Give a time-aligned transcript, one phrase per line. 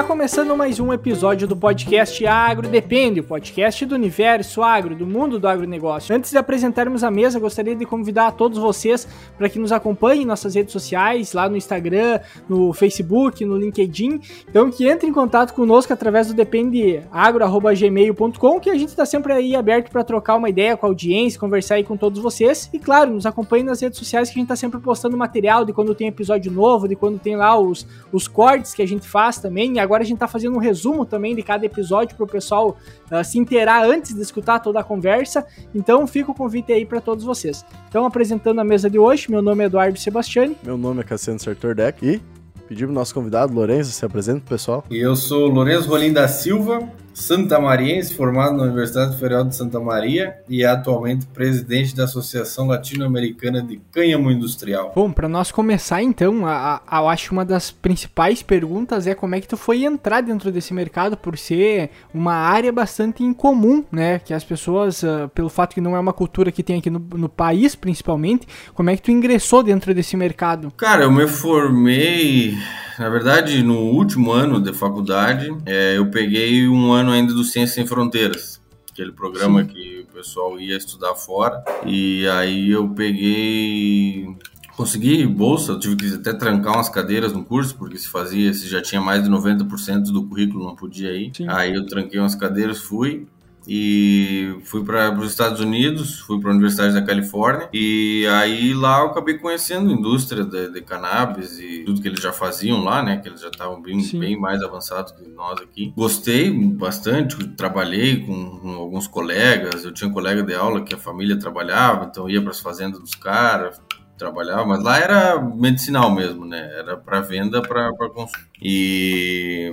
[0.00, 5.06] Tá começando mais um episódio do podcast Agro Depende, o podcast do universo agro, do
[5.06, 6.16] mundo do agronegócio.
[6.16, 9.06] Antes de apresentarmos a mesa, gostaria de convidar a todos vocês
[9.36, 14.22] para que nos acompanhem em nossas redes sociais, lá no Instagram, no Facebook, no LinkedIn.
[14.48, 19.54] Então, que entre em contato conosco através do dependeagro.gmail.com, que a gente está sempre aí
[19.54, 22.70] aberto para trocar uma ideia com a audiência, conversar aí com todos vocês.
[22.72, 25.74] E claro, nos acompanhem nas redes sociais que a gente está sempre postando material de
[25.74, 29.38] quando tem episódio novo, de quando tem lá os, os cortes que a gente faz
[29.38, 32.78] também agora a gente tá fazendo um resumo também de cada episódio para o pessoal
[33.10, 35.44] uh, se inteirar antes de escutar toda a conversa.
[35.74, 37.64] Então fica o convite aí para todos vocês.
[37.88, 40.56] Então, apresentando a mesa de hoje, meu nome é Eduardo Sebastiani.
[40.62, 42.20] Meu nome é Cassiano Sartor Deck e
[42.68, 44.84] pedimos nosso convidado, Lourenço, se apresenta pro pessoal.
[44.88, 46.88] E eu sou Lourenço Rolim da Silva,
[47.20, 53.62] santamariense, formado na Universidade Federal de Santa Maria e é atualmente presidente da Associação Latino-Americana
[53.62, 54.92] de Cânhamo Industrial.
[54.94, 59.14] Bom, para nós começar então, a, a, eu acho que uma das principais perguntas é
[59.14, 63.84] como é que tu foi entrar dentro desse mercado por ser uma área bastante incomum,
[63.92, 64.18] né?
[64.18, 66.98] Que as pessoas, uh, pelo fato que não é uma cultura que tem aqui no,
[67.14, 70.72] no país, principalmente, como é que tu ingressou dentro desse mercado?
[70.76, 72.54] Cara, eu me formei
[73.00, 77.74] na verdade, no último ano de faculdade, é, eu peguei um ano ainda do Ciência
[77.74, 79.68] Sem Fronteiras, aquele programa Sim.
[79.68, 81.62] que o pessoal ia estudar fora.
[81.86, 84.36] E aí eu peguei
[84.76, 88.66] consegui bolsa, eu tive que até trancar umas cadeiras no curso, porque se fazia, se
[88.66, 91.32] já tinha mais de 90% do currículo, não podia ir.
[91.36, 91.46] Sim.
[91.48, 93.26] Aí eu tranquei umas cadeiras, fui
[93.72, 98.98] e fui para os Estados Unidos, fui para a Universidade da Califórnia e aí lá
[98.98, 103.00] eu acabei conhecendo a indústria de, de, cannabis e tudo que eles já faziam lá,
[103.00, 103.18] né?
[103.18, 105.92] Que eles já estavam bem, bem mais avançados que nós aqui.
[105.96, 110.98] Gostei bastante, trabalhei com, com, alguns colegas, eu tinha um colega de aula que a
[110.98, 113.80] família trabalhava, então ia para as fazendas dos caras,
[114.18, 116.72] trabalhava, mas lá era medicinal mesmo, né?
[116.76, 118.44] Era para venda, para consumo.
[118.60, 119.72] E,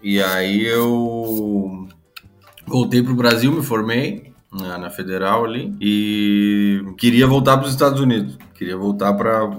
[0.00, 1.88] e aí eu
[2.66, 7.72] Voltei para o Brasil, me formei na, na, Federal ali e queria voltar para os
[7.72, 8.36] Estados Unidos.
[8.54, 9.50] Queria voltar para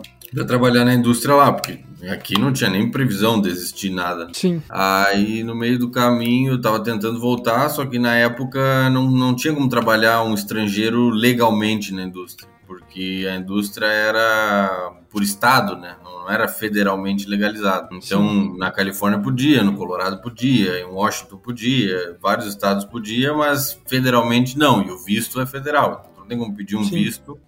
[0.46, 1.80] trabalhar na indústria lá, porque
[2.10, 4.28] aqui não tinha nem previsão de existir nada.
[4.34, 4.62] Sim.
[4.70, 9.36] Aí no meio do caminho eu tava tentando voltar, só que na época não, não
[9.36, 15.96] tinha como trabalhar um estrangeiro legalmente na indústria porque a indústria era por estado, né?
[16.04, 17.96] Não era federalmente legalizado.
[17.96, 18.58] Então, Sim.
[18.58, 24.84] na Califórnia podia, no Colorado podia, em Washington podia, vários estados podia, mas federalmente não.
[24.84, 26.10] E o visto é federal.
[26.12, 26.96] Então, não tem como pedir um Sim.
[26.96, 27.40] visto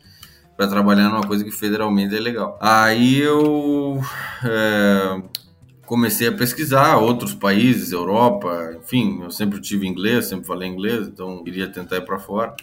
[0.56, 2.58] para trabalhar numa coisa que federalmente é legal.
[2.62, 4.02] Aí eu
[4.44, 5.22] é,
[5.86, 11.44] comecei a pesquisar outros países, Europa, enfim, eu sempre tive inglês, sempre falei inglês, então
[11.44, 12.56] queria tentar ir para fora.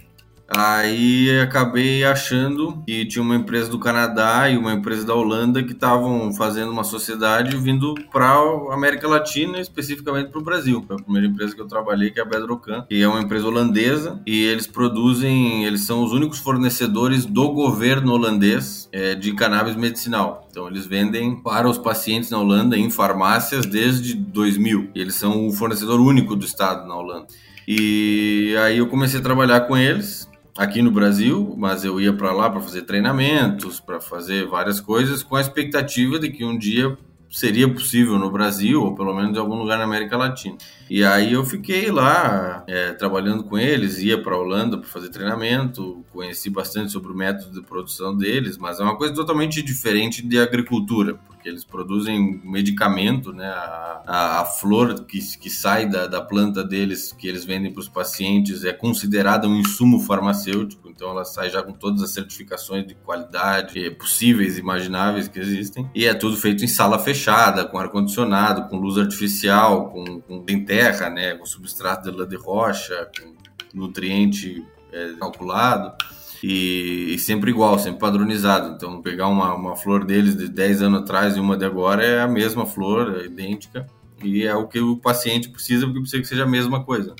[0.48, 5.72] Aí acabei achando que tinha uma empresa do Canadá e uma empresa da Holanda que
[5.72, 10.84] estavam fazendo uma sociedade vindo para a América Latina, especificamente para o Brasil.
[10.86, 13.46] Foi a primeira empresa que eu trabalhei, que é a Bedrocan, que é uma empresa
[13.46, 19.74] holandesa e eles produzem, eles são os únicos fornecedores do governo holandês é, de cannabis
[19.74, 20.46] medicinal.
[20.50, 24.90] Então eles vendem para os pacientes na Holanda em farmácias desde 2000.
[24.94, 27.26] E eles são o fornecedor único do estado na Holanda.
[27.66, 32.32] E aí eu comecei a trabalhar com eles aqui no Brasil, mas eu ia para
[32.32, 36.96] lá para fazer treinamentos, para fazer várias coisas, com a expectativa de que um dia
[37.28, 40.56] seria possível no Brasil, ou pelo menos em algum lugar na América Latina.
[40.88, 45.10] E aí eu fiquei lá é, trabalhando com eles, ia para a Holanda para fazer
[45.10, 50.26] treinamento, conheci bastante sobre o método de produção deles, mas é uma coisa totalmente diferente
[50.26, 53.46] de agricultura, porque eles produzem medicamento, né?
[53.46, 57.80] A, a, a flor que, que sai da, da planta deles, que eles vendem para
[57.80, 62.86] os pacientes, é considerada um insumo farmacêutico, então ela sai já com todas as certificações
[62.86, 68.68] de qualidade possíveis, imagináveis que existem, e é tudo feito em sala fechada, com ar-condicionado,
[68.68, 73.36] com luz artificial, com, com terra, né, com substrato de lã de rocha, com
[73.78, 75.92] nutriente é, calculado.
[76.48, 78.74] E, e, sempre igual, sempre padronizado.
[78.76, 82.20] Então, pegar uma, uma flor deles de 10 anos atrás e uma de agora é
[82.20, 83.84] a mesma flor, é idêntica.
[84.22, 87.16] E é o que o paciente precisa, porque precisa que seja a mesma coisa.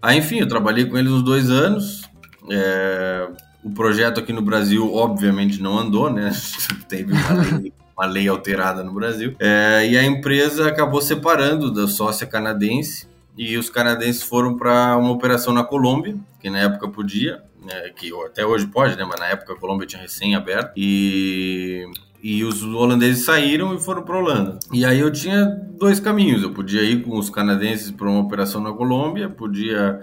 [0.00, 2.08] Aí, enfim, eu trabalhei com eles uns dois anos.
[2.48, 3.28] É,
[3.64, 6.30] o projeto aqui no Brasil, obviamente, não andou, né?
[6.88, 9.34] Teve uma lei uma lei alterada no Brasil.
[9.40, 15.10] É, e a empresa acabou separando da sócia canadense e os canadenses foram para uma
[15.10, 19.26] operação na Colômbia, que na época podia, né, que até hoje pode, né, mas na
[19.26, 21.86] época a Colômbia tinha recém aberto e
[22.22, 24.58] e os holandeses saíram e foram para Holanda.
[24.72, 25.44] E aí eu tinha
[25.78, 30.02] dois caminhos, eu podia ir com os canadenses para uma operação na Colômbia, podia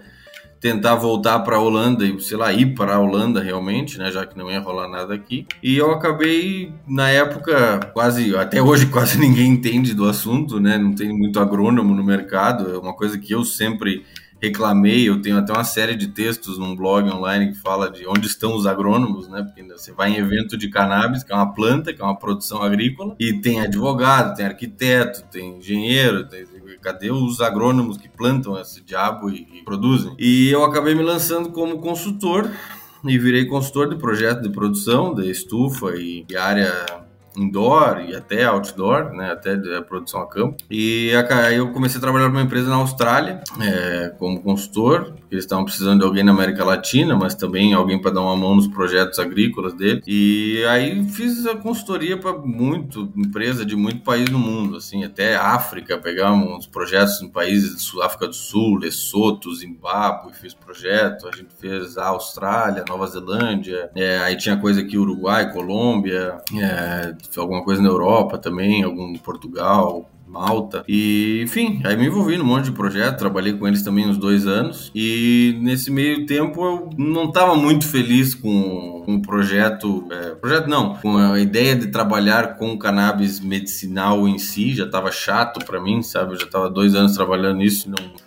[0.60, 4.26] tentar voltar para a Holanda e, sei lá, ir para a Holanda realmente, né, já
[4.26, 5.46] que não ia rolar nada aqui.
[5.62, 10.96] E eu acabei, na época, quase, até hoje quase ninguém entende do assunto, né, não
[10.96, 14.04] tem muito agrônomo no mercado, é uma coisa que eu sempre
[14.46, 18.28] reclamei, eu tenho até uma série de textos num blog online que fala de onde
[18.28, 19.44] estão os agrônomos, né?
[19.44, 22.62] Porque você vai em evento de cannabis, que é uma planta, que é uma produção
[22.62, 26.46] agrícola, e tem advogado, tem arquiteto, tem engenheiro, tem...
[26.82, 30.16] cadê os agrônomos que plantam esse diabo e, e produzem?
[30.20, 32.50] E eu acabei me lançando como consultor
[33.04, 37.05] e virei consultor de projeto de produção, de estufa e área
[37.38, 40.58] indoor e até outdoor, né, até produção a campo.
[40.70, 45.46] E aí eu comecei a trabalhar numa empresa na Austrália é, como consultor, porque eles
[45.46, 48.68] estavam precisando de alguém na América Latina, mas também alguém para dar uma mão nos
[48.68, 50.02] projetos agrícolas dele.
[50.06, 55.36] E aí fiz a consultoria para muito empresa de muito país no mundo, assim, até
[55.36, 61.54] África, pegamos projetos em países de África do Sul, Lesoto, Zimbábue, fiz projeto, a gente
[61.60, 67.82] fez a Austrália, Nova Zelândia, é, aí tinha coisa aqui Uruguai, Colômbia, é, alguma coisa
[67.82, 70.84] na Europa também, algum Portugal, Malta.
[70.88, 74.46] E, enfim, aí me envolvi num monte de projeto, trabalhei com eles também uns dois
[74.46, 74.92] anos.
[74.94, 80.08] E nesse meio tempo eu não estava muito feliz com, o projeto.
[80.12, 85.12] É, projeto não, com a ideia de trabalhar com cannabis medicinal em si, já estava
[85.12, 86.34] chato para mim, sabe?
[86.34, 88.25] Eu já estava dois anos trabalhando nisso, não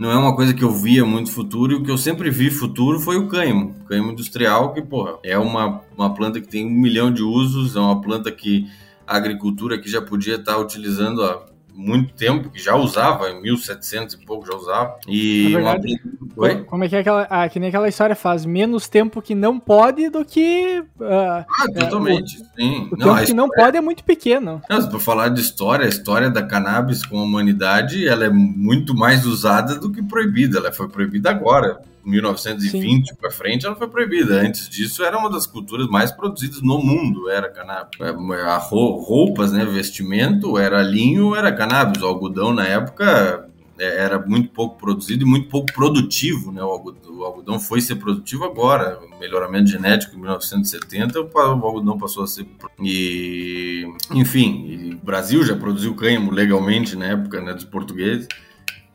[0.00, 2.50] não é uma coisa que eu via muito futuro, e o que eu sempre vi
[2.50, 6.64] futuro foi o cânhamo, o cânhamo industrial, que, porra, é uma, uma planta que tem
[6.64, 8.66] um milhão de usos, é uma planta que
[9.06, 11.44] a agricultura aqui já podia estar utilizando há
[11.74, 14.96] muito tempo, que já usava, em 1700 e pouco já usava.
[15.06, 16.00] E verdade,
[16.36, 16.54] uma...
[16.64, 18.44] Como é que é aquela, ah, que nem aquela história faz?
[18.44, 20.82] Menos tempo que não pode do que.
[20.98, 21.46] Uh, ah,
[21.78, 22.88] totalmente, é, o, sim.
[22.92, 24.62] O não, tempo que não pode é muito pequeno.
[24.66, 29.26] Para falar de história, a história da cannabis com a humanidade, ela é muito mais
[29.26, 30.58] usada do que proibida.
[30.58, 31.80] Ela foi proibida agora.
[32.04, 34.40] 1920 para frente, ela foi proibida.
[34.40, 37.98] Antes disso, era uma das culturas mais produzidas no mundo, era cannabis.
[38.00, 42.02] É, roupas, né, vestimento, era linho, era cannabis.
[42.02, 43.50] O algodão, na época,
[43.80, 46.62] é, era muito pouco produzido e muito pouco produtivo, né?
[46.62, 52.46] O algodão foi ser produtivo agora, melhoramento genético em 1970, o algodão passou a ser
[52.82, 58.28] e enfim, o Brasil já produziu cânhamo legalmente na época, né, dos portugueses.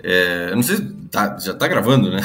[0.07, 0.77] É, eu não sei,
[1.09, 2.21] tá, já tá gravando, né?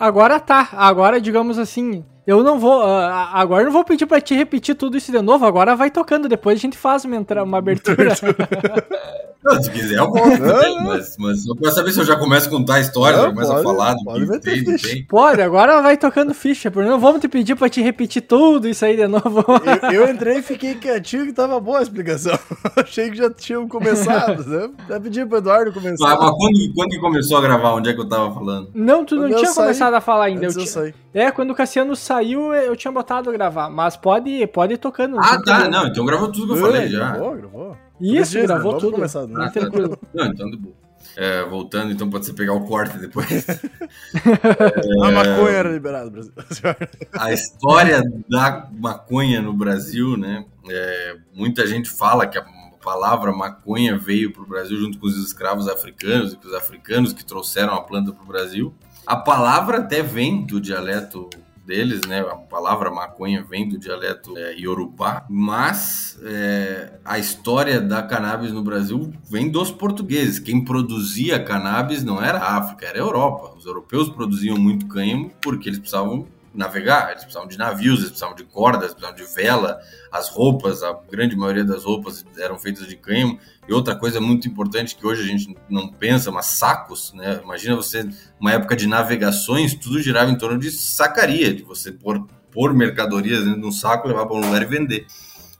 [0.00, 0.70] Agora tá.
[0.72, 2.82] Agora, digamos assim, eu não vou.
[2.82, 5.44] Uh, agora eu não vou pedir pra te repetir tudo isso de novo.
[5.44, 6.26] Agora vai tocando.
[6.26, 8.14] Depois a gente faz uma, uma abertura.
[9.54, 12.48] Não, se quiser, eu volto também, mas, mas só pra saber se eu já começo
[12.48, 15.04] a contar a história, não, já começo pode, a falar do que tem, não tem.
[15.04, 18.84] Pode, agora vai tocando ficha, porque não vamos te pedir pra te repetir tudo isso
[18.84, 19.44] aí de novo.
[19.82, 22.38] Eu, eu entrei e fiquei quietinho que tava boa a explicação.
[22.76, 24.70] Achei que já tinham começado, né?
[24.88, 26.04] Já pedi pro Eduardo começar.
[26.04, 27.74] Mas, mas quando, quando que começou a gravar?
[27.74, 28.70] Onde é que eu tava falando?
[28.74, 30.46] Não, tu não tinha saí, começado a falar ainda.
[30.46, 30.94] Eu, eu tinha...
[31.14, 35.18] É, quando o Cassiano saiu, eu tinha botado a gravar, mas pode, pode ir tocando.
[35.18, 37.12] Ah, tá, não, então gravou tudo que eu falei já.
[37.12, 37.76] Gravou, gravou.
[38.00, 38.92] Isso, Beleza, gravou tudo.
[38.92, 39.34] Começar, né?
[39.46, 39.98] ah, tranquilo.
[40.14, 40.74] Não, então de boa.
[41.16, 43.48] É, voltando, então pode ser pegar o corte depois.
[43.48, 46.32] é, a maconha era liberada no Brasil.
[47.12, 50.44] a história da maconha no Brasil, né?
[50.68, 52.44] É, muita gente fala que a
[52.82, 57.12] palavra maconha veio para o Brasil junto com os escravos africanos e que os africanos
[57.12, 58.74] que trouxeram a planta para o Brasil.
[59.06, 61.28] A palavra até vem do dialeto
[61.68, 62.20] deles, né?
[62.20, 68.62] A palavra maconha vem do dialeto é, iorubá, mas é, a história da cannabis no
[68.62, 70.38] Brasil vem dos portugueses.
[70.38, 73.54] Quem produzia cannabis não era a África, era a Europa.
[73.54, 76.26] Os europeus produziam muito cânhamo porque eles precisavam
[76.58, 79.78] navegar, eles precisavam de navios, eles precisavam de cordas, precisavam de vela,
[80.10, 83.38] as roupas, a grande maioria das roupas eram feitas de cânhamo.
[83.68, 87.40] E outra coisa muito importante que hoje a gente não pensa, mas sacos, né?
[87.42, 88.08] Imagina você,
[88.40, 93.44] uma época de navegações, tudo girava em torno de sacaria, de você pôr, pôr mercadorias
[93.44, 95.06] dentro de um saco, levar para um lugar e vender.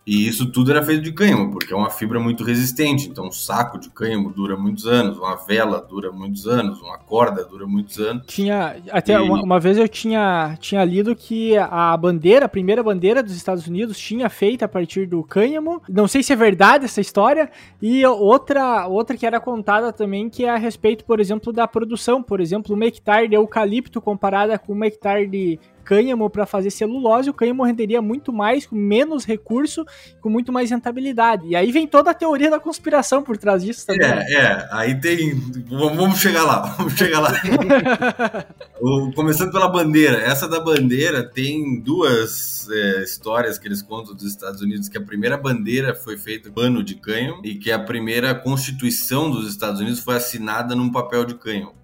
[0.08, 3.10] E isso tudo era feito de cânhamo, porque é uma fibra muito resistente.
[3.10, 7.44] Então, um saco de cânhamo dura muitos anos, uma vela dura muitos anos, uma corda
[7.44, 8.24] dura muitos anos.
[8.26, 9.18] Tinha até e...
[9.18, 13.66] uma, uma, vez eu tinha, tinha lido que a bandeira, a primeira bandeira dos Estados
[13.66, 15.82] Unidos, tinha feita a partir do cânhamo.
[15.86, 17.50] Não sei se é verdade essa história.
[17.82, 22.22] E outra, outra que era contada também, que é a respeito, por exemplo, da produção.
[22.22, 27.30] Por exemplo, uma hectare de eucalipto comparada com uma hectare de cânhamo para fazer celulose,
[27.30, 29.86] o cânhamo renderia muito mais, com menos recurso,
[30.20, 31.46] com muito mais rentabilidade.
[31.48, 34.06] E aí vem toda a teoria da conspiração por trás disso também.
[34.06, 34.68] É, é.
[34.70, 35.34] aí tem.
[35.66, 37.32] Vamos chegar lá, vamos chegar lá.
[39.16, 40.18] começando pela bandeira.
[40.18, 45.02] Essa da bandeira tem duas é, histórias que eles contam dos Estados Unidos, que a
[45.02, 50.00] primeira bandeira foi feita pano de cânhamo e que a primeira constituição dos Estados Unidos
[50.00, 51.77] foi assinada num papel de cânhamo.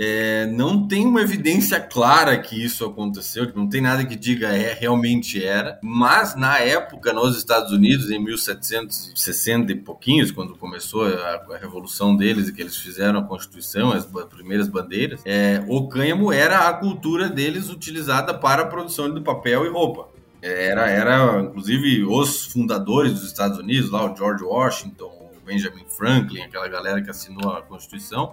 [0.00, 4.72] É, não tem uma evidência clara que isso aconteceu, não tem nada que diga é
[4.72, 11.44] realmente era, mas na época nos Estados Unidos, em 1760 e pouquinhos, quando começou a,
[11.52, 16.32] a revolução deles e que eles fizeram a Constituição, as primeiras bandeiras, é, o cânhamo
[16.32, 20.06] era a cultura deles utilizada para a produção de papel e roupa.
[20.40, 26.42] Era, era, inclusive, os fundadores dos Estados Unidos, lá o George Washington, o Benjamin Franklin,
[26.42, 28.32] aquela galera que assinou a Constituição,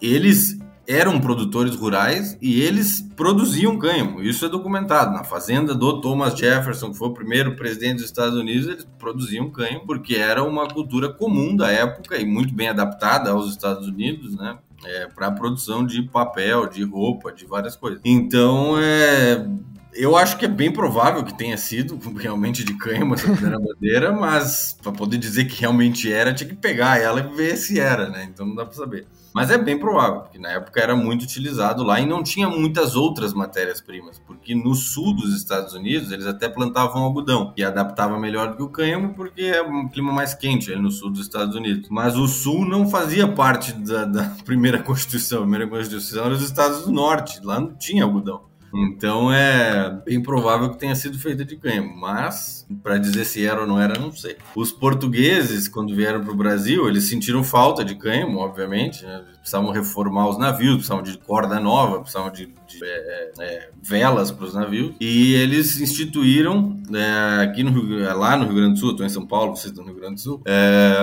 [0.00, 0.58] eles
[0.92, 4.22] eram produtores rurais e eles produziam cânhamo.
[4.22, 5.12] Isso é documentado.
[5.12, 9.50] Na fazenda do Thomas Jefferson, que foi o primeiro presidente dos Estados Unidos, eles produziam
[9.50, 14.36] cânhamo porque era uma cultura comum da época e muito bem adaptada aos Estados Unidos,
[14.36, 14.58] né?
[14.84, 18.00] É, para a produção de papel, de roupa, de várias coisas.
[18.04, 19.46] Então, é,
[19.94, 24.12] eu acho que é bem provável que tenha sido realmente de cânhamo essa primeira bandeira,
[24.12, 28.08] mas para poder dizer que realmente era, tinha que pegar ela e ver se era,
[28.08, 28.28] né?
[28.28, 29.06] Então não dá para saber.
[29.34, 32.94] Mas é bem provável, porque na época era muito utilizado lá e não tinha muitas
[32.94, 38.50] outras matérias-primas, porque no sul dos Estados Unidos eles até plantavam algodão, que adaptava melhor
[38.50, 41.54] do que o cânhamo, porque é um clima mais quente ali no sul dos Estados
[41.54, 41.88] Unidos.
[41.90, 45.38] Mas o sul não fazia parte da, da primeira Constituição.
[45.38, 48.51] A primeira Constituição era os Estados do Norte, lá não tinha algodão.
[48.74, 53.60] Então é bem provável que tenha sido feita de cânhamo, mas para dizer se era
[53.60, 54.36] ou não era, não sei.
[54.56, 59.22] Os portugueses, quando vieram para o Brasil, eles sentiram falta de cânhamo, obviamente, né?
[59.40, 64.46] precisavam reformar os navios, precisavam de corda nova, precisavam de, de é, é, velas para
[64.46, 68.90] os navios, e eles instituíram é, aqui no Rio, lá no Rio Grande do Sul,
[68.92, 70.94] estou em São Paulo, vocês estão no Rio Grande do Sul, é,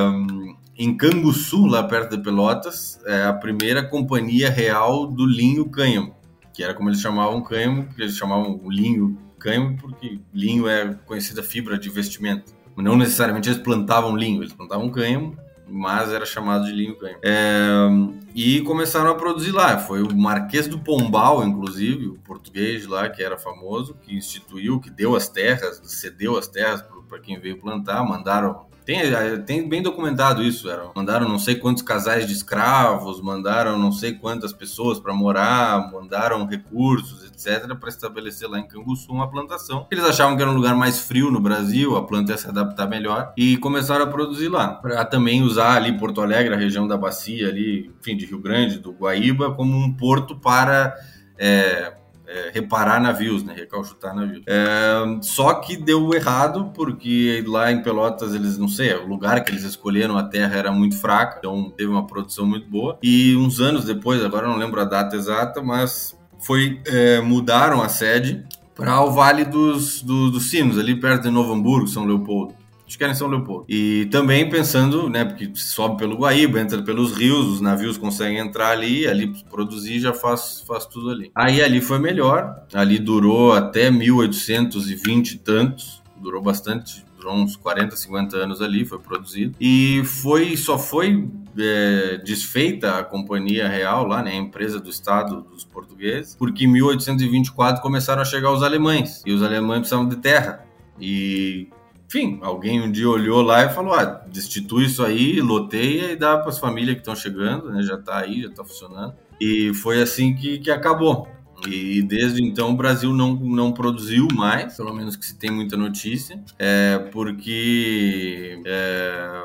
[0.77, 6.18] em Canguçu, lá perto de Pelotas, é a primeira companhia real do linho cânhamo
[6.59, 11.41] que era como eles chamavam cânhamo, que eles chamavam linho cânhamo, porque linho é conhecida
[11.41, 12.53] fibra de vestimento.
[12.75, 17.19] Não necessariamente eles plantavam linho, eles plantavam cânhamo, mas era chamado de linho cânhamo.
[17.23, 17.87] É,
[18.35, 19.77] e começaram a produzir lá.
[19.77, 24.89] Foi o Marquês do Pombal, inclusive, o português lá, que era famoso, que instituiu, que
[24.89, 29.83] deu as terras, cedeu as terras para quem veio plantar, mandaram tem, é, tem bem
[29.83, 30.89] documentado isso, era.
[30.95, 36.43] Mandaram não sei quantos casais de escravos, mandaram não sei quantas pessoas para morar, mandaram
[36.47, 39.85] recursos, etc, para estabelecer lá em Canguçu uma plantação.
[39.91, 42.87] Eles achavam que era um lugar mais frio no Brasil, a planta ia se adaptar
[42.87, 44.69] melhor e começaram a produzir lá.
[44.69, 48.79] Para também usar ali Porto Alegre, a região da bacia ali, enfim, de Rio Grande,
[48.79, 50.95] do Guaíba, como um porto para
[51.37, 51.93] é,
[52.29, 53.53] é, reparar navios, né?
[53.55, 54.43] Recalchutar navios.
[54.47, 59.51] É, só que deu errado, porque lá em Pelotas, eles, não sei, o lugar que
[59.51, 62.99] eles escolheram, a terra era muito fraca, então teve uma produção muito boa.
[63.01, 67.89] E uns anos depois, agora não lembro a data exata, mas foi é, mudaram a
[67.89, 68.45] sede
[68.75, 72.58] para o Vale dos, do, dos Sinos, ali perto de Novo Hamburgo, São Leopoldo
[72.89, 73.65] acho que era em São Leopoldo.
[73.69, 78.71] E também pensando, né, porque sobe pelo Guaíba, entra pelos rios, os navios conseguem entrar
[78.71, 81.31] ali, ali produzir já faz, faz tudo ali.
[81.35, 87.95] Aí ali foi melhor, ali durou até 1820 e tantos, durou bastante, durou uns 40,
[87.95, 89.55] 50 anos ali, foi produzido.
[89.61, 91.29] E foi, só foi
[91.59, 96.67] é, desfeita a companhia real lá, né, a empresa do Estado dos portugueses, porque em
[96.67, 100.65] 1824 começaram a chegar os alemães, e os alemães precisavam de terra.
[101.01, 101.69] E
[102.09, 106.39] enfim, alguém um dia olhou lá e falou: ah, destitui isso aí, loteia e dá
[106.39, 107.83] para as famílias que estão chegando, né?
[107.83, 109.13] Já está aí, já está funcionando.
[109.39, 111.27] E foi assim que, que acabou.
[111.67, 115.77] E desde então o Brasil não, não produziu mais, pelo menos que se tem muita
[115.77, 119.43] notícia, é, porque é,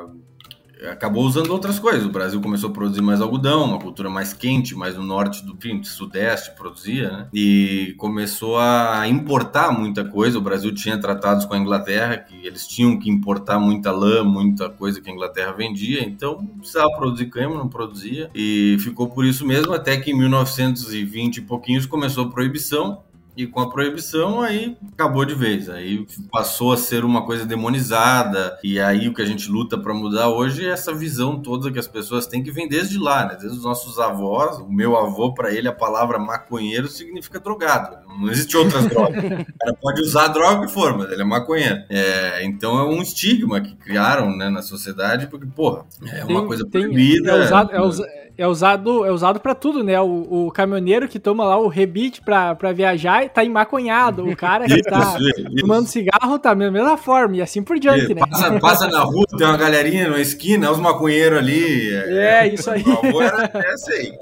[0.91, 2.05] acabou usando outras coisas.
[2.05, 5.57] O Brasil começou a produzir mais algodão, uma cultura mais quente, mais no norte do
[5.57, 7.29] fim, sudeste produzia, né?
[7.33, 10.39] E começou a importar muita coisa.
[10.39, 14.69] O Brasil tinha tratados com a Inglaterra que eles tinham que importar muita lã, muita
[14.69, 18.31] coisa que a Inglaterra vendia, então precisava produzir cânhamo, não produzia.
[18.35, 23.03] E ficou por isso mesmo até que em 1920 e pouquinhos começou a proibição
[23.37, 25.69] e com a proibição, aí acabou de vez.
[25.69, 28.59] Aí passou a ser uma coisa demonizada.
[28.63, 31.79] E aí o que a gente luta para mudar hoje é essa visão toda que
[31.79, 33.37] as pessoas têm que vem desde lá, né?
[33.39, 34.59] Desde os nossos avós.
[34.59, 37.97] O meu avô, para ele, a palavra maconheiro significa drogado.
[38.19, 39.25] Não existe outras drogas.
[39.55, 41.85] O cara pode usar a droga que for, mas ele é maconheiro.
[41.89, 46.47] É, então é um estigma que criaram né, na sociedade, porque, porra, é uma tem,
[46.47, 47.31] coisa proibida.
[47.31, 50.01] é usado, é, usado, é usado, é usado para tudo, né?
[50.01, 54.27] O, o, caminhoneiro que toma lá o rebite pra, pra viajar tá emaconhado.
[54.29, 58.05] O cara que tá isso, fumando cigarro tá da mesma forma, e assim por diante,
[58.05, 58.15] isso.
[58.15, 58.21] né?
[58.29, 61.95] Passa, passa, na rua, tem uma galerinha na esquina, os maconheiros ali.
[61.95, 62.85] É, é isso aí.
[63.23, 64.13] Era essa aí.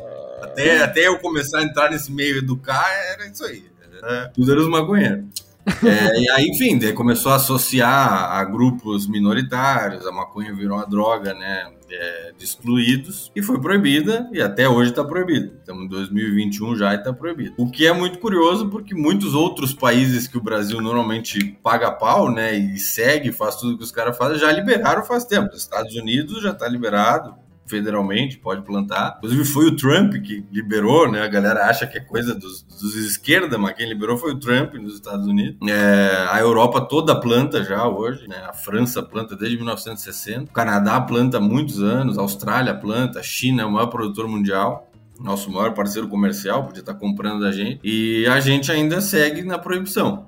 [0.43, 3.65] Até, até eu começar a entrar nesse meio educar, era isso aí.
[4.05, 5.25] É, tudo era os maconheiros.
[5.67, 11.35] É, e aí, enfim, começou a associar a grupos minoritários, a maconha virou uma droga,
[11.35, 11.71] né?
[11.95, 15.53] É, de excluídos e foi proibida e até hoje está proibida.
[15.59, 17.53] Estamos em 2021 já e está proibido.
[17.59, 22.33] O que é muito curioso porque muitos outros países que o Brasil normalmente paga pau,
[22.33, 25.53] né, e segue, faz tudo que os caras fazem, já liberaram faz tempo.
[25.53, 27.35] Os Estados Unidos já está liberado,
[27.73, 29.15] federalmente, pode plantar.
[29.19, 31.23] Inclusive foi o Trump que liberou, né?
[31.23, 34.75] A galera acha que é coisa dos, dos esquerda, mas quem liberou foi o Trump
[34.75, 35.57] nos Estados Unidos.
[35.67, 38.37] É, a Europa toda planta já hoje, né?
[38.47, 43.23] A França planta desde 1960, o Canadá planta há muitos anos, a Austrália planta, a
[43.23, 44.89] China é o maior produtor mundial
[45.21, 49.57] nosso maior parceiro comercial, podia estar comprando da gente, e a gente ainda segue na
[49.57, 50.27] proibição.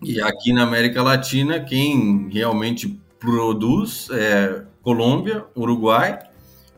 [0.00, 6.20] E aqui na América Latina, quem realmente produz é Colômbia, Uruguai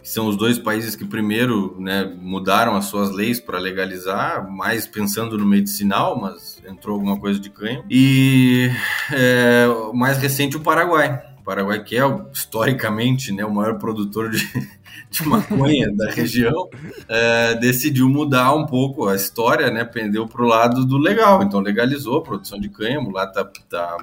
[0.02, 4.86] que são os dois países que primeiro né, mudaram as suas leis para legalizar, mais
[4.86, 7.84] pensando no medicinal, mas entrou alguma coisa de canho.
[7.90, 8.70] E
[9.12, 11.22] é, mais recente o Paraguai.
[11.40, 12.02] O Paraguai, que é
[12.32, 14.38] historicamente né, o maior produtor de,
[15.10, 16.68] de maconha da região,
[17.08, 21.42] é, decidiu mudar um pouco a história, né, pendeu para o lado do legal.
[21.42, 23.96] Então legalizou a produção de cânhamo, lá tá, tá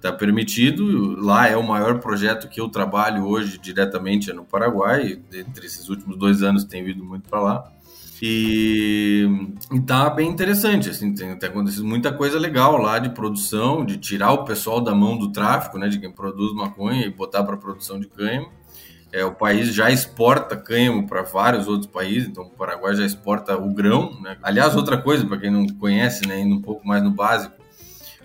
[0.00, 1.14] está permitido.
[1.20, 5.20] Lá é o maior projeto que eu trabalho hoje diretamente é no Paraguai.
[5.32, 7.72] Entre esses últimos dois anos tenho ido muito para lá.
[8.22, 9.26] E,
[9.72, 14.32] está bem interessante, assim, tem, tem, acontecido muita coisa legal lá de produção, de tirar
[14.32, 17.98] o pessoal da mão do tráfico, né, de quem produz maconha e botar para produção
[17.98, 18.50] de cânhamo.
[19.10, 23.56] É, o país já exporta cânhamo para vários outros países, então o Paraguai já exporta
[23.56, 24.20] o grão.
[24.20, 24.36] Né?
[24.42, 27.59] Aliás, outra coisa, para quem não conhece, né, indo um pouco mais no básico,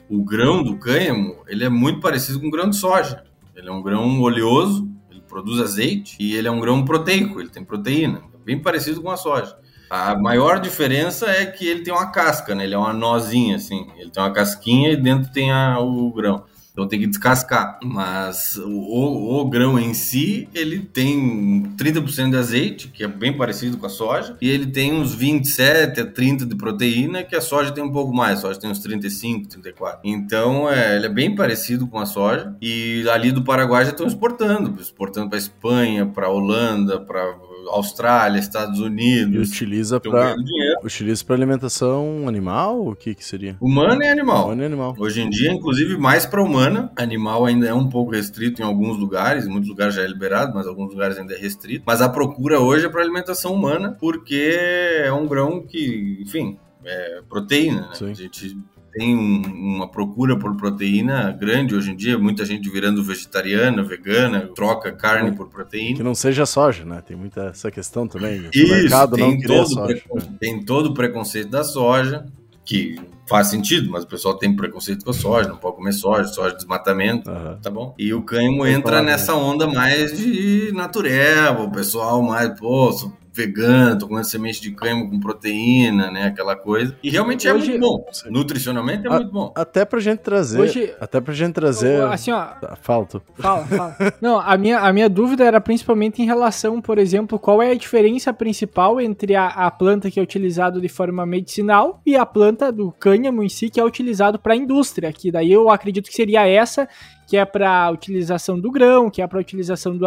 [0.10, 3.24] o grão do cânhamo, ele é muito parecido com o grão de soja.
[3.56, 7.50] Ele é um grão oleoso, ele produz azeite e ele é um grão proteico, ele
[7.50, 9.58] tem proteína, bem parecido com a soja.
[9.90, 12.64] A maior diferença é que ele tem uma casca, né?
[12.64, 13.88] Ele é uma nozinha, assim.
[13.98, 16.44] Ele tem uma casquinha e dentro tem a, o grão.
[16.76, 17.80] Então tem que descascar.
[17.82, 23.78] Mas o, o, grão em si, ele tem 30% de azeite, que é bem parecido
[23.78, 27.72] com a soja, e ele tem uns 27 a 30 de proteína, que a soja
[27.72, 28.40] tem um pouco mais.
[28.40, 30.02] A soja tem uns 35, 34.
[30.04, 32.54] Então é, ele é bem parecido com a soja.
[32.62, 37.24] E ali do Paraguai já estão exportando, exportando para Espanha, para Holanda, para
[37.70, 39.34] Austrália, Estados Unidos.
[39.34, 40.36] E utiliza para
[40.84, 42.88] utiliza para alimentação animal?
[42.88, 43.58] O que que seria?
[43.60, 44.46] Humana e animal.
[44.46, 44.96] Humana e animal.
[44.98, 46.92] Hoje em dia, inclusive, mais para humana.
[46.96, 50.54] Animal ainda é um pouco restrito em alguns lugares, em muitos lugares já é liberado,
[50.54, 51.84] mas em alguns lugares ainda é restrito.
[51.86, 54.58] Mas a procura hoje é para alimentação humana, porque
[55.04, 57.82] é um grão que, enfim, é proteína.
[57.82, 58.12] Né?
[58.12, 58.58] A gente
[58.98, 64.92] tem uma procura por proteína grande hoje em dia, muita gente virando vegetariana, vegana, troca
[64.94, 65.98] carne por proteína.
[65.98, 67.04] Que não seja soja, né?
[67.06, 68.50] Tem muita essa questão também.
[68.54, 70.04] Isso, o mercado tem não todo soja.
[70.40, 72.26] Tem todo o preconceito da soja,
[72.64, 72.96] que
[73.28, 76.52] faz sentido, mas o pessoal tem preconceito com a soja, não pode comer soja, soja
[76.52, 77.58] de desmatamento, uhum.
[77.62, 77.94] tá bom?
[77.98, 82.92] E o cânhamo entra nessa onda mais de natureba, o pessoal mais, pô,
[83.36, 86.28] vegano, tô comendo semente de cânhamo com proteína, né?
[86.28, 86.96] Aquela coisa.
[87.04, 88.06] E realmente é Hoje, é muito bom.
[88.32, 89.52] Nutricionalmente é a, muito bom.
[89.54, 90.62] Até pra gente trazer.
[90.62, 92.02] Hoje, até pra gente trazer.
[92.04, 92.46] Assim, ó.
[92.46, 93.22] Tá, falta.
[93.36, 93.98] Fala, fala.
[94.22, 97.76] Não, a minha, a minha dúvida era principalmente em relação, por exemplo, qual é a
[97.76, 102.72] diferença principal entre a, a planta que é utilizada de forma medicinal e a planta
[102.72, 105.12] do cânhamo em si que é utilizado para a indústria.
[105.12, 106.88] Que daí eu acredito que seria essa
[107.28, 109.98] que é para utilização do grão, que é para utilização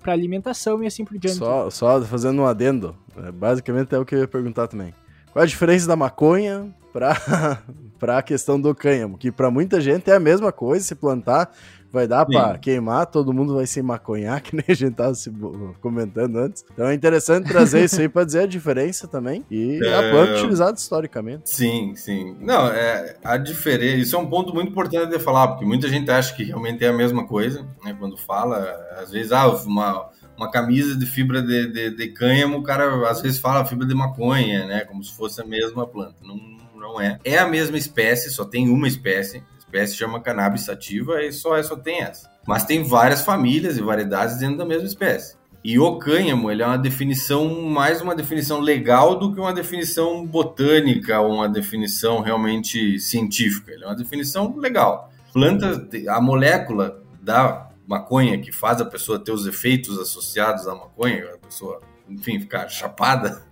[0.00, 1.36] para alimentação e assim por diante.
[1.36, 4.92] Só, só fazendo um adendo, é, basicamente é o que eu ia perguntar também.
[5.32, 9.18] Qual a diferença da maconha para a questão do cânhamo?
[9.18, 11.50] Que para muita gente é a mesma coisa, se plantar
[11.92, 15.32] vai dar para queimar, todo mundo vai se maconhar, que nem a gente tava se
[15.80, 16.64] comentando antes.
[16.72, 19.94] Então é interessante trazer isso aí para dizer a diferença também e é...
[19.94, 21.48] a planta utilizada historicamente.
[21.50, 22.36] Sim, sim.
[22.40, 26.10] Não, é a diferença, isso é um ponto muito importante de falar, porque muita gente
[26.10, 30.50] acha que realmente é a mesma coisa, né, quando fala, às vezes, ah, uma uma
[30.50, 34.66] camisa de fibra de, de, de, cânhamo, o cara às vezes fala fibra de maconha,
[34.66, 34.84] né?
[34.84, 36.16] Como se fosse a mesma planta.
[36.22, 36.36] Não,
[36.74, 37.18] não é.
[37.24, 41.76] É a mesma espécie, só tem uma espécie espécie chama cannabis sativa e só, só
[41.76, 42.30] tem essa.
[42.46, 45.36] Mas tem várias famílias e variedades dentro da mesma espécie.
[45.64, 50.24] E o cânhamo, ele é uma definição, mais uma definição legal do que uma definição
[50.24, 53.72] botânica ou uma definição realmente científica.
[53.72, 55.10] Ele é uma definição legal.
[55.32, 61.34] Planta, a molécula da maconha que faz a pessoa ter os efeitos associados à maconha,
[61.34, 63.44] a pessoa, enfim, ficar chapada,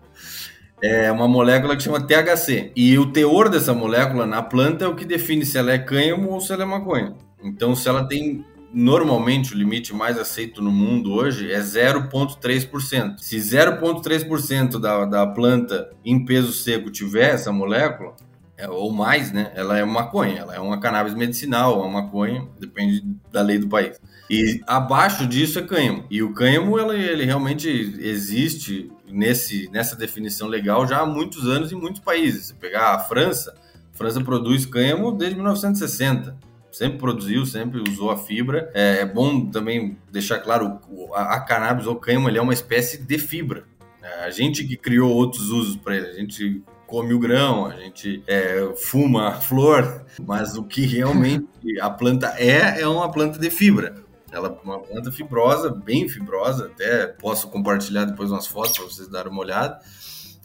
[0.85, 2.73] é uma molécula que chama THC.
[2.77, 6.31] E o teor dessa molécula na planta é o que define se ela é cânhamo
[6.31, 7.15] ou se ela é maconha.
[7.43, 13.19] Então, se ela tem normalmente o limite mais aceito no mundo hoje é 0,3%.
[13.19, 18.15] Se 0,3% da, da planta em peso seco tiver essa molécula,
[18.57, 19.53] é, ou mais, né?
[19.55, 24.01] Ela é maconha, ela é uma cannabis medicinal, uma maconha, depende da lei do país.
[24.31, 26.05] E abaixo disso é cânhamo.
[26.11, 31.73] E o cânhamo, ele, ele realmente existe nesse, nessa definição legal já há muitos anos
[31.73, 32.47] em muitos países.
[32.47, 33.55] Se pegar a França,
[33.93, 38.69] a França produz cânhamo desde 1960 sempre produziu, sempre usou a fibra.
[38.75, 40.81] É, é bom também deixar claro,
[41.15, 43.65] a, a cannabis ou cânhamo é uma espécie de fibra.
[44.03, 47.77] É, a gente que criou outros usos para ele, a gente come o grão, a
[47.77, 51.47] gente é, fuma a flor, mas o que realmente
[51.81, 54.04] a planta é, é uma planta de fibra.
[54.35, 59.09] Ela é uma planta fibrosa, bem fibrosa, até posso compartilhar depois umas fotos para vocês
[59.09, 59.79] darem uma olhada.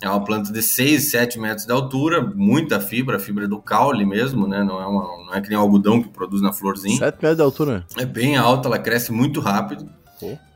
[0.02, 4.48] É uma planta de 6, 7 metros de altura, muita fibra, fibra do caule mesmo,
[4.48, 4.64] né?
[4.64, 6.98] Não é, uma, não é que nem o algodão que produz na florzinha.
[6.98, 7.86] 7 metros de altura?
[7.98, 9.90] É bem alta, ela cresce muito rápido.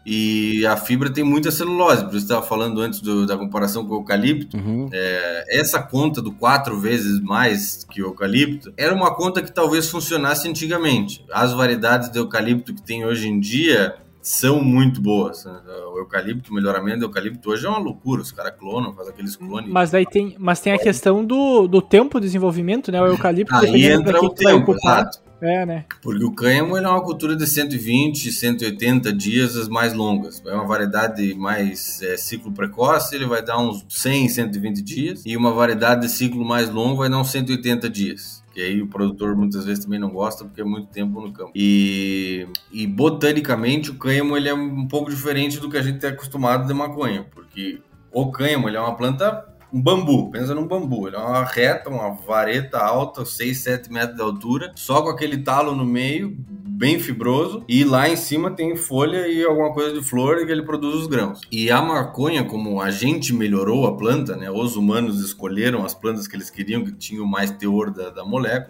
[0.06, 3.94] E a fibra tem muita celulose, por isso estava falando antes do, da comparação com
[3.94, 4.58] o eucalipto.
[4.58, 4.90] Uhum.
[4.92, 9.90] É, essa conta do quatro vezes mais que o eucalipto era uma conta que talvez
[9.90, 11.24] funcionasse antigamente.
[11.32, 15.46] As variedades de eucalipto que tem hoje em dia são muito boas.
[15.46, 15.52] Né?
[15.94, 18.22] O eucalipto, o melhoramento do eucalipto hoje é uma loucura.
[18.22, 19.70] Os caras clonam, fazem aqueles clones.
[19.70, 23.02] Mas daí tem, mas tem a questão do, do tempo de desenvolvimento, né?
[23.02, 23.54] O eucalipto.
[23.54, 25.20] Aí entra o tempo, exato.
[25.44, 25.86] É, né?
[26.02, 30.42] Porque o cânhamo é uma cultura de 120, 180 dias as mais longas.
[30.46, 35.24] É uma variedade mais é, ciclo precoce, ele vai dar uns 100, 120 dias.
[35.26, 38.42] E uma variedade de ciclo mais longo vai dar uns 180 dias.
[38.56, 41.52] E aí o produtor muitas vezes também não gosta porque é muito tempo no campo.
[41.54, 46.10] E, e botanicamente o cânhamo ele é um pouco diferente do que a gente é
[46.10, 47.26] acostumado de maconha.
[47.32, 49.44] Porque o cânhamo ele é uma planta
[49.74, 51.08] um bambu, pensa num bambu.
[51.08, 55.40] Ele é uma reta, uma vareta alta, 6, 7 metros de altura, só com aquele
[55.40, 60.06] talo no meio, bem fibroso, e lá em cima tem folha e alguma coisa de
[60.06, 61.42] flor que ele produz os grãos.
[61.52, 64.52] E a maconha, como a gente melhorou a planta, né?
[64.52, 68.70] Os humanos escolheram as plantas que eles queriam, que tinham mais teor da, da molécula.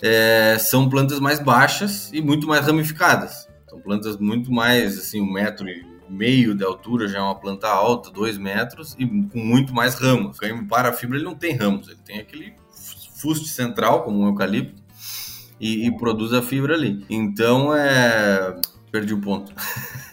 [0.00, 3.46] É, são plantas mais baixas e muito mais ramificadas.
[3.68, 7.68] São plantas muito mais, assim, um metro e meio de altura, já é uma planta
[7.68, 10.38] alta, dois metros, e com muito mais ramos.
[10.38, 12.54] O para a fibra ele não tem ramos, ele tem aquele
[13.16, 14.82] fuste central, como um eucalipto,
[15.60, 17.04] e, e produz a fibra ali.
[17.10, 18.60] Então, é...
[18.90, 19.52] Perdi o ponto.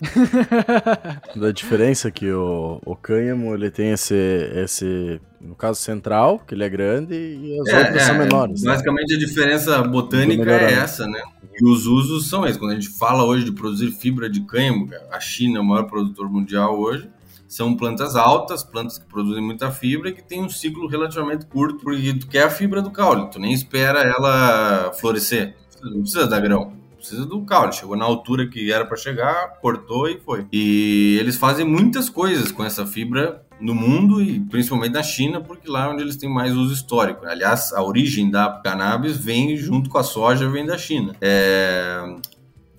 [1.36, 6.64] da diferença que o, o cânhamo ele tem esse, esse, no caso central, que ele
[6.64, 8.64] é grande, e as é, outras é, são menores.
[8.64, 8.72] Né?
[8.72, 9.16] Basicamente né?
[9.16, 11.22] a diferença botânica é essa, né?
[11.58, 12.58] E os usos são esses.
[12.58, 15.84] Quando a gente fala hoje de produzir fibra de cânhamo, a China é o maior
[15.84, 17.10] produtor mundial hoje,
[17.48, 21.80] são plantas altas, plantas que produzem muita fibra e que tem um ciclo relativamente curto,
[21.82, 26.42] porque tu quer a fibra do caule, tu nem espera ela florescer, não precisa dar
[26.42, 27.72] grão precisa do caule.
[27.72, 30.48] Chegou na altura que era para chegar, cortou e foi.
[30.52, 35.70] E eles fazem muitas coisas com essa fibra no mundo e principalmente na China, porque
[35.70, 37.26] lá é onde eles têm mais uso histórico.
[37.26, 41.16] Aliás, a origem da cannabis vem junto com a soja, vem da China.
[41.22, 42.16] É...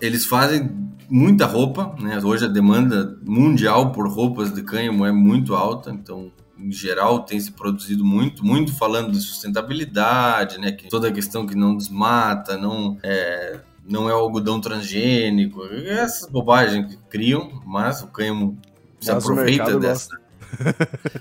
[0.00, 0.70] Eles fazem
[1.08, 2.20] muita roupa, né?
[2.22, 7.38] Hoje a demanda mundial por roupas de cânhamo é muito alta, então em geral tem
[7.38, 10.72] se produzido muito, muito falando de sustentabilidade, né?
[10.72, 16.86] Que toda a questão que não desmata, não é, não é algodão transgênico, essas bobagens
[16.86, 18.58] que criam, mas o cânhamo
[19.00, 20.08] se mas aproveita dessa.
[20.08, 20.26] Gosta.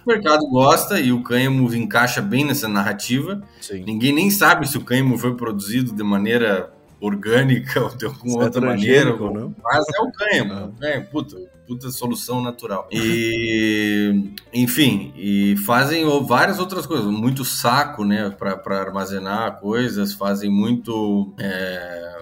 [0.06, 3.42] o mercado gosta e o cânhamo encaixa bem nessa narrativa.
[3.60, 3.84] Sim.
[3.84, 8.46] Ninguém nem sabe se o cânhamo foi produzido de maneira orgânica ou de alguma é
[8.46, 9.16] outra maneira.
[9.16, 9.56] Não?
[9.64, 10.74] Mas é o cânhamo.
[10.82, 10.88] Ah.
[10.88, 12.88] É, puta, puta solução natural.
[12.96, 17.06] E, enfim, e fazem várias outras coisas.
[17.06, 20.14] Muito saco, né, para armazenar coisas.
[20.14, 21.34] Fazem muito.
[21.40, 22.15] É,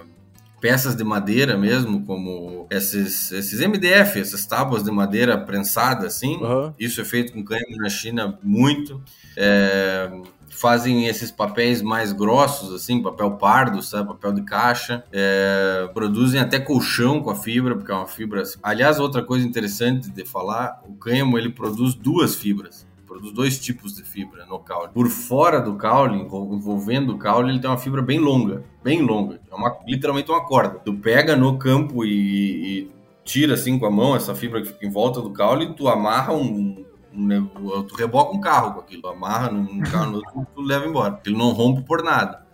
[0.63, 6.38] peças de madeira mesmo, como esses, esses MDF, essas tábuas de madeira prensada, assim.
[6.38, 6.73] Uhum.
[6.80, 9.04] Isso é feito com cânhamo na China muito.
[9.36, 10.10] É,
[10.49, 14.08] fazem esses papéis mais grossos, assim, papel pardo, sabe?
[14.08, 15.04] Papel de caixa.
[15.12, 18.43] É, produzem até colchão com a fibra, porque é uma fibra.
[18.43, 18.58] Assim.
[18.63, 22.88] Aliás, outra coisa interessante de falar, o cânhamo ele produz duas fibras
[23.23, 24.89] produz dois tipos de fibra no caule.
[24.93, 29.39] Por fora do caule, envolvendo o caule, ele tem uma fibra bem longa, bem longa.
[29.49, 30.79] É uma, literalmente uma corda.
[30.79, 32.91] Tu pega no campo e, e
[33.23, 36.33] tira assim com a mão essa fibra que fica em volta do caule, tu amarra
[36.33, 36.83] um,
[37.13, 41.21] um tu reboca um carro com aquilo, amarra num carro no outro, tu leva embora.
[41.25, 42.45] Ele não rompe por nada.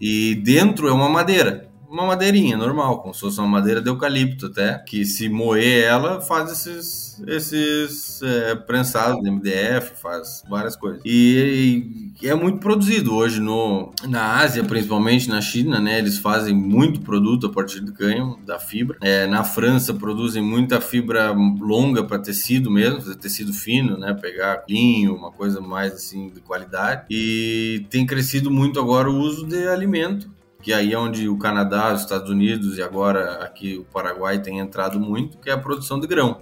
[0.00, 1.68] E dentro é uma madeira.
[1.90, 6.20] Uma madeirinha normal, como se fosse uma madeira de eucalipto até, que se moer ela
[6.20, 11.00] faz esses, esses é, prensados de MDF, faz várias coisas.
[11.04, 15.98] E, e, é muito produzido hoje no, na Ásia, principalmente na China, né?
[15.98, 18.96] Eles fazem muito produto a partir do cânhamo, da fibra.
[19.00, 24.14] É, na França produzem muita fibra longa para tecido mesmo, fazer tecido fino, né?
[24.14, 27.04] Pegar linho, uma coisa mais assim de qualidade.
[27.10, 30.35] E tem crescido muito agora o uso de alimento
[30.66, 34.58] que aí é onde o Canadá, os Estados Unidos e agora aqui o Paraguai tem
[34.58, 36.40] entrado muito, que é a produção de grão.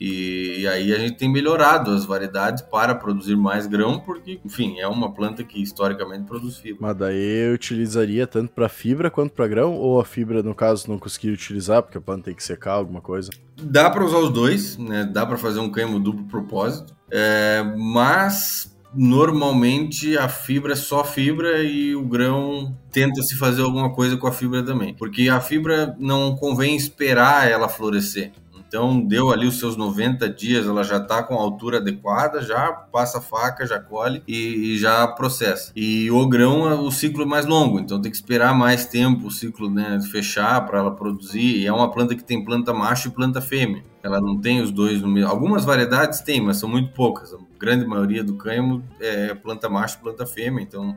[0.00, 4.78] E, e, aí a gente tem melhorado as variedades para produzir mais grão, porque, enfim,
[4.78, 6.78] é uma planta que historicamente produz fibra.
[6.80, 10.88] Mas daí eu utilizaria tanto para fibra quanto para grão, ou a fibra, no caso,
[10.88, 13.30] não conseguir utilizar, porque a planta tem que secar alguma coisa?
[13.62, 15.04] Dá para usar os dois, né?
[15.04, 21.62] Dá para fazer um cânhamo duplo propósito, é, mas normalmente a fibra é só fibra
[21.62, 25.94] e o grão tenta se fazer alguma coisa com a fibra também, porque a fibra
[25.98, 28.32] não convém esperar ela florescer.
[28.68, 32.72] Então, deu ali os seus 90 dias, ela já está com a altura adequada, já
[32.72, 35.70] passa a faca, já colhe e, e, já processa.
[35.76, 39.30] E o grão, o ciclo é mais longo, então tem que esperar mais tempo o
[39.30, 41.58] ciclo né, fechar para ela produzir.
[41.58, 43.84] E é uma planta que tem planta macho e planta fêmea.
[44.02, 45.30] Ela não tem os dois no mesmo.
[45.30, 47.34] Algumas variedades tem, mas são muito poucas.
[47.58, 50.96] Grande maioria do cânhamo é planta macho planta fêmea, então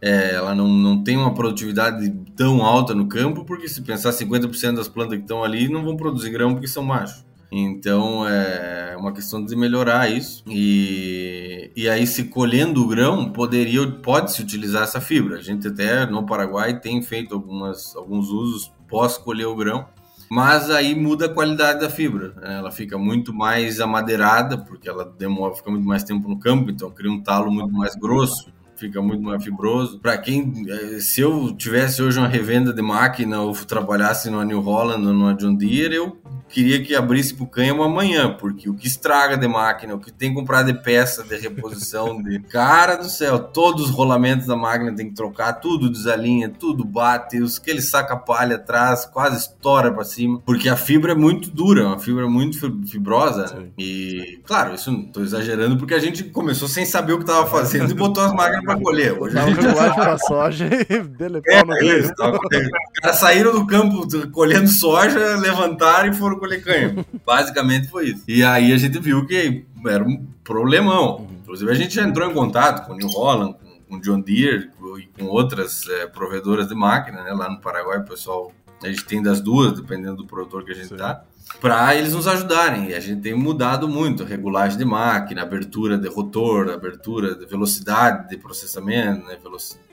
[0.00, 4.76] é, ela não, não tem uma produtividade tão alta no campo, porque se pensar 50%
[4.76, 7.24] das plantas que estão ali não vão produzir grão porque são machos.
[7.52, 10.44] Então é uma questão de melhorar isso.
[10.48, 15.36] E, e aí, se colhendo o grão, poderia, pode-se utilizar essa fibra.
[15.36, 19.86] A gente até no Paraguai tem feito algumas, alguns usos pós colher o grão.
[20.30, 22.32] Mas aí muda a qualidade da fibra.
[22.36, 22.58] Né?
[22.58, 26.90] Ela fica muito mais amadeirada, porque ela demora, fica muito mais tempo no campo, então
[26.90, 30.00] cria um talo muito mais grosso fica muito mais fibroso.
[30.00, 34.60] Para quem, eh, se eu tivesse hoje uma revenda de máquina ou trabalhasse numa New
[34.60, 36.16] Holland ou numa John Deere, eu
[36.50, 40.30] queria que abrisse pro cânhamo amanhã, porque o que estraga de máquina, o que tem
[40.30, 44.94] que comprar de peça, de reposição, de cara do céu, todos os rolamentos da máquina
[44.94, 49.92] tem que trocar, tudo desalinha, tudo bate, os que ele saca palha atrás, quase estoura
[49.92, 53.66] para cima, porque a fibra é muito dura, uma fibra muito fibrosa, né?
[53.78, 57.46] E, claro, isso não tô exagerando, porque a gente começou sem saber o que tava
[57.46, 59.16] fazendo e botou as máquinas para colher.
[59.20, 59.60] Hoje a gente
[59.94, 60.80] pra soja e
[61.46, 67.06] é, no isso, Os caras saíram do campo colhendo soja, levantaram e foram colher.
[67.24, 68.24] Basicamente foi isso.
[68.26, 71.28] E aí a gente viu que era um problemão.
[71.42, 73.56] Inclusive a gente já entrou em contato com o New Holland,
[73.88, 77.32] com o John Deere e com outras é, provedoras de máquina, né?
[77.32, 80.74] Lá no Paraguai, o pessoal, a gente tem das duas, dependendo do produtor que a
[80.74, 80.96] gente Sim.
[80.96, 81.24] tá
[81.58, 82.90] para eles nos ajudarem.
[82.90, 88.28] E a gente tem mudado muito, regulagem de máquina, abertura de rotor, abertura de velocidade
[88.28, 89.36] de processamento, né?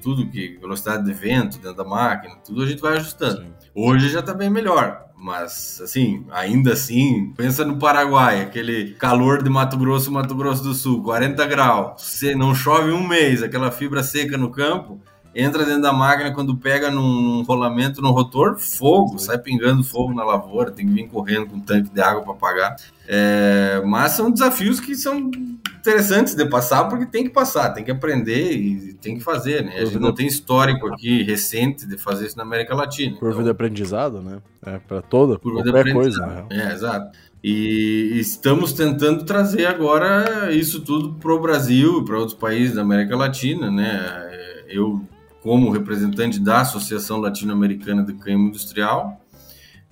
[0.02, 3.42] tudo que velocidade de vento dentro da máquina, tudo a gente vai ajustando.
[3.42, 3.54] Sim.
[3.74, 9.50] Hoje já está bem melhor, mas assim, ainda assim, pensa no Paraguai, aquele calor de
[9.50, 14.04] Mato Grosso, Mato Grosso do Sul, 40 graus, se não chove um mês, aquela fibra
[14.04, 15.02] seca no campo,
[15.34, 20.24] entra dentro da máquina, quando pega num rolamento no rotor, fogo, sai pingando fogo na
[20.24, 22.76] lavoura, tem que vir correndo com um tanque de água para apagar.
[23.08, 25.32] É, mas são desafios que são
[25.80, 29.78] interessantes de passar, porque tem que passar, tem que aprender e tem que fazer, né?
[29.78, 33.16] A gente não tem histórico aqui recente de fazer isso na América Latina.
[33.18, 34.40] Curva então, de aprendizado, né?
[34.66, 36.26] É para toda, Curva qualquer coisa.
[36.26, 36.46] Né?
[36.50, 37.18] É, exato.
[37.42, 43.16] E estamos tentando trazer agora isso tudo para o Brasil, para outros países da América
[43.16, 44.66] Latina, né?
[44.68, 45.02] Eu
[45.48, 49.18] como representante da Associação Latino-Americana de Cânhamo Industrial,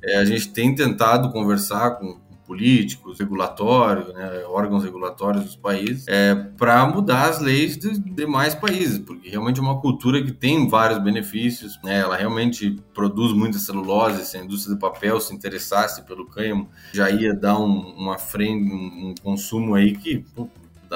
[0.03, 6.35] é, a gente tem tentado conversar com políticos, regulatórios, né, órgãos regulatórios dos países, é,
[6.35, 11.01] para mudar as leis de demais países, porque realmente é uma cultura que tem vários
[11.01, 16.25] benefícios, né, ela realmente produz muita celulose, se a indústria de papel se interessasse pelo
[16.25, 20.21] cânhamo, já ia dar um, uma frente, um, um consumo aí que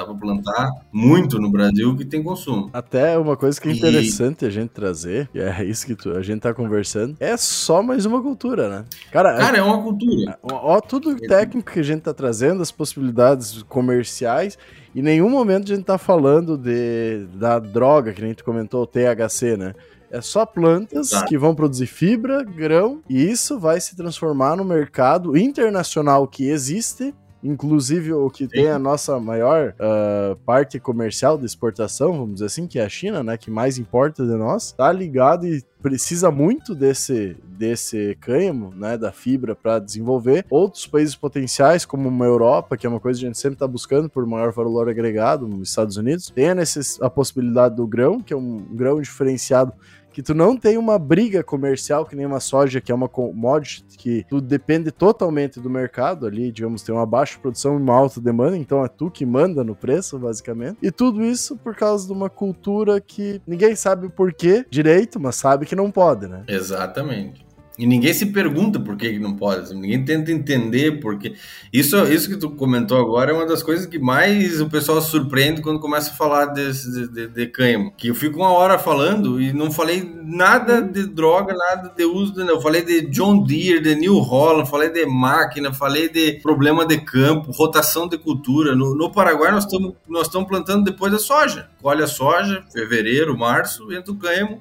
[0.00, 2.70] Dá para plantar muito no Brasil que tem consumo.
[2.72, 4.48] Até uma coisa que é interessante e...
[4.48, 8.06] a gente trazer, e é isso que tu, a gente tá conversando, é só mais
[8.06, 8.84] uma cultura, né?
[9.12, 10.38] Cara, Cara é, é uma cultura.
[10.42, 14.56] Ó, ó tudo técnico que a gente tá trazendo, as possibilidades comerciais,
[14.94, 18.84] e em nenhum momento a gente tá falando de, da droga, que nem tu comentou,
[18.84, 19.74] o THC, né?
[20.10, 25.36] É só plantas que vão produzir fibra, grão, e isso vai se transformar no mercado
[25.36, 28.50] internacional que existe Inclusive, o que Sim.
[28.50, 32.88] tem a nossa maior uh, parte comercial de exportação, vamos dizer assim, que é a
[32.88, 33.36] China, né?
[33.36, 39.10] Que mais importa de nós, tá ligado e precisa muito desse, desse cânhamo, né, da
[39.10, 40.44] fibra para desenvolver.
[40.50, 43.66] Outros países potenciais, como uma Europa, que é uma coisa que a gente sempre está
[43.66, 47.00] buscando por maior valor agregado, nos Estados Unidos, tem a, necess...
[47.00, 49.72] a possibilidade do grão, que é um grão diferenciado
[50.12, 53.96] que tu não tem uma briga comercial que nem uma soja, que é uma commodity
[53.96, 58.20] que tu depende totalmente do mercado ali, digamos, tem uma baixa produção e uma alta
[58.20, 60.78] demanda, então é tu que manda no preço, basicamente.
[60.82, 65.36] E tudo isso por causa de uma cultura que ninguém sabe o porquê direito, mas
[65.36, 66.44] sabe que não pode, né?
[66.48, 67.49] Exatamente.
[67.80, 71.32] E ninguém se pergunta por que, não pode, ninguém tenta entender porque
[71.72, 75.62] isso isso que tu comentou agora é uma das coisas que mais o pessoal surpreende
[75.62, 77.90] quando começa a falar desse, de, de, de cânhamo.
[77.96, 82.34] Que eu fico uma hora falando e não falei nada de droga, nada de uso,
[82.34, 86.84] de, eu falei de John Deere, de New Holland, falei de máquina, falei de problema
[86.84, 88.74] de campo, rotação de cultura.
[88.74, 91.70] No, no Paraguai nós estamos nós estamos plantando depois da soja.
[91.80, 94.60] Colhe a soja, fevereiro, março, entra o cânhamo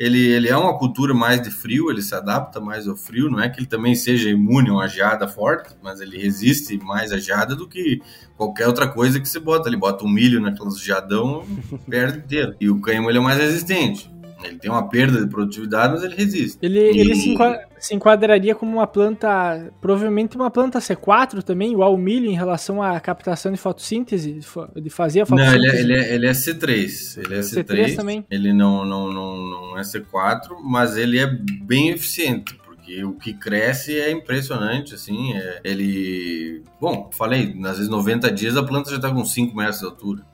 [0.00, 3.38] ele, ele é uma cultura mais de frio, ele se adapta mais ao frio, não
[3.38, 7.18] é que ele também seja imune a uma geada forte, mas ele resiste mais à
[7.18, 8.00] geada do que
[8.34, 9.68] qualquer outra coisa que você bota.
[9.68, 11.44] Ele bota um milho naquelas geadão,
[11.86, 12.56] perde inteiro.
[12.58, 14.10] E o cânhamo ele é mais resistente.
[14.44, 16.58] Ele tem uma perda de produtividade, mas ele resiste.
[16.62, 17.00] Ele, e...
[17.00, 21.98] ele se, enquadra, se, enquadraria como uma planta, provavelmente uma planta C4 também, igual o
[21.98, 24.40] milho, em relação à captação de fotossíntese,
[24.76, 25.58] de fazer a fotossíntese?
[25.58, 27.24] Não, ele é, ele é, ele é C3.
[27.24, 28.26] Ele é C3, C3 também.
[28.30, 32.54] Ele não, não, não, não é C4, mas ele é bem eficiente
[32.90, 36.62] porque o que cresce é impressionante, assim, é, ele...
[36.80, 40.29] Bom, falei, às vezes 90 dias a planta já está com 5 metros de altura.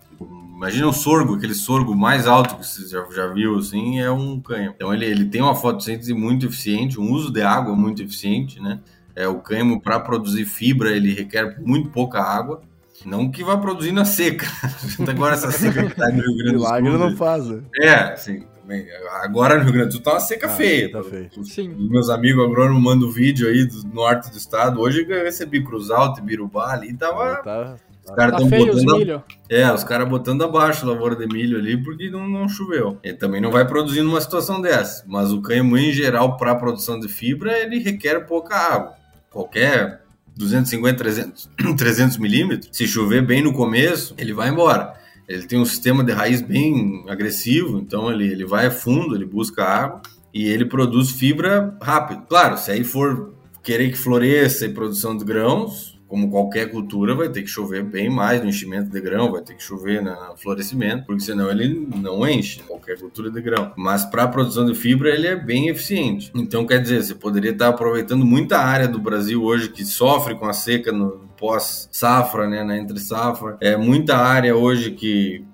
[0.57, 4.40] Imagina um sorgo, aquele sorgo mais alto que você já, já viu, assim, é um
[4.40, 4.73] cânhamo.
[4.75, 8.81] Então ele, ele tem uma fotossíntese muito eficiente, um uso de água muito eficiente, né?
[9.14, 12.62] É, o cânhamo, para produzir fibra, ele requer muito pouca água.
[13.05, 14.47] Não que vá produzir na seca.
[15.07, 16.81] Agora essa seca que tá no Rio Grande do Sul.
[16.81, 17.47] Milagre não faz.
[17.49, 17.62] Né?
[17.79, 18.87] É, assim, também.
[19.23, 20.90] Agora no Rio Grande do Sul tá uma seca ah, feia.
[20.90, 21.31] Tá feio.
[21.37, 21.69] Os, Sim.
[21.69, 24.81] meus amigos agrônomos mandam vídeo aí do norte do estado.
[24.81, 27.37] Hoje eu recebi Cruz Alta e Birubá ali, tava...
[27.42, 27.77] Tá,
[28.09, 29.25] os caras estão tá botando.
[29.51, 32.99] É, os caras botando abaixo a lavoura de milho ali porque não, não choveu.
[33.03, 35.05] Ele também não vai produzir numa situação dessa.
[35.09, 38.95] Mas o cânhamo, em geral, para a produção de fibra, ele requer pouca água.
[39.31, 40.03] Qualquer
[40.37, 44.95] 250, 300, 300 milímetros, se chover bem no começo, ele vai embora.
[45.29, 49.64] Ele tem um sistema de raiz bem agressivo, então ele, ele vai fundo, ele busca
[49.64, 50.01] água
[50.33, 52.23] e ele produz fibra rápido.
[52.29, 57.29] Claro, se aí for querer que floresça e produção de grãos, como qualquer cultura, vai
[57.29, 61.05] ter que chover bem mais no enchimento de grão, vai ter que chover no florescimento,
[61.05, 63.73] porque senão ele não enche, qualquer cultura de grão.
[63.77, 66.31] Mas para a produção de fibra, ele é bem eficiente.
[66.35, 70.47] Então, quer dizer, você poderia estar aproveitando muita área do Brasil hoje que sofre com
[70.47, 73.57] a seca no pós-safra, né, na entre-safra.
[73.61, 75.45] É muita área hoje que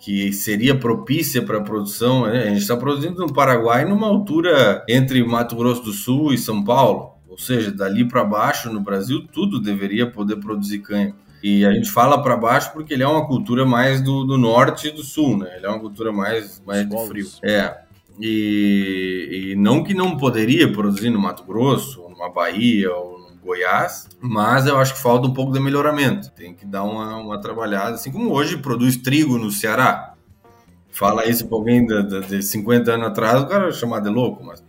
[0.00, 2.26] que seria propícia para a produção.
[2.26, 2.44] Né?
[2.44, 6.64] A gente está produzindo no Paraguai numa altura entre Mato Grosso do Sul e São
[6.64, 7.19] Paulo.
[7.30, 11.14] Ou seja, dali para baixo no Brasil, tudo deveria poder produzir cânhamo.
[11.42, 14.88] E a gente fala para baixo porque ele é uma cultura mais do, do, norte
[14.88, 15.56] e do sul, né?
[15.56, 17.28] Ele é uma cultura mais, mais de frio.
[17.42, 17.78] É.
[18.20, 24.08] E, e não que não poderia produzir no Mato Grosso, numa Bahia ou no Goiás,
[24.20, 26.30] mas eu acho que falta um pouco de melhoramento.
[26.32, 30.14] Tem que dar uma, uma trabalhada, assim como hoje produz trigo no Ceará.
[30.90, 34.10] Fala isso para alguém de, de, de 50 anos atrás, o cara vai chamar de
[34.10, 34.62] louco, mas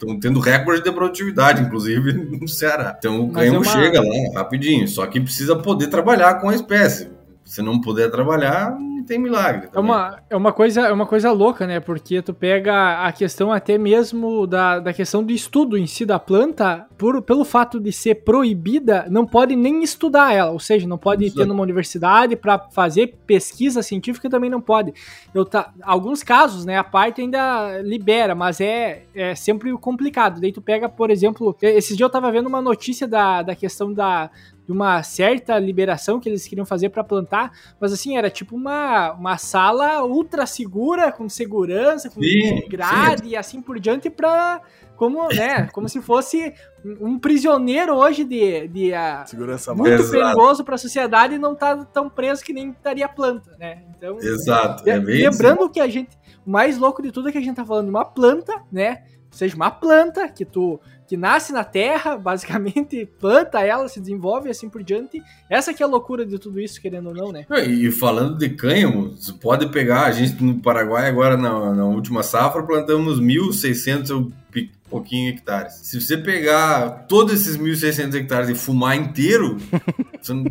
[0.00, 2.94] Estão tendo recorde de produtividade, inclusive, no Ceará.
[2.96, 3.64] Então o cânhamo é uma...
[3.64, 7.10] chega lá rapidinho, só que precisa poder trabalhar com a espécie.
[7.44, 8.76] Se não puder trabalhar,
[9.08, 9.68] tem milagre.
[9.74, 11.80] É uma, é uma coisa é uma coisa louca, né?
[11.80, 16.18] Porque tu pega a questão até mesmo da, da questão do estudo em si da
[16.18, 20.98] planta, por, pelo fato de ser proibida, não pode nem estudar ela, ou seja, não
[20.98, 21.36] pode Isso.
[21.36, 24.92] ter numa universidade para fazer pesquisa científica também não pode.
[25.34, 30.40] Eu tá, alguns casos, né, a parte ainda libera, mas é, é sempre complicado.
[30.40, 33.92] Daí tu pega, por exemplo, esses dias eu tava vendo uma notícia da, da questão
[33.92, 34.30] da,
[34.68, 37.50] de uma certa liberação que eles queriam fazer para plantar,
[37.80, 43.30] mas assim, era tipo uma, uma sala ultra segura, com segurança, com sim, grade sim.
[43.30, 44.60] e assim por diante para
[44.94, 46.52] como, né, como se fosse
[46.84, 50.10] um prisioneiro hoje de, de uh, segurança muito Exato.
[50.10, 53.84] perigoso para a sociedade e não tá tão preso que nem estaria a planta, né?
[53.96, 54.86] Então, Exato.
[54.86, 55.72] É lembrando assim.
[55.72, 56.10] que a gente,
[56.44, 59.04] o mais louco de tudo é que a gente tá falando de uma planta, né?
[59.32, 64.48] Ou seja, uma planta que tu que nasce na terra, basicamente, planta ela, se desenvolve
[64.48, 65.22] e assim por diante.
[65.48, 67.46] Essa que é a loucura de tudo isso, querendo ou não, né?
[67.66, 72.22] E falando de cânhamo, você pode pegar, a gente no Paraguai agora na, na última
[72.22, 75.74] safra plantamos 1.600 e pouquinho hectares.
[75.82, 79.56] Se você pegar todos esses 1.600 hectares e fumar inteiro,
[80.20, 80.44] você não,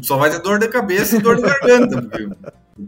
[0.00, 2.28] só vai ter dor de cabeça e dor de garganta, porque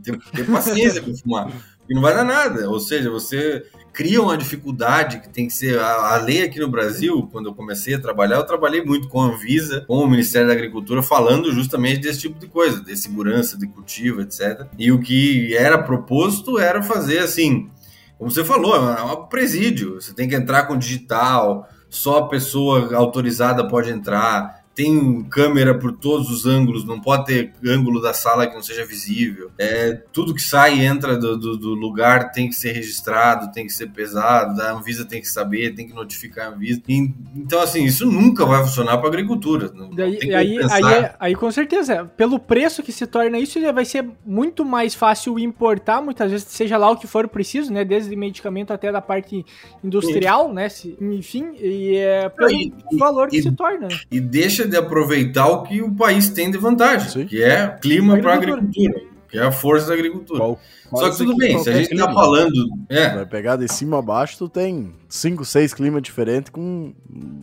[0.05, 1.53] tem, tem paciência para fumar.
[1.89, 2.69] E não vai dar nada.
[2.69, 3.65] Ou seja, você
[3.99, 7.29] cria uma dificuldade que tem que ser a, a, lei aqui no Brasil.
[7.33, 10.55] Quando eu comecei a trabalhar, eu trabalhei muito com a Anvisa, com o Ministério da
[10.55, 14.69] Agricultura, falando justamente desse tipo de coisa, de segurança de cultivo, etc.
[14.79, 17.69] E o que era proposto era fazer assim.
[18.17, 20.01] como você falou, é um presídio.
[20.01, 25.91] Você tem que entrar com digital, só a pessoa autorizada pode entrar tem câmera por
[25.91, 29.51] todos os ângulos, não pode ter ângulo da sala que não seja visível.
[29.59, 33.67] É, tudo que sai e entra do, do, do, lugar tem que ser registrado, tem
[33.67, 36.81] que ser pesado, a Anvisa tem que saber, tem que notificar a Anvisa.
[36.87, 39.69] E, então, assim, isso nunca vai funcionar para a agricultura.
[39.97, 44.65] Daí, aí, aí, aí, com certeza, pelo preço que se torna isso, vai ser muito
[44.65, 47.85] mais fácil importar, muitas vezes, seja lá o que for preciso, né?
[47.85, 49.45] Desde medicamento até da parte
[49.83, 50.69] industrial, né?
[51.01, 53.89] Enfim, e é pelo e, valor que se torna.
[54.09, 57.27] E deixa de aproveitar o que o país tem de vantagem, Sim.
[57.27, 60.39] que é clima para a agricultura, que é a força da agricultura.
[60.39, 60.61] Qual,
[60.91, 62.55] Só que tudo bem, se a gente está falando.
[62.89, 63.15] É.
[63.15, 66.95] Vai pegar de cima a baixo, tu tem cinco, seis climas diferentes, com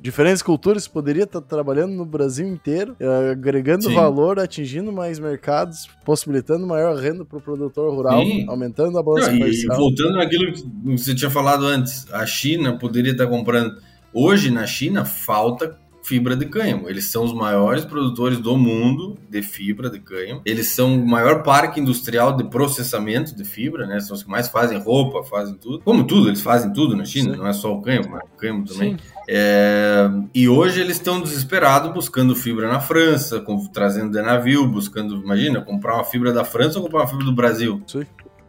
[0.02, 0.88] diferentes culturas.
[0.88, 3.94] Poderia estar tá trabalhando no Brasil inteiro, eh, agregando Sim.
[3.94, 8.46] valor, atingindo mais mercados, possibilitando maior renda para o produtor rural, Sim.
[8.48, 9.76] aumentando a balança comercial.
[9.76, 13.76] E voltando naquilo que você tinha falado antes, a China poderia estar tá comprando.
[14.12, 16.88] Hoje, na China, falta fibra de cânhamo.
[16.88, 20.42] Eles são os maiores produtores do mundo de fibra de cânhamo.
[20.46, 24.00] Eles são o maior parque industrial de processamento de fibra, né?
[24.00, 25.80] São os que mais fazem roupa, fazem tudo.
[25.80, 27.40] Como tudo, eles fazem tudo na China, Sim.
[27.40, 28.98] não é só o cânhamo, mas o cânhamo também.
[29.28, 30.08] É...
[30.34, 33.66] E hoje eles estão desesperados buscando fibra na França, com...
[33.68, 37.34] trazendo de navio, buscando, imagina, comprar uma fibra da França ou comprar uma fibra do
[37.34, 37.82] Brasil.
[37.88, 38.06] Sim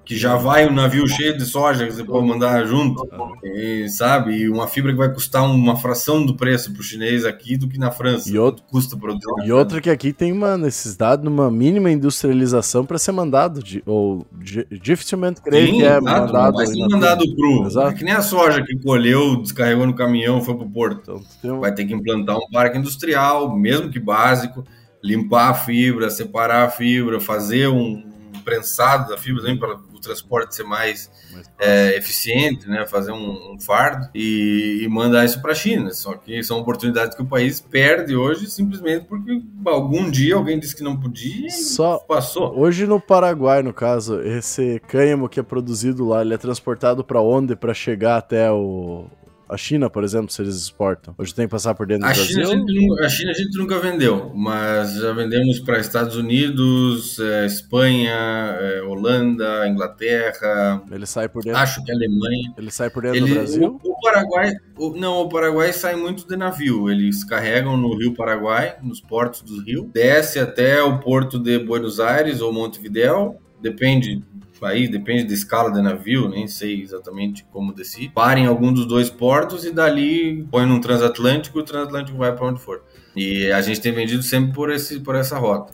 [0.07, 3.05] que já vai um navio cheio de soja que você pode mandar junto,
[3.43, 4.37] e, sabe?
[4.37, 7.69] E uma fibra que vai custar uma fração do preço para o chinês aqui do
[7.69, 8.31] que na França.
[8.31, 9.27] E outro, custa produzir.
[9.45, 13.83] E outra que aqui tem uma necessidade de uma mínima industrialização para ser mandado, de,
[13.85, 16.55] ou de, dificilmente creio Sim, que é exato, mandado.
[16.55, 17.67] Vai ser mandado cru.
[17.67, 17.91] Exato.
[17.91, 21.21] É que nem a soja que colheu, descarregou no caminhão, foi para o porto.
[21.41, 21.61] Então, um...
[21.61, 24.65] Vai ter que implantar um parque industrial, mesmo que básico,
[25.03, 30.55] limpar a fibra, separar a fibra, fazer um prensado da fibra também para o transporte
[30.55, 32.87] ser mais, mais é, eficiente, né?
[32.87, 35.93] Fazer um, um fardo e, e, mandar isso para a China.
[35.93, 40.77] Só que são oportunidades que o país perde hoje simplesmente porque algum dia alguém disse
[40.77, 42.59] que não podia e Só passou.
[42.59, 47.21] Hoje no Paraguai, no caso, esse cânhamo que é produzido lá, ele é transportado para
[47.21, 49.07] onde para chegar até o,
[49.49, 51.15] a China, por exemplo, se eles exportam?
[51.17, 52.65] Hoje tem que passar por dentro a do China Brasil?
[52.65, 57.47] A China, a China a gente nunca vendeu, mas já vendemos para Estados Unidos, é,
[57.47, 58.17] Espanha,
[58.61, 60.83] é, Holanda, Inglaterra.
[60.91, 61.61] Ele sai por dentro?
[61.61, 62.55] Acho que Alemanha.
[62.59, 63.81] Ele sai por dentro Ele, do Brasil?
[63.83, 66.91] O, o Paraguai, o, não, o Paraguai sai muito de navio.
[66.91, 72.01] Eles carregam no Rio Paraguai, nos portos do Rio, desce até o porto de Buenos
[72.01, 74.23] Aires ou Montevideo, depende
[74.63, 78.11] aí depende da escala de navio, nem sei exatamente como descer.
[78.11, 82.47] Para em algum dos dois portos e dali põe num transatlântico o transatlântico vai para
[82.47, 82.83] onde for.
[83.15, 85.73] E a gente tem vendido sempre por, esse, por essa rota.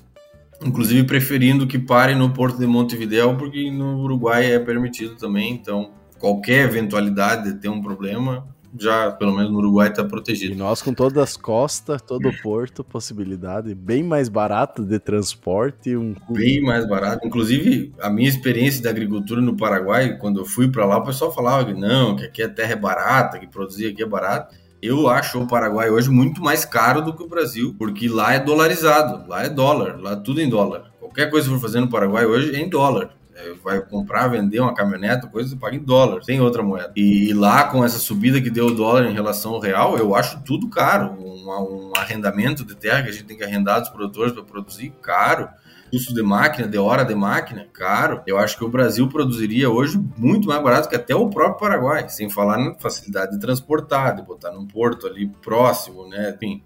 [0.64, 5.90] Inclusive preferindo que pare no porto de Montevideo, porque no Uruguai é permitido também, então
[6.18, 8.46] qualquer eventualidade de ter um problema,
[8.78, 10.54] já, pelo menos no Uruguai, está protegido.
[10.54, 15.96] E nós, com todas as costas, todo o porto, possibilidade bem mais barata de transporte.
[15.96, 16.14] Um...
[16.30, 17.26] Bem mais barato.
[17.26, 21.32] Inclusive, a minha experiência da agricultura no Paraguai, quando eu fui para lá, o pessoal
[21.32, 24.54] falava que não, que aqui a terra é barata, que produzir aqui é barato.
[24.80, 28.40] Eu acho o Paraguai hoje muito mais caro do que o Brasil, porque lá é
[28.40, 30.90] dolarizado, lá é dólar, lá tudo em dólar.
[30.98, 33.10] Qualquer coisa que for fazer no Paraguai hoje é em dólar.
[33.34, 36.92] É, vai comprar, vender uma caminhonete, coisa, você paga em dólar, sem outra moeda.
[36.94, 40.14] E, e, lá, com essa subida que deu o dólar em relação ao real, eu
[40.14, 41.12] acho tudo caro.
[41.18, 44.92] Um, um arrendamento de terra que a gente tem que arrendar dos produtores para produzir,
[45.00, 45.48] caro
[45.92, 48.22] custo de máquina, de hora de máquina, caro.
[48.26, 52.08] Eu acho que o Brasil produziria hoje muito mais barato que até o próprio Paraguai,
[52.08, 56.34] sem falar na facilidade de transportar, de botar num porto ali próximo, né?
[56.34, 56.62] Enfim.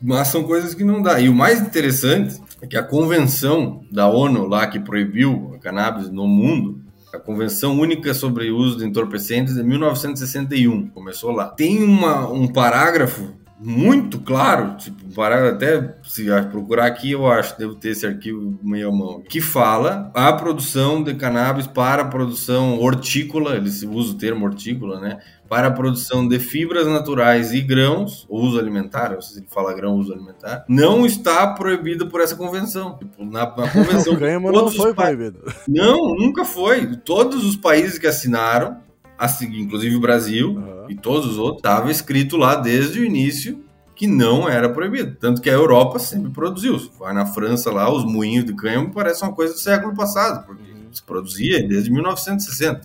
[0.00, 1.20] Mas são coisas que não dá.
[1.20, 6.10] E o mais interessante é que a convenção da ONU lá que proibiu a cannabis
[6.10, 6.80] no mundo,
[7.12, 11.46] a Convenção Única sobre o Uso de Entorpecentes de 1961, começou lá.
[11.46, 17.74] Tem uma, um parágrafo muito claro, tipo, para até se procurar aqui, eu acho, devo
[17.74, 22.78] ter esse arquivo meio à mão, que fala a produção de cannabis para a produção
[22.78, 25.18] hortícola, eles usam o termo hortícola, né?
[25.48, 29.72] Para a produção de fibras naturais e grãos, uso alimentar, não sei se ele fala
[29.72, 32.98] grão, uso alimentar, não está proibido por essa convenção.
[32.98, 34.14] Tipo, na, na convenção.
[34.14, 35.40] o não foi proibido.
[35.68, 36.96] Não, nunca foi.
[36.96, 38.84] Todos os países que assinaram
[39.18, 40.86] assim, inclusive o Brasil uhum.
[40.88, 43.64] e todos os outros, estava escrito lá desde o início
[43.94, 45.16] que não era proibido.
[45.18, 46.78] Tanto que a Europa sempre produziu.
[46.98, 50.70] Vai na França lá, os moinhos de cânhamo parece uma coisa do século passado, porque
[50.70, 50.92] uhum.
[50.92, 52.80] se produzia desde 1960.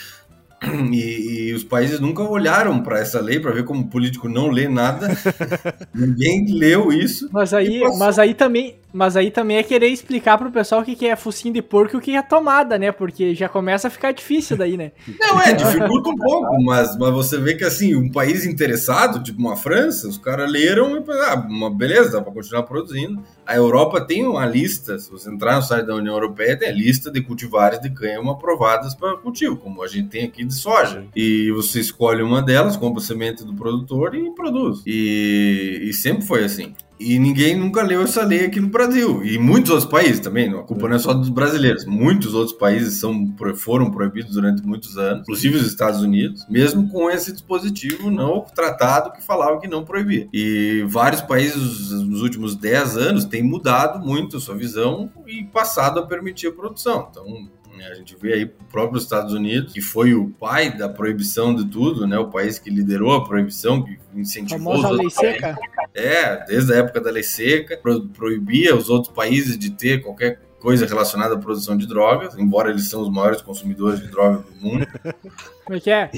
[0.91, 4.49] E, e, os países nunca olharam para essa lei para ver como o político não
[4.49, 5.07] lê nada.
[5.93, 7.27] Ninguém leu isso.
[7.31, 10.95] Mas aí, mas aí também Mas aí também é querer explicar pro pessoal o que,
[10.95, 12.91] que é focinho de porco e o que é tomada, né?
[12.91, 14.91] Porque já começa a ficar difícil daí, né?
[15.19, 19.39] Não, é, dificulta um pouco, mas, mas você vê que assim, um país interessado, tipo
[19.39, 23.23] uma França, os caras leram e ah, uma beleza, dá pra continuar produzindo.
[23.45, 26.73] A Europa tem uma lista, se você entrar no site da União Europeia, tem a
[26.73, 31.05] lista de cultivares de cânhamo aprovadas para cultivo, como a gente tem aqui de soja.
[31.15, 34.81] E você escolhe uma delas, compra semente do produtor e produz.
[34.85, 36.73] E, e sempre foi assim.
[37.01, 39.25] E ninguém nunca leu essa lei aqui no Brasil.
[39.25, 41.85] E muitos outros países também, a culpa não é só dos brasileiros.
[41.85, 47.09] Muitos outros países são, foram proibidos durante muitos anos, inclusive os Estados Unidos, mesmo com
[47.09, 50.27] esse dispositivo não tratado que falava que não proibia.
[50.31, 55.99] E vários países nos últimos 10 anos têm mudado muito a sua visão e passado
[55.99, 57.07] a permitir a produção.
[57.09, 57.49] Então?
[57.79, 61.65] A gente vê aí o próprio Estados Unidos, que foi o pai da proibição de
[61.65, 62.17] tudo, né?
[62.17, 65.57] O país que liderou a proibição, que incentivou os lei seca.
[65.93, 70.39] É, desde a época da lei seca, pro, proibia os outros países de ter qualquer
[70.59, 74.55] coisa relacionada à produção de drogas, embora eles são os maiores consumidores de drogas do
[74.65, 74.87] mundo.
[75.71, 76.09] Como é que é?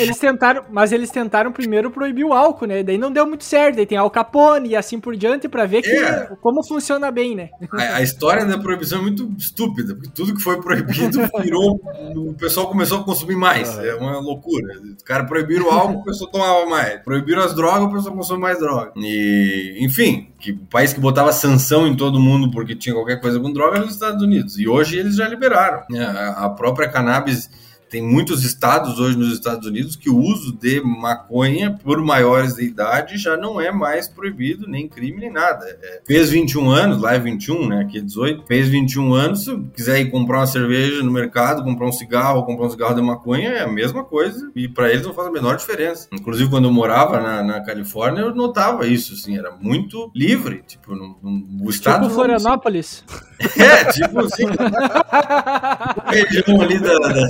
[0.00, 2.82] Eles tentaram, mas eles tentaram primeiro proibir o álcool, né?
[2.82, 3.76] Daí não deu muito certo.
[3.76, 6.30] Daí tem Al Capone e assim por diante para ver que, é.
[6.40, 7.50] como funciona bem, né?
[7.72, 11.78] A, a, história da proibição é muito estúpida, porque tudo que foi proibido virou.
[12.16, 13.78] o pessoal começou a consumir mais.
[13.78, 14.80] É uma loucura.
[14.96, 17.02] Os caras proibiram o álcool, o pessoal tomava mais.
[17.02, 18.92] Proibiram as drogas, o pessoal consome mais droga.
[18.96, 23.38] E, enfim, que o país que botava sanção em todo mundo porque tinha qualquer coisa
[23.38, 24.58] com droga era os Estados Unidos.
[24.58, 25.82] E hoje eles já liberaram.
[25.98, 27.50] A, a própria cannabis
[27.92, 32.64] tem muitos estados hoje nos Estados Unidos que o uso de maconha por maiores de
[32.64, 35.66] idade já não é mais proibido, nem crime, nem nada.
[35.82, 37.82] É, fez 21 anos, lá é 21, né?
[37.82, 38.46] Aqui é 18.
[38.46, 42.64] Fez 21 anos, se quiser ir comprar uma cerveja no mercado, comprar um cigarro, comprar
[42.64, 44.50] um cigarro de maconha, é a mesma coisa.
[44.56, 46.08] E para eles não faz a menor diferença.
[46.10, 50.64] Inclusive, quando eu morava na, na Califórnia, eu notava isso, assim, era muito livre.
[50.66, 52.04] Tipo, no, no, o estado.
[52.04, 53.04] Tipo Florianópolis.
[53.58, 54.44] É, tipo assim.
[56.08, 57.28] região ali da, da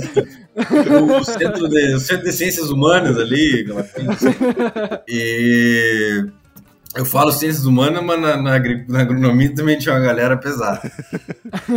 [0.55, 3.65] o, centro de, o centro de ciências humanas ali.
[5.07, 6.25] E
[6.95, 10.91] eu falo ciências humanas, mas na, na, na, agronomia também tinha uma galera pesada.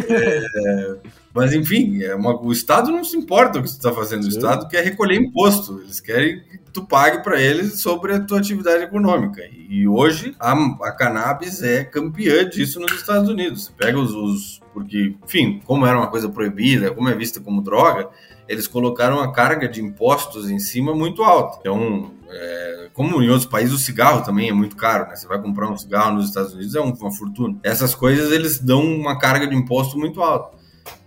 [0.09, 0.97] É,
[1.33, 4.25] mas enfim, é uma, o Estado não se importa o que você está fazendo.
[4.25, 5.81] O Estado quer recolher imposto.
[5.81, 9.43] Eles querem que tu pague para eles sobre a tua atividade econômica.
[9.69, 13.65] E hoje a, a cannabis é campeã disso nos Estados Unidos.
[13.65, 14.61] Você pega os, os.
[14.77, 18.11] Porque, enfim, como era uma coisa proibida, como é vista como droga,
[18.47, 21.57] eles colocaram a carga de impostos em cima muito alta.
[21.61, 25.17] Então, é, como em outros países, o cigarro também é muito caro, né?
[25.17, 27.59] Você vai comprar um cigarro nos Estados Unidos é uma fortuna.
[27.63, 30.55] Essas coisas eles dão uma carga de imposto muito alta.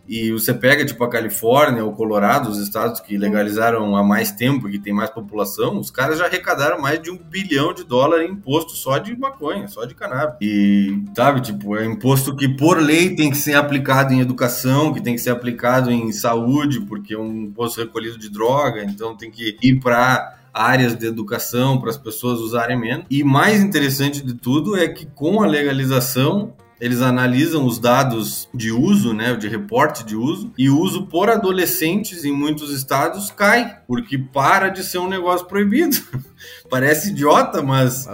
[0.10, 4.68] E você pega, tipo, a Califórnia, o Colorado, os estados que legalizaram há mais tempo
[4.68, 8.28] e que tem mais população, os caras já arrecadaram mais de um bilhão de dólares
[8.28, 10.36] em imposto só de maconha, só de cannabis.
[10.42, 15.00] E, sabe, tipo, é imposto que por lei tem que ser aplicado em educação, que
[15.00, 19.30] tem que ser aplicado em saúde, porque é um imposto recolhido de droga, então tem
[19.30, 23.06] que ir para áreas de educação para as pessoas usarem menos.
[23.12, 28.72] E mais interessante de tudo é que com a legalização eles analisam os dados de
[28.72, 33.80] uso, né, de reporte de uso, e o uso por adolescentes em muitos estados cai,
[33.88, 35.98] porque para de ser um negócio proibido.
[36.70, 38.08] Parece idiota, mas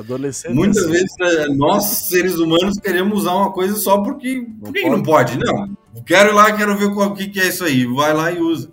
[0.49, 4.47] muitas vezes né, nós, seres humanos, queremos usar uma coisa só porque.
[4.47, 5.38] Não por que não pode?
[5.38, 5.78] Não.
[6.05, 7.86] Quero ir lá, quero ver o que é isso aí.
[7.86, 8.72] Vai lá e usa.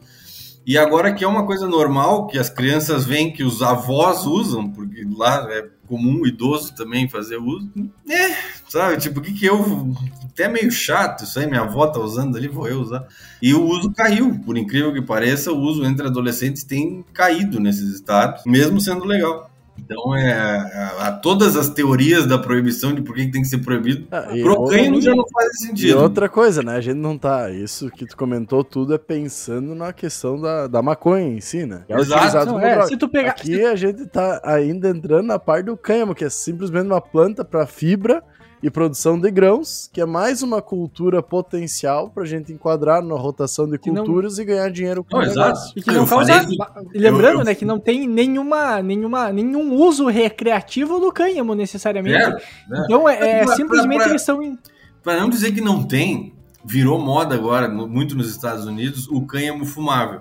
[0.67, 4.71] E agora que é uma coisa normal, que as crianças veem que os avós usam,
[4.71, 7.71] porque lá é comum idoso também fazer uso,
[8.09, 8.35] é,
[8.69, 8.97] sabe?
[8.97, 9.93] Tipo, o que que eu.
[10.25, 13.07] Até meio chato isso aí, minha avó tá usando ali, vou eu usar.
[13.43, 17.95] E o uso caiu, por incrível que pareça, o uso entre adolescentes tem caído nesses
[17.95, 19.52] estados, mesmo sendo legal.
[19.79, 23.59] Então, é, a, a, todas as teorias da proibição de por que tem que ser
[23.59, 25.89] proibido, ah, pro cânhamo já não faz sentido.
[25.89, 26.77] E outra coisa, né?
[26.77, 27.51] A gente não tá.
[27.51, 31.85] Isso que tu comentou tudo é pensando na questão da, da maconha em si, né?
[31.89, 32.53] É Exato.
[32.53, 36.15] Não, é, se tu pegar, Aqui a gente tá ainda entrando na parte do cânhamo,
[36.15, 38.23] que é simplesmente uma planta para fibra
[38.63, 43.17] e produção de grãos, que é mais uma cultura potencial para a gente enquadrar na
[43.17, 44.43] rotação de culturas não...
[44.43, 45.59] e ganhar dinheiro com oh, exato.
[45.75, 46.47] E que não causa...
[46.95, 47.45] Lembrando, eu, eu...
[47.45, 52.23] né, que não tem nenhuma, nenhuma, nenhum uso recreativo do cânhamo, necessariamente.
[52.23, 52.85] É, é.
[52.85, 54.59] Então, é, é simplesmente pra, pra, eles são...
[55.03, 56.33] Para não dizer que não tem,
[56.65, 60.21] virou moda agora, muito nos Estados Unidos, o cânhamo fumável.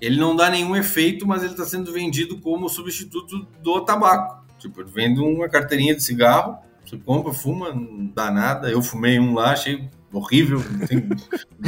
[0.00, 4.42] Ele não dá nenhum efeito, mas ele está sendo vendido como substituto do tabaco.
[4.58, 8.70] Tipo, vende uma carteirinha de cigarro você compra, fuma, não dá nada.
[8.70, 11.08] Eu fumei um lá, achei horrível, tem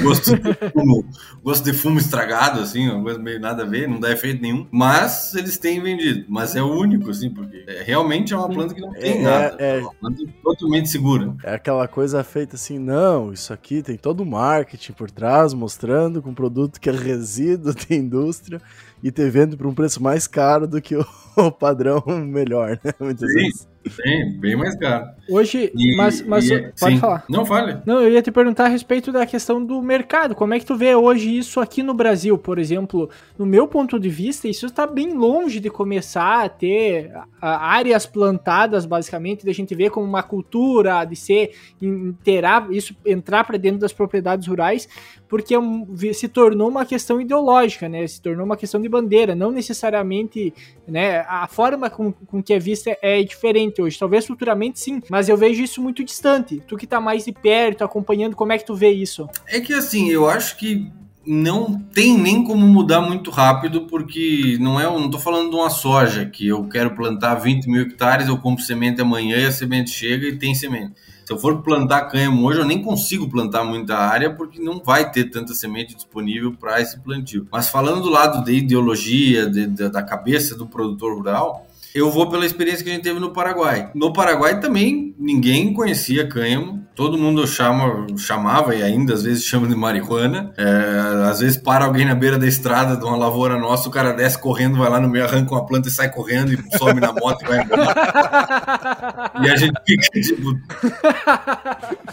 [0.03, 1.05] gosto de fumo,
[1.43, 4.67] gosto de fumo estragado, assim, uma coisa meio nada a ver, não dá efeito nenhum.
[4.71, 8.75] Mas eles têm vendido, mas é o único, assim, porque é, realmente é uma planta
[8.75, 9.57] que não tem é, nada.
[9.59, 11.35] É, é uma planta totalmente segura.
[11.43, 16.23] É aquela coisa feita assim, não, isso aqui tem todo o marketing por trás, mostrando
[16.23, 18.61] com um produto que é resíduo da indústria
[19.03, 21.05] e te vendo por um preço mais caro do que o,
[21.37, 22.93] o padrão melhor, né?
[23.01, 23.39] Muitas Sim.
[23.39, 23.76] vezes.
[23.95, 25.07] Bem, bem mais caro.
[25.29, 26.99] Hoje, e, mas, mas e, pode sim.
[26.99, 27.25] falar.
[27.29, 27.79] Não, fale.
[27.85, 30.35] Não, eu ia te perguntar a respeito da questão do mercado.
[30.35, 33.09] Como é que tu vê hoje isso aqui no Brasil, por exemplo?
[33.39, 38.87] No meu ponto de vista, isso está bem longe de começar a ter áreas plantadas,
[38.87, 43.93] basicamente, da gente ver como uma cultura, de ser interar, isso entrar para dentro das
[43.93, 44.89] propriedades rurais,
[45.29, 48.07] porque é se tornou uma questão ideológica, né?
[48.07, 50.53] Se tornou uma questão de bandeira, não necessariamente,
[50.87, 51.21] né?
[51.29, 53.99] A forma com, com que é vista é diferente hoje.
[53.99, 56.63] Talvez futuramente sim, mas eu vejo isso muito distante.
[56.67, 59.29] Tu que tá mais de perto, acompanhando, como é que tu vê isso?
[59.47, 60.91] É que assim, eu acho que
[61.27, 65.69] não tem nem como mudar muito rápido, porque não é, não tô falando de uma
[65.69, 69.91] soja que eu quero plantar 20 mil hectares, eu compro semente amanhã e a semente
[69.91, 70.95] chega e tem semente.
[71.27, 75.11] Se eu for plantar cânhamo hoje, eu nem consigo plantar muita área porque não vai
[75.11, 77.49] ter tanta semente disponível para esse plantio.
[77.51, 81.66] Mas falando do lado da ideologia, de, de, da cabeça do produtor rural,
[81.97, 83.91] eu vou pela experiência que a gente teve no Paraguai.
[83.95, 89.67] No Paraguai também ninguém conhecia cânhamo, todo mundo chama, chamava e ainda às vezes chama
[89.67, 90.53] de marihuana.
[90.59, 94.13] É, às vezes para alguém na beira da estrada de uma lavoura nossa, o cara
[94.13, 97.15] desce correndo, vai lá no meio, arranca uma planta e sai correndo e sobe na
[97.15, 99.33] moto e vai embora.
[99.43, 100.59] e a gente fica tipo.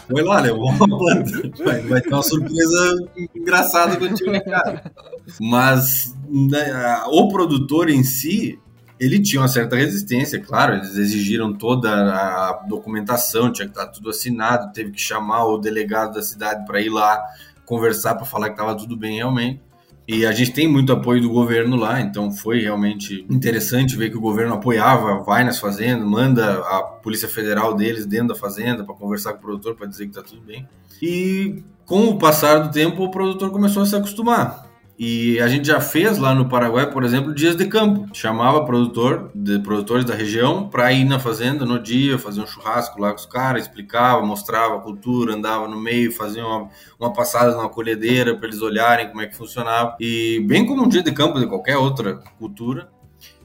[0.08, 1.50] Foi lá, levou uma planta.
[1.62, 2.96] Vai, vai ter uma surpresa
[3.34, 4.90] engraçada contigo, né, cara?
[5.38, 8.58] Mas né, o produtor em si,
[8.98, 14.10] ele tinha uma certa resistência, claro, eles exigiram toda a documentação, tinha que estar tudo
[14.10, 17.20] assinado, teve que chamar o delegado da cidade para ir lá
[17.64, 19.60] conversar para falar que estava tudo bem realmente.
[20.06, 24.18] E a gente tem muito apoio do governo lá, então foi realmente interessante ver que
[24.18, 28.94] o governo apoiava, vai nas fazendas, manda a Polícia Federal deles dentro da fazenda para
[28.94, 30.68] conversar com o produtor para dizer que está tudo bem.
[31.00, 34.63] E com o passar do tempo, o produtor começou a se acostumar.
[34.96, 38.06] E a gente já fez lá no Paraguai, por exemplo, dias de campo.
[38.14, 43.00] Chamava produtor, de produtores da região para ir na fazenda no dia, fazer um churrasco
[43.00, 46.68] lá com os caras, explicava, mostrava a cultura, andava no meio, fazia uma,
[46.98, 49.96] uma passada na colhedeira para eles olharem como é que funcionava.
[49.98, 52.88] E bem como um dia de campo de qualquer outra cultura.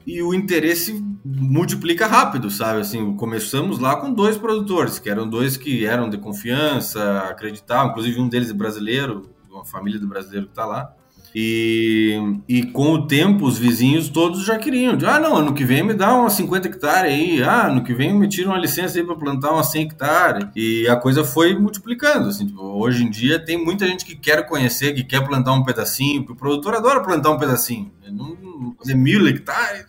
[0.06, 2.82] E o interesse multiplica rápido, sabe?
[2.82, 8.20] Assim, começamos lá com dois produtores, que eram dois que eram de confiança, acreditavam, inclusive
[8.20, 10.96] um deles é brasileiro, uma família do brasileiro que está lá.
[11.34, 12.18] E,
[12.48, 14.98] e com o tempo, os vizinhos todos já queriam.
[15.06, 17.44] Ah, não, ano que vem me dá umas 50 hectares aí.
[17.44, 20.48] Ah, ano que vem me tira uma licença aí para plantar umas 100 hectares.
[20.56, 22.30] E a coisa foi multiplicando.
[22.30, 25.64] Assim, tipo, hoje em dia tem muita gente que quer conhecer, que quer plantar um
[25.64, 27.92] pedacinho, o produtor adora plantar um pedacinho.
[28.12, 29.86] Não fazer mil hectares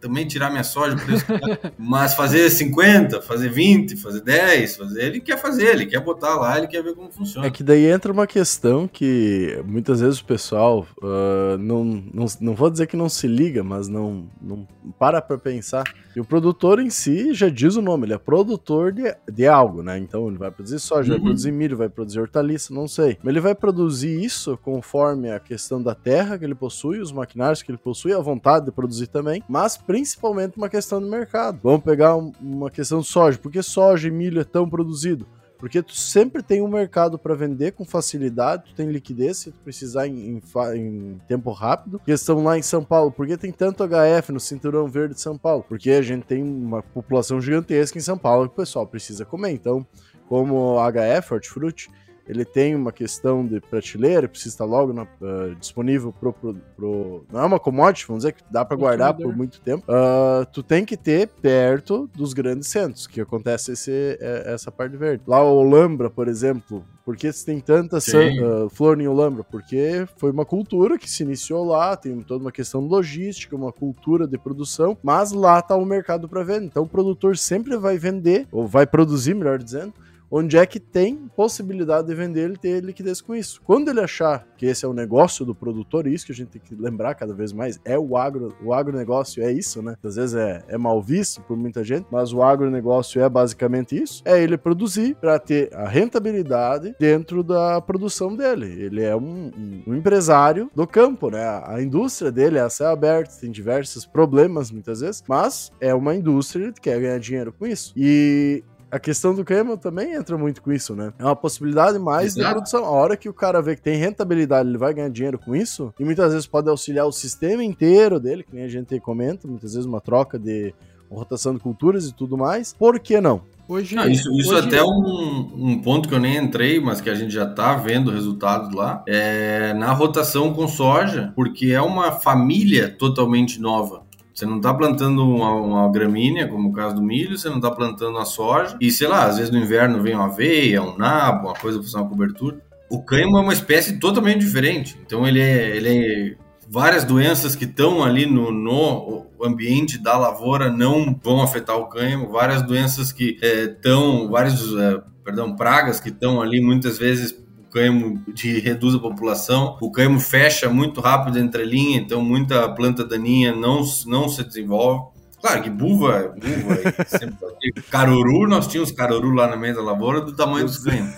[0.00, 0.96] também tirar minha soja,
[1.78, 6.56] mas fazer 50, fazer 20, fazer 10, fazer, ele quer fazer, ele quer botar lá,
[6.58, 7.46] ele quer ver como funciona.
[7.46, 12.54] É que daí entra uma questão que muitas vezes o pessoal uh, não, não, não
[12.54, 14.66] vou dizer que não se liga, mas não, não
[14.98, 15.84] para pra pensar.
[16.14, 19.82] E o produtor em si já diz o nome, ele é produtor de, de algo,
[19.82, 19.98] né?
[19.98, 21.18] Então ele vai produzir soja, uhum.
[21.18, 23.16] vai produzir milho, vai produzir hortaliça, não sei.
[23.22, 27.62] Mas ele vai produzir isso conforme a questão da terra que ele possui, os maquinários
[27.62, 31.60] que ele possui, a vontade de produzir também, mas principalmente uma questão do mercado.
[31.62, 33.38] Vamos pegar uma questão de soja.
[33.38, 35.26] Por que soja e milho é tão produzido?
[35.60, 39.58] Porque tu sempre tem um mercado para vender com facilidade, tu tem liquidez se tu
[39.58, 40.42] precisar em, em,
[40.74, 42.00] em, tempo rápido.
[42.00, 45.36] Questão lá em São Paulo, por que tem tanto HF no Cinturão Verde de São
[45.36, 45.62] Paulo?
[45.68, 49.50] Porque a gente tem uma população gigantesca em São Paulo que o pessoal precisa comer.
[49.50, 49.86] Então,
[50.26, 51.90] como HF, hortifruti,
[52.28, 57.24] ele tem uma questão de prateleira, precisa estar logo na, uh, disponível pro, pro, pro,
[57.32, 59.84] Não é uma commodity, vamos dizer que dá para guardar por muito tempo.
[59.90, 64.96] Uh, tu tem que ter perto dos grandes centros, que acontece esse, é, essa parte
[64.96, 65.22] verde.
[65.26, 69.42] Lá o Olambra, por exemplo, por que tem tanta uh, flor em Olambra?
[69.42, 74.26] Porque foi uma cultura que se iniciou lá, tem toda uma questão logística, uma cultura
[74.26, 76.66] de produção, mas lá tá o mercado para vender.
[76.66, 79.92] Então o produtor sempre vai vender, ou vai produzir, melhor dizendo,
[80.30, 83.60] onde é que tem possibilidade de vender ele ter liquidez com isso.
[83.64, 86.62] Quando ele achar que esse é o negócio do produtor, isso que a gente tem
[86.62, 89.96] que lembrar cada vez mais, é o agro, o agronegócio é isso, né?
[90.04, 94.22] Às vezes é, é mal visto por muita gente, mas o agronegócio é basicamente isso,
[94.24, 98.66] é ele produzir para ter a rentabilidade dentro da produção dele.
[98.66, 101.62] Ele é um, um, empresário do campo, né?
[101.64, 106.14] A indústria dele é a céu aberto, tem diversos problemas muitas vezes, mas é uma
[106.14, 107.92] indústria que quer ganhar dinheiro com isso.
[107.96, 111.12] E a questão do cânhamo também entra muito com isso, né?
[111.18, 112.46] É uma possibilidade mais Exato.
[112.46, 112.84] de produção.
[112.84, 115.94] A hora que o cara vê que tem rentabilidade, ele vai ganhar dinheiro com isso,
[115.98, 119.74] e muitas vezes pode auxiliar o sistema inteiro dele, que nem a gente comenta, muitas
[119.74, 120.74] vezes uma troca de
[121.10, 122.72] rotação de culturas e tudo mais.
[122.72, 123.42] Por que não?
[123.68, 124.66] Hoje, não, isso, isso hoje...
[124.66, 127.76] até é um, um ponto que eu nem entrei, mas que a gente já está
[127.76, 134.02] vendo resultados lá, é na rotação com soja, porque é uma família totalmente nova.
[134.40, 137.70] Você não está plantando uma, uma, gramínea, como o caso do milho, você não está
[137.70, 141.48] plantando a soja, e sei lá, às vezes no inverno vem uma aveia, um nabo,
[141.48, 142.58] uma coisa para fazer uma cobertura.
[142.88, 144.98] O cânhamo é uma espécie totalmente diferente.
[145.04, 146.36] Então ele é, ele é
[146.70, 152.30] várias doenças que estão ali no, no ambiente da lavoura não vão afetar o cânhamo,
[152.30, 157.38] várias doenças que estão, é, várias, é, perdão, pragas que estão ali muitas vezes
[157.70, 163.04] cânhamo de, reduz a população, o cânhamo fecha muito rápido entre linha, então muita planta
[163.04, 165.10] daninha não, não se desenvolve.
[165.40, 166.76] Claro que buva, buva,
[167.08, 167.50] sempre
[167.90, 171.14] caruru, nós tínhamos caruru lá na meio da lavoura do tamanho dos ganhos.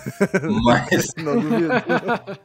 [0.63, 1.07] Mas,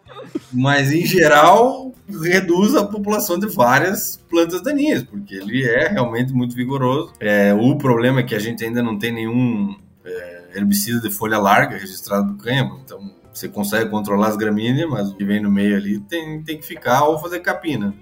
[0.52, 1.92] mas em geral
[2.22, 7.12] reduz a população de várias plantas daninhas, porque ele é realmente muito vigoroso.
[7.20, 11.38] É, o problema é que a gente ainda não tem nenhum é, herbicida de folha
[11.38, 15.51] larga registrado no cânhamo, então você consegue controlar as gramíneas, mas o que vem no
[15.51, 17.95] meio ali tem, tem que ficar ou fazer capina.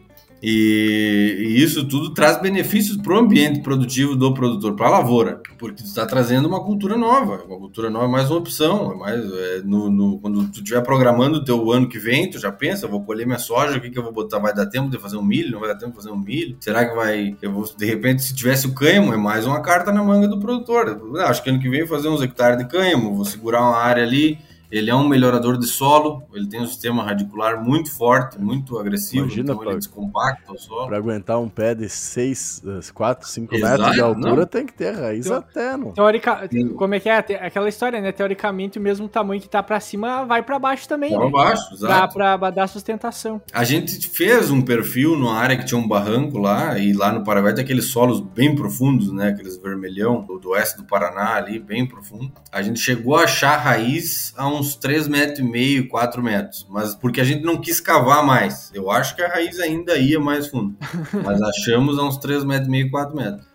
[0.43, 5.41] E, e, isso tudo traz benefícios para o ambiente produtivo do produtor, para a lavoura,
[5.59, 7.43] porque está trazendo uma cultura nova.
[7.47, 8.93] Uma cultura nova é mais uma opção.
[8.93, 12.39] É mais, é, no, no, quando tu estiver programando o teu ano que vem, tu
[12.39, 14.39] já pensa, vou colher minha soja, o que, que eu vou botar?
[14.39, 15.53] Vai dar tempo de fazer um milho?
[15.53, 16.57] Não vai dar tempo de fazer um milho?
[16.61, 17.35] Será que vai...
[17.41, 20.39] Eu vou, de repente, se tivesse o cânhamo, é mais uma carta na manga do
[20.39, 21.01] produtor.
[21.23, 24.05] Acho que ano que vem vou fazer uns hectares de cânhamo, vou segurar uma área
[24.05, 24.39] ali
[24.71, 29.25] ele é um melhorador de solo, ele tem um sistema radicular muito forte, muito agressivo,
[29.25, 30.87] Imagina então pra, ele descompacta o solo.
[30.87, 32.63] Para aguentar um pé de 6,
[32.93, 34.47] 4, 5 metros de altura, não.
[34.47, 35.93] tem que ter raiz Teo, até, não.
[35.93, 37.17] Teórica, como é que é?
[37.17, 38.13] Aquela história, né?
[38.13, 41.31] Teoricamente, o mesmo tamanho que tá para cima vai para baixo também, Para né?
[41.31, 42.15] baixo, exato.
[42.15, 43.41] Pra, pra dar sustentação.
[43.53, 47.23] A gente fez um perfil numa área que tinha um barranco lá, e lá no
[47.25, 49.29] Paraguai tem aqueles solos bem profundos, né?
[49.29, 52.33] Aqueles vermelhão do, do oeste do Paraná ali, bem profundo.
[52.53, 56.67] A gente chegou a achar raiz a um uns 3 metros e meio, 4 metros,
[56.69, 58.71] mas porque a gente não quis cavar mais.
[58.75, 60.77] Eu acho que a raiz ainda ia mais fundo,
[61.25, 63.47] mas achamos a uns 3 metros e meio, 4 metros.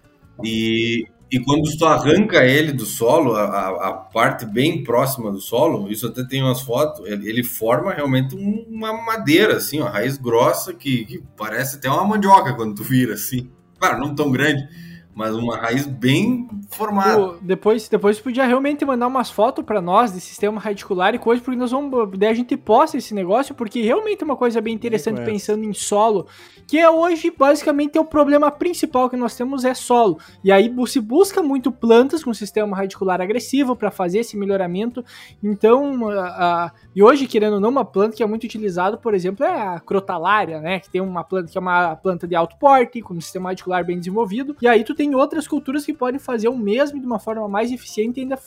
[0.44, 5.90] E, e quando tu arranca ele do solo, a, a, parte bem próxima do solo,
[5.90, 10.74] isso até tem umas fotos, ele, ele forma realmente uma madeira, assim, uma raiz grossa
[10.74, 13.50] que, que parece até uma mandioca quando tu vira, assim.
[13.80, 14.68] Claro, não tão grande,
[15.14, 17.16] mas uma raiz bem formada.
[17.16, 21.42] Pô, depois, depois podia realmente mandar umas fotos para nós de sistema radicular e coisa,
[21.42, 24.74] porque nós vamos, daí a gente posta esse negócio, porque realmente é uma coisa bem
[24.74, 26.28] interessante pensando em solo,
[26.66, 30.18] que é hoje basicamente é o problema principal que nós temos é solo.
[30.44, 35.04] E aí se busca muito plantas com sistema radicular agressivo para fazer esse melhoramento.
[35.44, 39.14] Então, a, a, e hoje querendo ou não, uma planta que é muito utilizada, por
[39.14, 42.58] exemplo, é a crotalária, né, que tem uma planta que é uma planta de alto
[42.58, 44.56] porte, com um sistema radicular bem desenvolvido.
[44.62, 47.72] E aí tu tem outras culturas que podem fazer o mesmo de uma forma mais
[47.72, 48.38] eficiente e ainda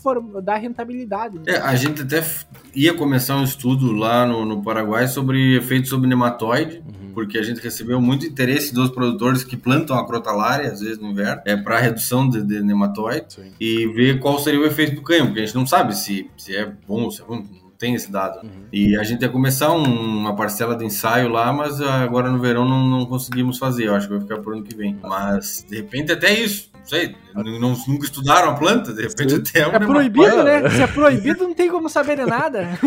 [0.40, 1.36] dar rentabilidade.
[1.36, 1.42] Né?
[1.48, 2.24] É, a gente até
[2.72, 7.10] ia começar um estudo lá no, no Paraguai sobre efeitos sobre nematóide, uhum.
[7.12, 11.10] porque a gente recebeu muito interesse dos produtores que plantam a crotalária, às vezes no
[11.10, 13.50] inverno, é, para redução de, de nematóide Sim.
[13.58, 16.54] e ver qual seria o efeito do canhão, porque a gente não sabe se, se
[16.54, 18.42] é bom ou se é ruim tem esse dado.
[18.42, 18.64] Uhum.
[18.72, 22.66] E a gente ia começar um, uma parcela de ensaio lá, mas agora no verão
[22.66, 23.88] não, não conseguimos fazer.
[23.88, 24.98] Eu acho que vai ficar por ano que vem.
[25.02, 26.72] Mas, de repente, até isso.
[26.84, 30.68] Não sei, não, nunca estudaram a planta, de repente até é, é proibido, né?
[30.68, 32.78] Se é proibido, não tem como saber de nada.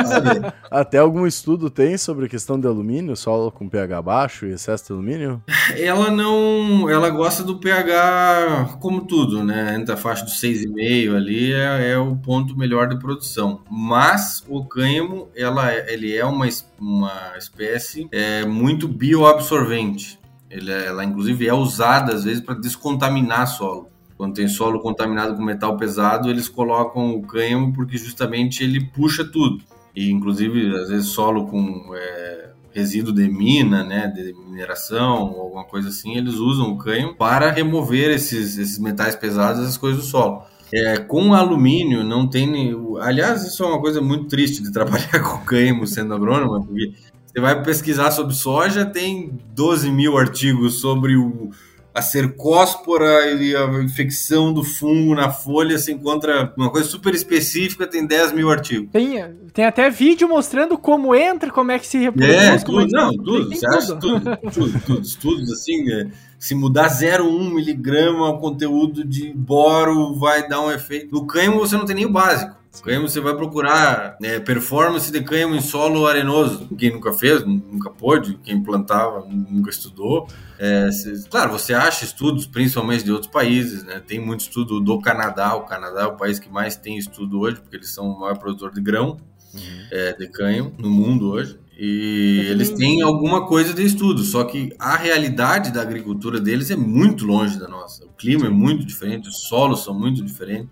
[0.70, 4.86] até algum estudo tem sobre a questão de alumínio, solo com pH baixo e excesso
[4.86, 5.42] de alumínio?
[5.76, 6.88] Ela não.
[6.88, 9.76] Ela gosta do pH como tudo, né?
[9.76, 13.60] Entre a faixa dos 6,5 ali é, é, o ponto melhor de produção.
[13.70, 16.48] Mas o cânhamo, ela, ele é uma,
[16.80, 20.23] uma espécie é, muito bioabsorvente.
[20.54, 23.88] Ele, é, ela, inclusive, é usada, às vezes, para descontaminar solo.
[24.16, 29.24] Quando tem solo contaminado com metal pesado, eles colocam o cânhamo porque justamente ele puxa
[29.24, 29.64] tudo.
[29.96, 35.88] E, inclusive, às vezes, solo com é, resíduo de mina, né, de mineração alguma coisa
[35.88, 40.44] assim, eles usam o cânhamo para remover esses, esses metais pesados, essas coisas do solo.
[40.72, 42.74] É, com alumínio não tem.
[43.00, 46.94] Aliás, isso é uma coisa muito triste de trabalhar com cânhamo sendo agrônomo, porque
[47.34, 51.50] você vai pesquisar sobre soja, tem 12 mil artigos sobre o,
[51.92, 57.88] a cercóspora e a infecção do fungo na folha, se encontra uma coisa super específica,
[57.88, 58.88] tem 10 mil artigos.
[58.92, 59.20] Tem,
[59.52, 62.32] tem até vídeo mostrando como entra, como é que se reproduz.
[62.32, 66.06] É, tudo, é não, tudo, você acha tudo, tudo, tudo, estudos assim, é,
[66.38, 71.12] se mudar 0,1 miligrama o conteúdo de boro vai dar um efeito.
[71.12, 72.63] No cânhamo você não tem nem o básico.
[72.82, 76.68] Cânhamo você vai procurar é, performance de cânhamo em solo arenoso.
[76.76, 80.28] Quem nunca fez, nunca pôde, quem plantava, nunca estudou.
[80.58, 80.88] É,
[81.30, 84.00] claro, você acha estudos, principalmente de outros países, né?
[84.06, 85.54] Tem muito estudo do Canadá.
[85.54, 88.38] O Canadá é o país que mais tem estudo hoje, porque eles são o maior
[88.38, 89.18] produtor de grão
[89.54, 89.86] uhum.
[89.90, 91.58] é, de cânhamo no mundo hoje.
[91.76, 96.76] E eles têm alguma coisa de estudo, só que a realidade da agricultura deles é
[96.76, 98.04] muito longe da nossa.
[98.04, 100.68] O clima é muito diferente, os solos são muito diferentes.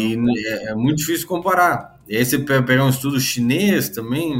[0.00, 2.00] E é, é, muito difícil comparar.
[2.08, 4.36] E aí você pegar um estudo chinês também,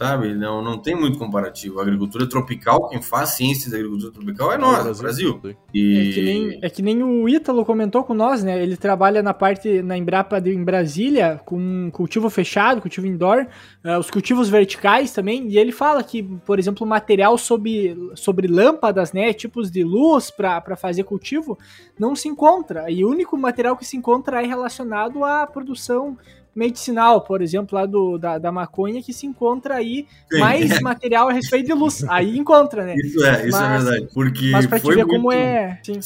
[0.00, 0.34] sabe?
[0.34, 1.78] Não, não tem muito comparativo.
[1.78, 5.38] A agricultura tropical, quem faz ciência da agricultura tropical é, é nós, o Brasil.
[5.38, 5.58] Brasil.
[5.74, 6.08] E...
[6.08, 8.62] É, que nem, é que nem o Ítalo comentou com nós, né?
[8.62, 13.46] Ele trabalha na parte, na Embrapa de, em Brasília, com cultivo fechado, cultivo indoor,
[13.84, 19.12] uh, os cultivos verticais também, e ele fala que, por exemplo, material sobre, sobre lâmpadas,
[19.12, 19.34] né?
[19.34, 21.58] Tipos de luz para fazer cultivo,
[21.98, 22.90] não se encontra.
[22.90, 26.16] E o único material que se encontra é relacionado à produção
[26.54, 30.38] medicinal, por exemplo, lá do, da, da maconha, que se encontra aí Sim.
[30.38, 32.04] mais material a respeito de luz.
[32.08, 32.94] Aí encontra, né?
[32.96, 34.12] Isso é, isso é mas, é verdade.
[34.14, 35.08] Porque mas pra te ver muito...
[35.08, 35.80] como é.
[35.82, 36.00] Sim.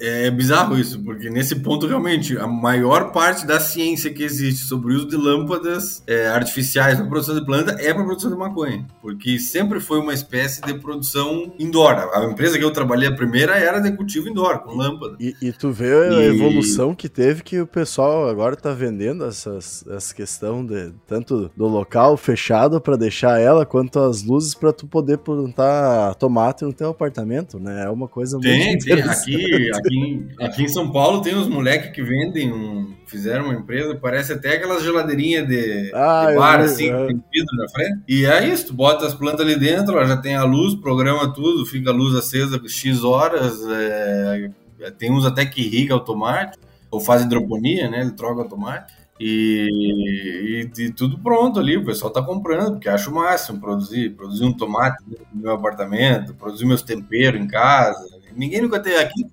[0.00, 4.92] É bizarro isso, porque nesse ponto, realmente, a maior parte da ciência que existe sobre
[4.92, 8.86] o uso de lâmpadas é, artificiais para produção de planta é para produção de maconha.
[9.02, 12.10] Porque sempre foi uma espécie de produção indoor.
[12.14, 15.16] A empresa que eu trabalhei a primeira era de cultivo indoor, com lâmpada.
[15.18, 16.26] E, e tu vê a e...
[16.26, 21.66] evolução que teve que o pessoal agora está vendendo essas, essa questão de tanto do
[21.66, 26.90] local fechado para deixar ela, quanto as luzes para tu poder plantar tomate no teu
[26.90, 27.84] apartamento, né?
[27.84, 29.02] É uma coisa tem, muito tem.
[29.02, 32.94] Aqui, aqui aqui, em, aqui em São Paulo tem uns moleques que vendem um.
[33.06, 37.56] Fizeram uma empresa, parece até aquelas geladeirinhas de, ah, de bar, assim, que tem vidro
[37.56, 38.00] na frente.
[38.06, 41.32] E é isso, tu bota as plantas ali dentro, ó, já tem a luz, programa
[41.32, 43.60] tudo, fica a luz acesa X horas.
[43.66, 44.50] É,
[44.98, 48.02] tem uns até que irriga automático, ou faz hidroponia, né?
[48.02, 48.98] Ele troca automático.
[49.20, 54.10] E, e, e, tudo pronto ali, o pessoal tá comprando, porque acho o máximo produzir,
[54.10, 58.06] produzir um tomate no meu apartamento, produzir meus temperos em casa.
[58.36, 59.26] Ninguém nunca teve aqui,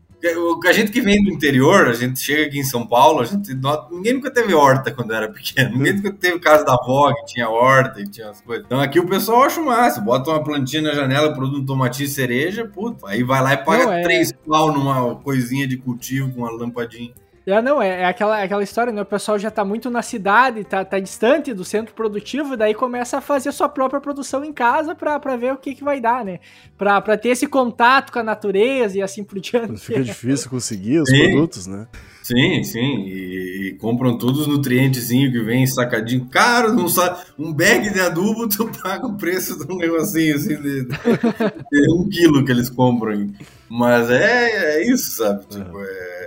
[0.66, 3.54] a gente que vem do interior, a gente chega aqui em São Paulo, a gente
[3.54, 5.78] nota, ninguém nunca teve horta quando era pequeno.
[5.78, 8.66] Ninguém nunca teve casa da avó que tinha horta e tinha as coisas.
[8.66, 12.66] Então aqui o pessoal acha massa, bota uma plantinha na janela, produz um tomatinho cereja,
[12.66, 14.02] puta, aí vai lá e paga Não, é...
[14.02, 17.14] três pau numa coisinha de cultivo com uma lampadinha.
[17.46, 19.04] É, não, é, é, aquela, é aquela história, né?
[19.04, 22.74] O pessoal já tá muito na cidade, tá, tá distante do centro produtivo, e daí
[22.74, 26.02] começa a fazer sua própria produção em casa pra, pra ver o que, que vai
[26.02, 26.40] dar, né?
[26.76, 29.80] Pra, pra ter esse contato com a natureza e assim por diante.
[29.80, 31.20] Fica difícil conseguir os sim.
[31.20, 31.88] produtos, né?
[32.24, 33.04] Sim, sim.
[33.06, 36.26] E, e, compram todos os nutrientezinhos que vem sacadinho.
[36.26, 37.20] Caro, não sabe.
[37.38, 42.10] Um bag de adubo, tu paga o preço de um negocinho assim de, de um
[42.10, 43.30] quilo que eles compram.
[43.70, 45.46] Mas é, é isso, sabe?
[45.46, 46.25] Tipo, é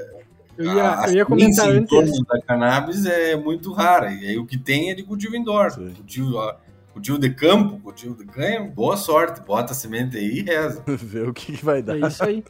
[0.59, 2.25] eu ia, a eu ia comentar antes.
[2.27, 4.13] da cannabis é muito rara.
[4.13, 5.73] E aí o que tem é de cultivo indoor.
[5.73, 6.53] Cultivo,
[6.93, 9.41] cultivo de campo, cultivo de canha, boa sorte.
[9.41, 10.83] Bota a semente aí e reza.
[10.87, 11.97] Vê o que, vai dar.
[11.97, 12.45] É isso aí.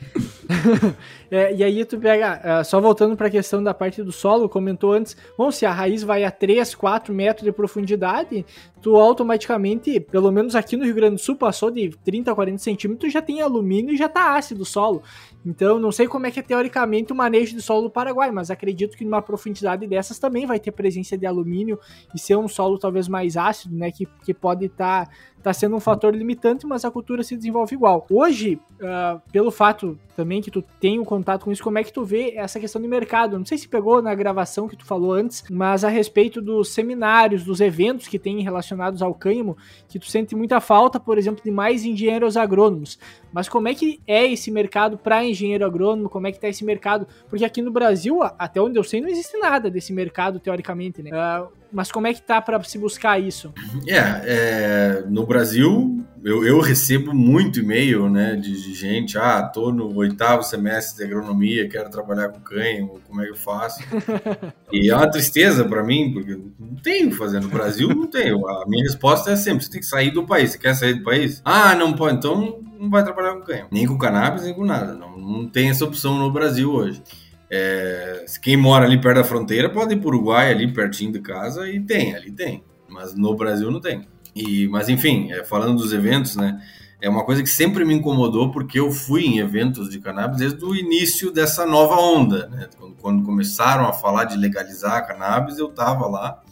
[1.31, 4.49] é, e aí tu pega, uh, só voltando para a questão da parte do solo,
[4.49, 8.47] comentou antes, bom, se a raiz vai a 3, 4 metros de profundidade,
[8.81, 12.59] tu automaticamente, pelo menos aqui no Rio Grande do Sul, passou de 30 a 40
[12.59, 15.03] centímetros, já tem alumínio e já tá ácido o solo.
[15.45, 18.51] Então, não sei como é que é teoricamente o manejo de solo do Paraguai, mas
[18.51, 21.79] acredito que numa profundidade dessas também vai ter presença de alumínio
[22.14, 23.91] e ser um solo talvez mais ácido, né?
[23.91, 27.74] Que, que pode estar tá está sendo um fator limitante, mas a cultura se desenvolve
[27.74, 28.07] igual.
[28.11, 31.93] Hoje, uh, pelo fato também que tu tem um contato com isso, como é que
[31.93, 33.39] tu vê essa questão de mercado?
[33.39, 37.45] Não sei se pegou na gravação que tu falou antes, mas a respeito dos seminários,
[37.45, 39.57] dos eventos que tem relacionados ao cânhamo,
[39.89, 42.99] que tu sente muita falta, por exemplo, de mais engenheiros agrônomos.
[43.33, 46.09] Mas como é que é esse mercado para engenheiro agrônomo?
[46.09, 47.07] Como é que tá esse mercado?
[47.29, 51.11] Porque aqui no Brasil, até onde eu sei, não existe nada desse mercado, teoricamente, né?
[51.11, 53.53] Uh, mas como é que tá para se buscar isso?
[53.87, 59.70] É, é no Brasil, eu, eu recebo muito e-mail, né, de, de, gente, ah, tô
[59.70, 63.81] no oitavo semestre de agronomia, quero trabalhar com cânhamo, como é que eu faço?
[64.72, 68.49] e é uma tristeza para mim, porque não tenho fazer no Brasil, não tenho.
[68.49, 70.53] A minha resposta é sempre, você tem que sair do país.
[70.53, 71.43] Você quer sair do país?
[71.45, 73.68] Ah, não pode, então não vai trabalhar com cânhamo.
[73.70, 74.95] Nem com cannabis, nem com nada.
[74.95, 77.03] Não, não tem essa opção no Brasil hoje.
[77.51, 81.20] É, quem mora ali perto da fronteira pode ir para o Uruguai, ali pertinho de
[81.20, 82.62] casa, e tem, ali tem.
[82.89, 84.07] Mas no Brasil não tem.
[84.35, 86.61] E, mas enfim, é, falando dos eventos, né?
[87.01, 90.64] é uma coisa que sempre me incomodou, porque eu fui em eventos de cannabis desde
[90.64, 92.49] o início dessa nova onda.
[92.49, 92.68] Né?
[92.76, 96.43] Quando, quando começaram a falar de legalizar a cannabis, eu estava lá.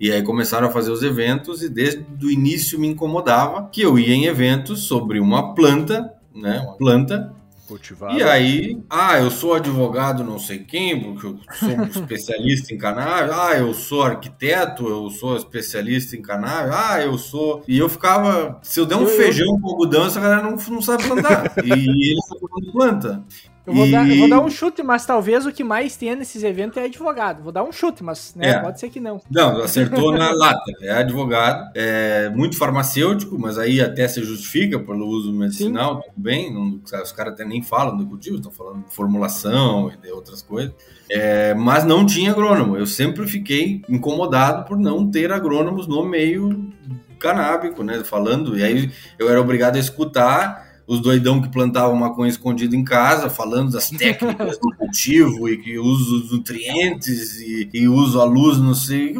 [0.00, 3.98] E aí começaram a fazer os eventos e desde o início me incomodava que eu
[3.98, 7.34] ia em eventos sobre uma planta, né, uma planta
[7.66, 8.16] Cultivado.
[8.16, 12.78] E aí, ah, eu sou advogado não sei quem, porque eu sou um especialista em
[12.78, 13.36] cannabis.
[13.36, 16.72] Ah, eu sou arquiteto, eu sou especialista em cannabis.
[16.72, 17.64] Ah, eu sou...
[17.66, 18.60] E eu ficava...
[18.62, 19.60] Se eu der um eu, feijão eu...
[19.60, 21.54] com algodão, essa galera não, não sabe plantar.
[21.64, 23.24] e eles estão plantando planta.
[23.66, 23.90] Eu vou, e...
[23.90, 26.84] dar, eu vou, dar, um chute, mas talvez o que mais tenha nesses eventos é
[26.84, 27.42] advogado.
[27.42, 28.58] Vou dar um chute, mas né, é.
[28.60, 29.20] pode ser que não.
[29.28, 30.72] Não, acertou na lata.
[30.80, 36.02] É advogado, é muito farmacêutico, mas aí até se justifica pelo uso medicinal, Sim.
[36.08, 36.54] tudo bem.
[36.54, 40.42] Não, os caras até nem falam do cultivo, estão falando de formulação e de outras
[40.42, 40.72] coisas.
[41.10, 42.76] É, mas não tinha agrônomo.
[42.76, 46.72] Eu sempre fiquei incomodado por não ter agrônomos no meio
[47.18, 48.02] canábico, né?
[48.04, 52.84] Falando, e aí eu era obrigado a escutar os doidão que plantavam maconha escondido em
[52.84, 58.24] casa, falando das técnicas do cultivo e que usa os nutrientes e, e uso a
[58.24, 59.16] luz, não sei.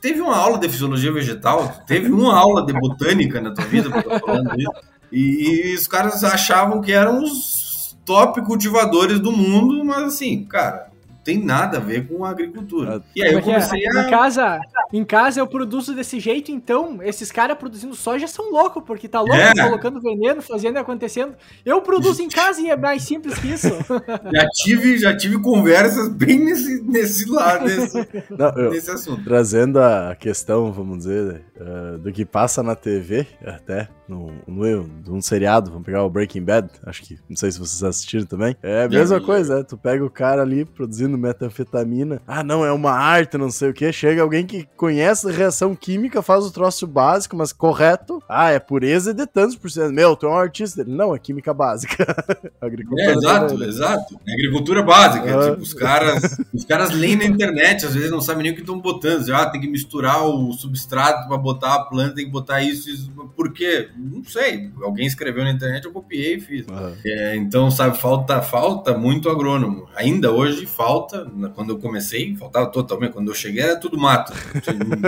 [0.00, 1.82] Teve uma aula de fisiologia vegetal?
[1.86, 3.90] Teve uma aula de botânica na tua vida
[4.20, 4.70] falando isso?
[5.10, 10.87] E, e os caras achavam que eram os top cultivadores do mundo, mas assim, cara,
[11.28, 13.02] tem nada a ver com a agricultura.
[13.14, 13.90] E aí eu comecei a.
[13.90, 14.60] Em casa,
[14.90, 19.20] em casa eu produzo desse jeito, então esses caras produzindo soja são loucos, porque tá
[19.20, 19.52] louco, é.
[19.52, 21.34] colocando veneno, fazendo e acontecendo.
[21.66, 23.68] Eu produzo em casa e é mais simples que isso.
[24.32, 29.22] já tive, já tive conversas bem nesse, nesse lado, nesse, Não, eu, nesse assunto.
[29.22, 35.20] Trazendo a questão, vamos dizer, uh, do que passa na TV, até no, no, num
[35.20, 38.56] seriado, vamos pegar o Breaking Bad, acho que, não sei se vocês assistiram também.
[38.62, 39.62] É a mesma coisa, né?
[39.62, 43.74] Tu pega o cara ali produzindo metanfetamina, ah, não, é uma arte, não sei o
[43.74, 43.92] que.
[43.92, 48.22] Chega alguém que conhece reação química, faz o troço básico, mas correto.
[48.28, 49.92] Ah, é pureza de tantos por cento.
[49.92, 50.84] Meu, tu é um artista.
[50.86, 52.06] Não, é química básica.
[52.60, 53.10] agricultura.
[53.10, 54.20] É, exato, exato.
[54.26, 55.38] É agricultura básica.
[55.38, 55.50] Ah.
[55.50, 58.60] Tipo, os caras, os caras leem na internet, às vezes não sabem nem o que
[58.60, 59.28] estão botando.
[59.32, 63.10] Ah, tem que misturar o substrato para botar a planta, tem que botar isso, isso.
[63.36, 63.88] Por quê?
[63.96, 64.70] Não sei.
[64.82, 66.66] Alguém escreveu na internet, eu copiei e fiz.
[66.70, 66.92] Ah.
[67.04, 69.88] É, então, sabe, falta, falta muito agrônomo.
[69.96, 73.12] Ainda hoje falta falta, quando eu comecei, faltava totalmente.
[73.12, 74.32] Quando eu cheguei era tudo mato.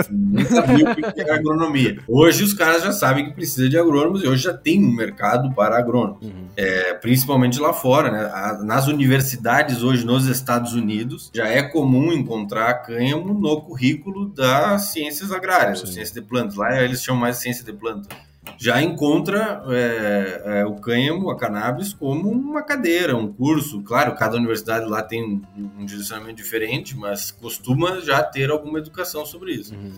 [0.09, 1.99] Nem sabia o que era agronomia.
[2.07, 5.53] Hoje os caras já sabem que precisa de agrônomos e hoje já tem um mercado
[5.53, 6.23] para agrônomos.
[6.23, 6.47] Uhum.
[6.55, 8.63] É, principalmente lá fora, né?
[8.63, 15.31] Nas universidades hoje nos Estados Unidos já é comum encontrar cânhamo no currículo das ciências
[15.31, 16.55] agrárias, ciências de plantas.
[16.55, 21.37] Lá eles chamam mais de ciência de plantas já encontra é, é, o cânhamo, a
[21.37, 23.81] cannabis, como uma cadeira, um curso.
[23.81, 25.41] Claro, cada universidade lá tem um,
[25.79, 29.75] um direcionamento diferente, mas costuma já ter alguma educação sobre isso.
[29.75, 29.93] Uhum.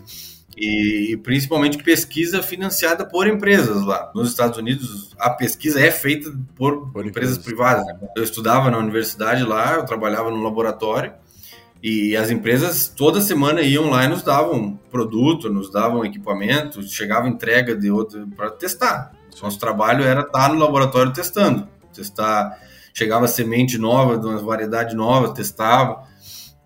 [0.56, 4.12] E, e, principalmente pesquisa financiada por empresas lá.
[4.14, 7.84] Nos Estados Unidos, a pesquisa é feita por, por empresas, privadas.
[7.86, 7.98] Né?
[8.16, 11.12] Eu estudava na universidade lá, eu trabalhava no laboratório
[11.86, 17.28] e as empresas toda semana iam lá e nos davam produto, nos davam equipamento, chegava
[17.28, 19.12] entrega de outro para testar.
[19.42, 22.58] Nosso trabalho era estar no laboratório testando, testar.
[22.94, 26.04] Chegava semente nova, de uma variedade nova, testava.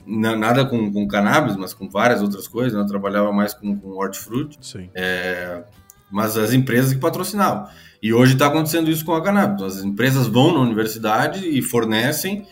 [0.06, 2.74] Nada com, com cannabis, mas com várias outras coisas.
[2.74, 2.80] Né?
[2.80, 4.56] Eu trabalhava mais com, com hortifruti.
[4.60, 4.88] Sim.
[4.94, 5.64] É,
[6.12, 7.66] mas as empresas que patrocinavam.
[8.00, 9.64] E hoje está acontecendo isso com a cannabis.
[9.64, 12.46] As empresas vão na universidade e fornecem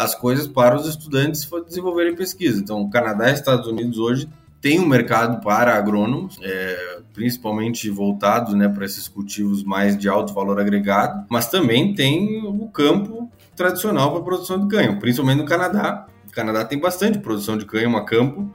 [0.00, 2.58] as coisas para os estudantes desenvolverem pesquisa.
[2.58, 4.26] Então, Canadá e Estados Unidos hoje
[4.58, 10.32] tem um mercado para agrônomos, é, principalmente voltado né, para esses cultivos mais de alto
[10.32, 16.06] valor agregado, mas também tem o campo tradicional para produção de canhão, principalmente no Canadá.
[16.26, 18.50] O Canadá tem bastante produção de canhão a campo.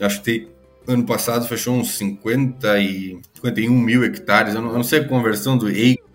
[0.00, 0.48] Acho que tem,
[0.88, 4.54] ano passado fechou uns 50 e 51 mil hectares.
[4.56, 5.66] Eu não, eu não sei a conversão do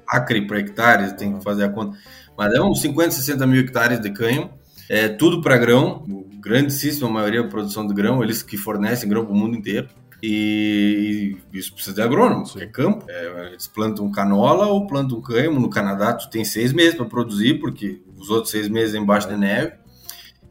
[0.07, 1.97] acre para hectares, tem que fazer a conta.
[2.37, 4.49] Mas é uns 50, 60 mil hectares de canhão
[4.89, 6.03] é tudo para grão,
[6.39, 9.89] grandíssima maioria da produção de grão, eles que fornecem grão para o mundo inteiro.
[10.21, 13.05] E isso precisa de agrônomo, é campo.
[13.07, 15.59] É, eles plantam canola ou plantam cânhamo.
[15.59, 19.27] No Canadá, tu tem seis meses para produzir, porque os outros seis meses é embaixo
[19.27, 19.73] de neve.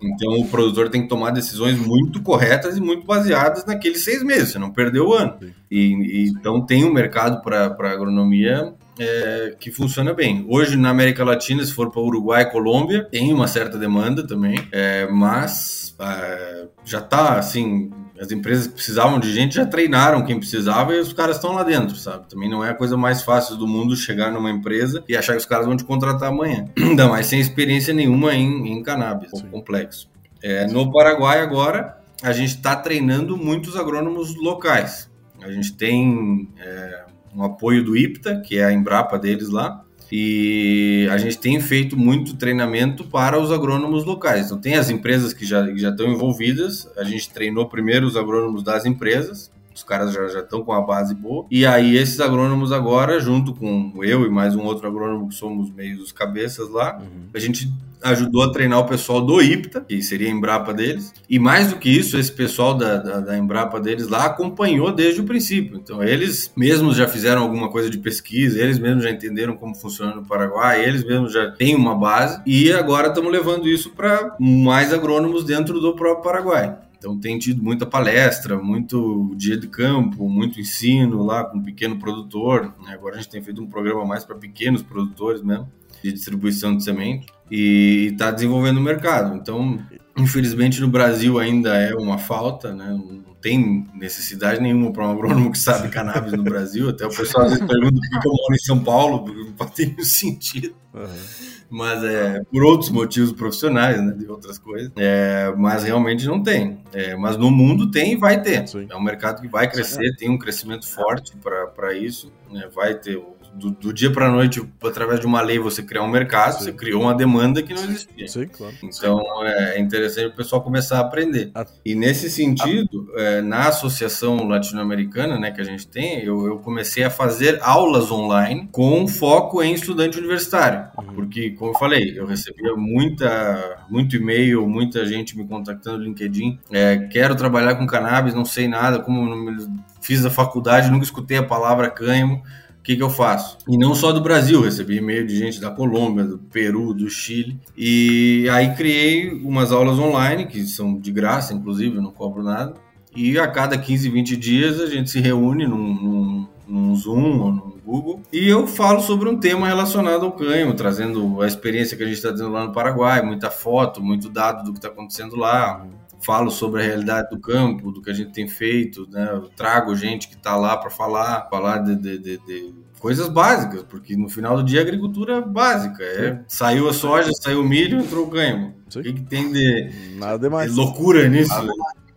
[0.00, 4.50] Então, o produtor tem que tomar decisões muito corretas e muito baseadas naqueles seis meses,
[4.50, 5.38] você não perdeu o ano.
[5.70, 10.44] E, e então, tem um mercado para agronomia é, que funciona bem.
[10.48, 14.56] Hoje, na América Latina, se for para Uruguai e Colômbia, tem uma certa demanda também,
[14.70, 17.90] é, mas é, já está assim.
[18.20, 21.64] As empresas que precisavam de gente já treinaram quem precisava e os caras estão lá
[21.64, 22.28] dentro, sabe?
[22.28, 25.40] Também não é a coisa mais fácil do mundo chegar numa empresa e achar que
[25.40, 26.66] os caras vão te contratar amanhã.
[26.78, 29.48] Ainda mais sem experiência nenhuma em, em cannabis, Sim.
[29.48, 30.08] complexo.
[30.40, 35.10] É, no Paraguai, agora, a gente está treinando muitos agrônomos locais.
[35.42, 41.08] A gente tem é, um apoio do IPTA, que é a Embrapa deles lá, e
[41.10, 44.46] a gente tem feito muito treinamento para os agrônomos locais.
[44.46, 48.16] Então, tem as empresas que já, que já estão envolvidas, a gente treinou primeiro os
[48.16, 51.46] agrônomos das empresas, os caras já, já estão com a base boa.
[51.50, 55.68] E aí, esses agrônomos agora, junto com eu e mais um outro agrônomo que somos
[55.70, 57.28] meio os cabeças lá, uhum.
[57.34, 57.72] a gente
[58.04, 61.12] ajudou a treinar o pessoal do IPTA, que seria a Embrapa deles.
[61.28, 65.20] E mais do que isso, esse pessoal da, da, da, Embrapa deles lá acompanhou desde
[65.20, 65.76] o princípio.
[65.76, 70.14] Então, eles mesmos já fizeram alguma coisa de pesquisa, eles mesmos já entenderam como funciona
[70.14, 72.40] no Paraguai, eles mesmos já têm uma base.
[72.46, 76.76] E agora estamos levando isso para mais agrônomos dentro do próprio Paraguai.
[77.04, 82.74] Então tem tido muita palestra, muito dia de campo, muito ensino lá com pequeno produtor.
[82.82, 82.94] Né?
[82.94, 85.70] Agora a gente tem feito um programa mais para pequenos produtores mesmo,
[86.02, 89.36] de distribuição de semente, e está desenvolvendo o mercado.
[89.36, 89.78] Então,
[90.16, 92.88] infelizmente no Brasil ainda é uma falta, né?
[92.88, 96.88] não tem necessidade nenhuma para um agrônomo que sabe cannabis no Brasil.
[96.88, 99.66] Até o pessoal às vezes pergunta por que eu moro em São Paulo, porque não
[99.68, 100.74] tem sentido.
[100.94, 104.92] Uhum mas é por outros motivos profissionais, né, de outras coisas.
[104.96, 106.78] É, mas realmente não tem.
[106.92, 108.68] É, mas no mundo tem e vai ter.
[108.68, 108.86] Sim.
[108.88, 113.20] É um mercado que vai crescer, tem um crescimento forte para isso, né, vai ter
[113.54, 116.64] do, do dia para a noite, através de uma lei, você criar um mercado, Sim.
[116.64, 118.28] você criou uma demanda que não existia.
[118.28, 118.74] Sim, claro.
[118.82, 121.52] Então é interessante o pessoal começar a aprender.
[121.84, 127.04] E nesse sentido, é, na associação latino-americana né, que a gente tem, eu, eu, comecei
[127.04, 130.88] a fazer aulas online com foco em estudante universitário.
[130.98, 131.14] Uhum.
[131.14, 136.58] Porque, como eu falei, eu recebia muita, muito e-mail, muita gente me contactando no LinkedIn.
[136.70, 139.54] É, quero trabalhar com cannabis, não sei nada, como
[140.00, 142.42] fiz a faculdade, nunca escutei a palavra cânhamo
[142.84, 143.56] que, que eu faço?
[143.66, 147.58] E não só do Brasil, recebi e-mail de gente da Colômbia, do Peru, do Chile.
[147.76, 152.74] E aí criei umas aulas online, que são de graça, inclusive, não cobro nada.
[153.16, 157.52] E a cada 15, 20 dias a gente se reúne num, num, num Zoom ou
[157.52, 162.02] num Google e eu falo sobre um tema relacionado ao cânhamo, trazendo a experiência que
[162.02, 165.36] a gente está tendo lá no Paraguai, muita foto, muito dado do que está acontecendo
[165.36, 165.86] lá,
[166.24, 169.28] falo sobre a realidade do campo, do que a gente tem feito, né?
[169.32, 173.84] Eu trago gente que está lá para falar, falar de, de, de, de, coisas básicas,
[173.88, 176.02] porque no final do dia a agricultura é básica.
[176.02, 178.74] É, saiu a soja, saiu o milho, entrou o cânhamo.
[178.86, 180.70] O que, que, tem de, Nada demais.
[180.70, 181.52] de loucura nisso?
[181.52, 181.72] Nada.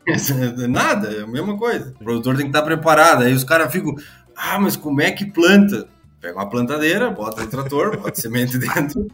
[0.70, 1.94] Nada, é a mesma coisa.
[2.00, 3.24] O produtor tem que estar preparado.
[3.24, 3.94] Aí os caras ficam,
[4.34, 5.88] ah, mas como é que planta?
[6.20, 9.08] Pega uma plantadeira, bota no trator, bota semente dentro,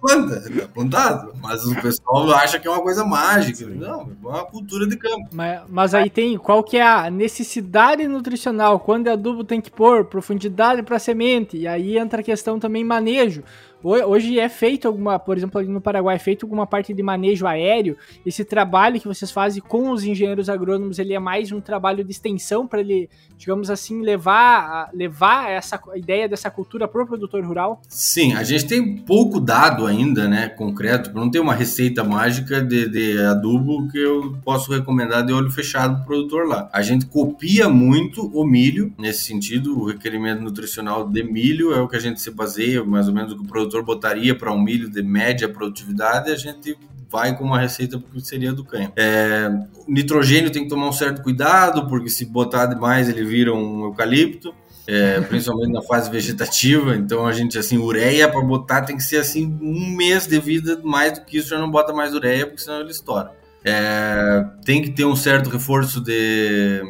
[0.00, 1.32] planta, tá plantado.
[1.40, 3.66] Mas o pessoal acha que é uma coisa mágica.
[3.66, 5.28] Não, é uma cultura de campo.
[5.32, 10.04] Mas, mas aí tem qual que é a necessidade nutricional, quando adubo tem que pôr,
[10.04, 13.42] profundidade para semente, e aí entra a questão também manejo.
[13.84, 17.46] Hoje é feito alguma, por exemplo, ali no Paraguai, é feito alguma parte de manejo
[17.46, 17.98] aéreo.
[18.24, 22.10] Esse trabalho que vocês fazem com os engenheiros agrônomos, ele é mais um trabalho de
[22.10, 27.82] extensão para ele, digamos assim, levar, levar essa ideia dessa cultura para o produtor rural?
[27.86, 32.88] Sim, a gente tem pouco dado ainda, né, concreto, não tem uma receita mágica de,
[32.88, 36.70] de adubo que eu posso recomendar de olho fechado para o produtor lá.
[36.72, 41.88] A gente copia muito o milho, nesse sentido, o requerimento nutricional de milho é o
[41.88, 44.52] que a gente se baseia, mais ou menos o que o produtor produtor botaria para
[44.52, 46.76] um milho de média produtividade, a gente
[47.10, 48.92] vai com uma receita que seria do cânhamo.
[48.96, 49.50] É,
[49.88, 54.54] nitrogênio tem que tomar um certo cuidado, porque se botar demais ele vira um eucalipto.
[54.86, 59.16] É, principalmente na fase vegetativa, então a gente assim, ureia para botar tem que ser
[59.16, 62.60] assim um mês de vida, mais do que isso já não bota mais ureia, porque
[62.60, 63.30] senão ele estoura.
[63.64, 66.82] É, tem que ter um certo reforço de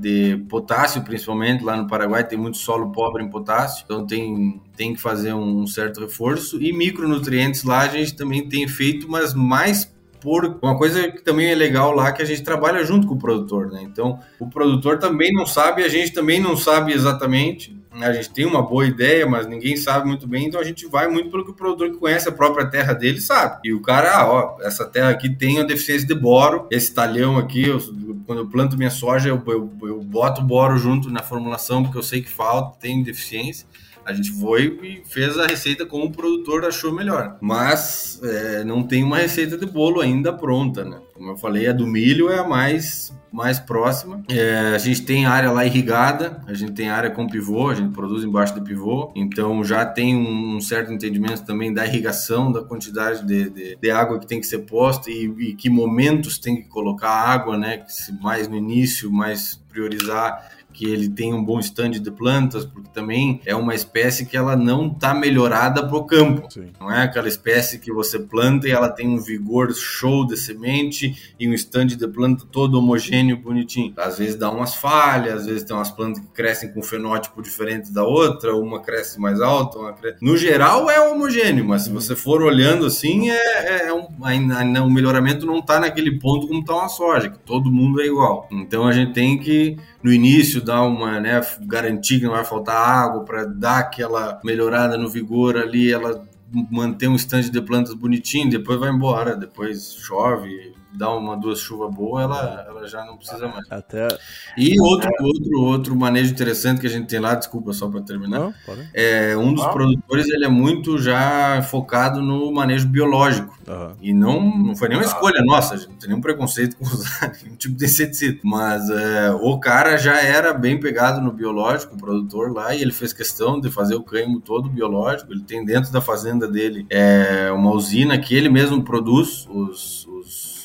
[0.00, 4.94] de potássio, principalmente lá no Paraguai tem muito solo pobre em potássio, então tem, tem
[4.94, 6.62] que fazer um certo reforço.
[6.62, 11.50] E micronutrientes lá a gente também tem feito, mas mais por uma coisa que também
[11.50, 13.82] é legal lá que a gente trabalha junto com o produtor, né?
[13.82, 17.77] Então o produtor também não sabe, a gente também não sabe exatamente.
[18.00, 21.08] A gente tem uma boa ideia, mas ninguém sabe muito bem, então a gente vai
[21.08, 23.60] muito pelo que o produtor que conhece a própria terra dele sabe.
[23.64, 27.38] E o cara, ah, ó, essa terra aqui tem a deficiência de boro, esse talhão
[27.38, 27.78] aqui, eu,
[28.26, 32.02] quando eu planto minha soja, eu, eu, eu boto boro junto na formulação, porque eu
[32.02, 33.66] sei que falta, tem deficiência.
[34.08, 37.36] A gente foi e fez a receita como o produtor achou melhor.
[37.42, 40.98] Mas é, não tem uma receita de bolo ainda pronta, né?
[41.12, 44.22] Como eu falei, a do milho é a mais, mais próxima.
[44.28, 47.92] É, a gente tem área lá irrigada, a gente tem área com pivô, a gente
[47.92, 53.26] produz embaixo do pivô, então já tem um certo entendimento também da irrigação, da quantidade
[53.26, 56.68] de, de, de água que tem que ser posta e, e, que momentos tem que
[56.68, 57.84] colocar água, né?
[58.20, 63.40] Mais no início, mais priorizar que ele tenha um bom stand de plantas, porque também
[63.44, 66.46] é uma espécie que ela não está melhorada para o campo.
[66.48, 66.68] Sim.
[66.78, 71.34] Não é aquela espécie que você planta e ela tem um vigor show de semente
[71.38, 73.92] e um stand de planta todo homogêneo, bonitinho.
[73.96, 77.42] Às vezes dá umas falhas, às vezes tem umas plantas que crescem com um fenótipo
[77.42, 80.24] diferente da outra, uma cresce mais alta, uma cresce...
[80.24, 84.84] No geral é homogêneo, mas se você for olhando assim, é, é, é um, ainda,
[84.84, 88.46] o melhoramento não está naquele ponto como está uma soja, que todo mundo é igual.
[88.52, 92.76] Então a gente tem que, no início, dar uma, né, garantir que não vai faltar
[92.76, 96.26] água para dar aquela melhorada no vigor ali, ela
[96.70, 101.94] manter um estande de plantas bonitinho, depois vai embora, depois chove, dá uma duas chuvas
[101.94, 103.70] boas, ela, ela já não precisa mais.
[103.70, 104.08] Até
[104.56, 108.38] e outro outro outro manejo interessante que a gente tem lá, desculpa só para terminar,
[108.38, 108.54] não,
[108.94, 113.94] é um dos produtores ele é muito já focado no manejo biológico uhum.
[114.00, 117.32] e não não foi nenhuma escolha nossa, a gente não tem nenhum preconceito com usar
[117.42, 121.98] nenhum tipo de inseticida, mas é, o cara já era bem pegado no biológico, o
[121.98, 125.32] produtor lá e ele fez questão de fazer o cânimo todo biológico.
[125.32, 129.97] Ele tem dentro da fazenda dele é, uma usina que ele mesmo produz os,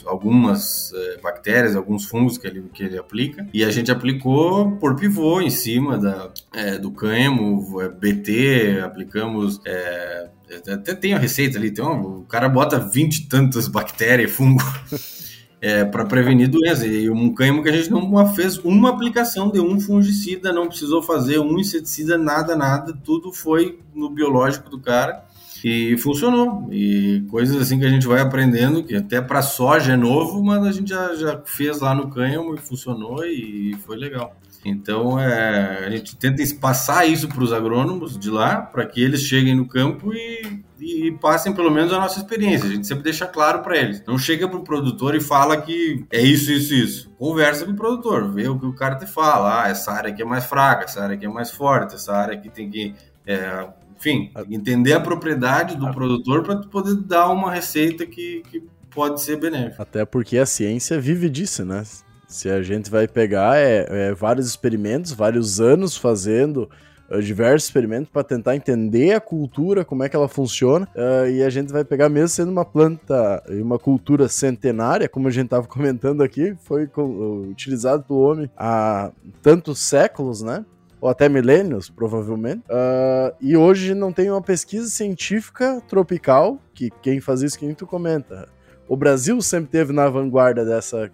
[0.05, 4.95] algumas é, bactérias, alguns fungos que ele, que ele aplica, e a gente aplicou por
[4.95, 9.59] pivô em cima da, é, do cânhamo, é, BT, aplicamos.
[9.65, 10.29] É,
[10.71, 14.61] até tem a receita ali, tem um, o cara bota 20 e tantas bactérias, fungo.
[15.65, 16.85] É, para prevenir doença.
[16.85, 21.01] E um cânhamo que a gente não fez uma aplicação de um fungicida, não precisou
[21.01, 25.22] fazer um inseticida, nada, nada, tudo foi no biológico do cara.
[25.63, 26.67] E funcionou.
[26.71, 30.65] E coisas assim que a gente vai aprendendo, que até para soja é novo, mas
[30.65, 34.35] a gente já, já fez lá no cânhamo e funcionou e foi legal.
[34.65, 39.21] Então é, a gente tenta passar isso para os agrônomos de lá, para que eles
[39.21, 42.67] cheguem no campo e, e, passem pelo menos a nossa experiência.
[42.67, 44.01] A gente sempre deixa claro para eles.
[44.05, 47.09] Não chega para o produtor e fala que é isso, isso, isso.
[47.17, 49.63] Conversa com o produtor, vê o que o cara te fala.
[49.63, 52.33] Ah, essa área aqui é mais fraca, essa área aqui é mais forte, essa área
[52.33, 52.95] aqui tem que
[53.25, 53.67] é,
[54.03, 58.61] enfim, entender a propriedade do produtor para poder dar uma receita que, que
[58.91, 59.81] pode ser benéfica.
[59.81, 61.83] Até porque a ciência vive disso, né?
[62.27, 66.69] Se a gente vai pegar é, é vários experimentos, vários anos fazendo
[67.09, 71.41] uh, diversos experimentos para tentar entender a cultura, como é que ela funciona, uh, e
[71.43, 75.45] a gente vai pegar mesmo sendo uma planta e uma cultura centenária, como a gente
[75.45, 76.89] estava comentando aqui, foi
[77.49, 79.11] utilizado pelo homem há
[79.41, 80.65] tantos séculos, né?
[81.03, 82.63] Ou até milênios, provavelmente.
[82.69, 87.85] Uh, e hoje não tem uma pesquisa científica tropical, que quem faz isso, quem tu
[87.85, 88.47] comenta.
[88.87, 91.11] O Brasil sempre teve na vanguarda dessa,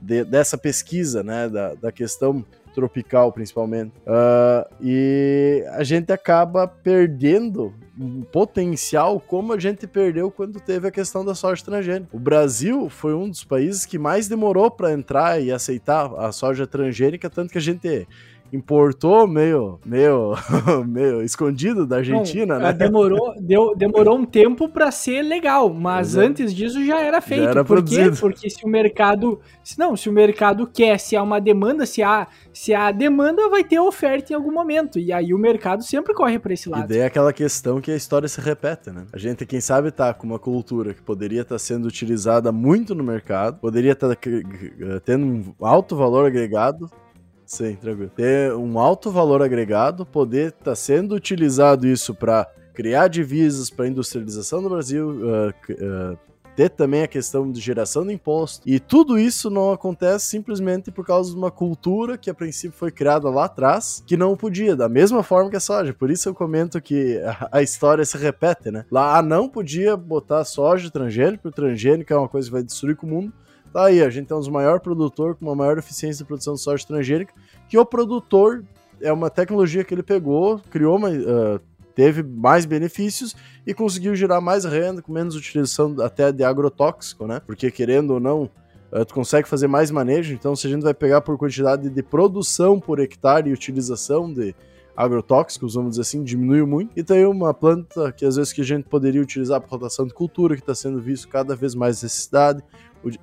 [0.00, 3.92] de, dessa pesquisa, né, da, da questão tropical, principalmente.
[4.06, 10.92] Uh, e a gente acaba perdendo um potencial como a gente perdeu quando teve a
[10.92, 12.16] questão da soja transgênica.
[12.16, 16.68] O Brasil foi um dos países que mais demorou para entrar e aceitar a soja
[16.68, 18.06] transgênica, tanto que a gente
[18.52, 20.34] importou meio, meio,
[20.86, 22.72] meio escondido da Argentina, Não, né?
[22.72, 26.26] Demorou, deu, demorou um tempo para ser legal, mas Exato.
[26.26, 27.44] antes disso já era feito.
[27.44, 28.10] Já era Por quê?
[28.18, 32.02] Porque se o mercado, se não, se o mercado quer, se há uma demanda, se
[32.02, 34.98] há, se há demanda, vai ter oferta em algum momento.
[34.98, 36.84] E aí o mercado sempre corre para esse lado.
[36.84, 39.06] E daí é aquela questão que a história se repete, né?
[39.12, 42.94] A gente, quem sabe, tá com uma cultura que poderia estar tá sendo utilizada muito
[42.94, 44.20] no mercado, poderia estar tá
[45.04, 46.90] tendo um alto valor agregado,
[47.48, 48.10] Sim, tranquilo.
[48.14, 53.88] Ter um alto valor agregado, poder estar tá sendo utilizado isso para criar divisas para
[53.88, 56.18] industrialização do Brasil, uh, uh,
[56.54, 58.68] ter também a questão de geração de imposto.
[58.68, 62.90] E tudo isso não acontece simplesmente por causa de uma cultura que a princípio foi
[62.90, 65.94] criada lá atrás, que não podia, da mesma forma que a soja.
[65.94, 67.18] Por isso eu comento que
[67.50, 68.84] a, história se repete, né?
[68.90, 73.06] Lá não podia botar soja transgênico, o transgênico é uma coisa que vai destruir com
[73.06, 73.32] o mundo.
[73.72, 76.54] Tá aí, a gente tem um dos maiores produtores com uma maior eficiência de produção
[76.54, 77.34] de soja transgênica,
[77.68, 78.64] que o produtor
[79.00, 81.60] é uma tecnologia que ele pegou, criou uma, uh,
[81.94, 83.34] teve mais benefícios
[83.66, 87.40] e conseguiu gerar mais renda com menos utilização até de agrotóxico, né?
[87.46, 88.50] Porque querendo ou não,
[88.92, 92.02] uh, tu consegue fazer mais manejo, então se a gente vai pegar por quantidade de
[92.02, 94.54] produção por hectare e utilização de
[94.98, 96.90] agrotóxicos, vamos dizer assim, diminuiu muito.
[96.96, 100.12] E tem uma planta que às vezes que a gente poderia utilizar para rotação de
[100.12, 102.64] cultura, que está sendo visto cada vez mais necessidade,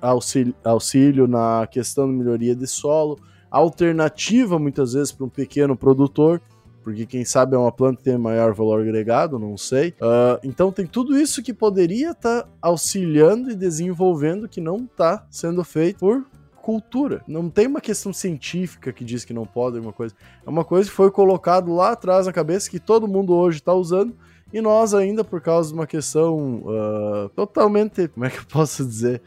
[0.00, 3.18] auxílio, auxílio na questão de melhoria de solo,
[3.50, 6.40] alternativa muitas vezes para um pequeno produtor,
[6.82, 9.90] porque quem sabe é uma planta que tem maior valor agregado, não sei.
[10.00, 15.26] Uh, então tem tudo isso que poderia estar tá auxiliando e desenvolvendo que não está
[15.28, 16.24] sendo feito por
[16.66, 17.22] cultura.
[17.26, 20.14] Não tem uma questão científica que diz que não pode alguma coisa.
[20.44, 23.72] É uma coisa que foi colocado lá atrás na cabeça que todo mundo hoje está
[23.72, 24.16] usando
[24.52, 28.84] E nós ainda, por causa de uma questão uh, totalmente, como é que eu posso
[28.84, 29.20] dizer?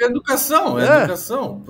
[0.00, 0.98] Educação, é, é.
[1.04, 1.62] educação.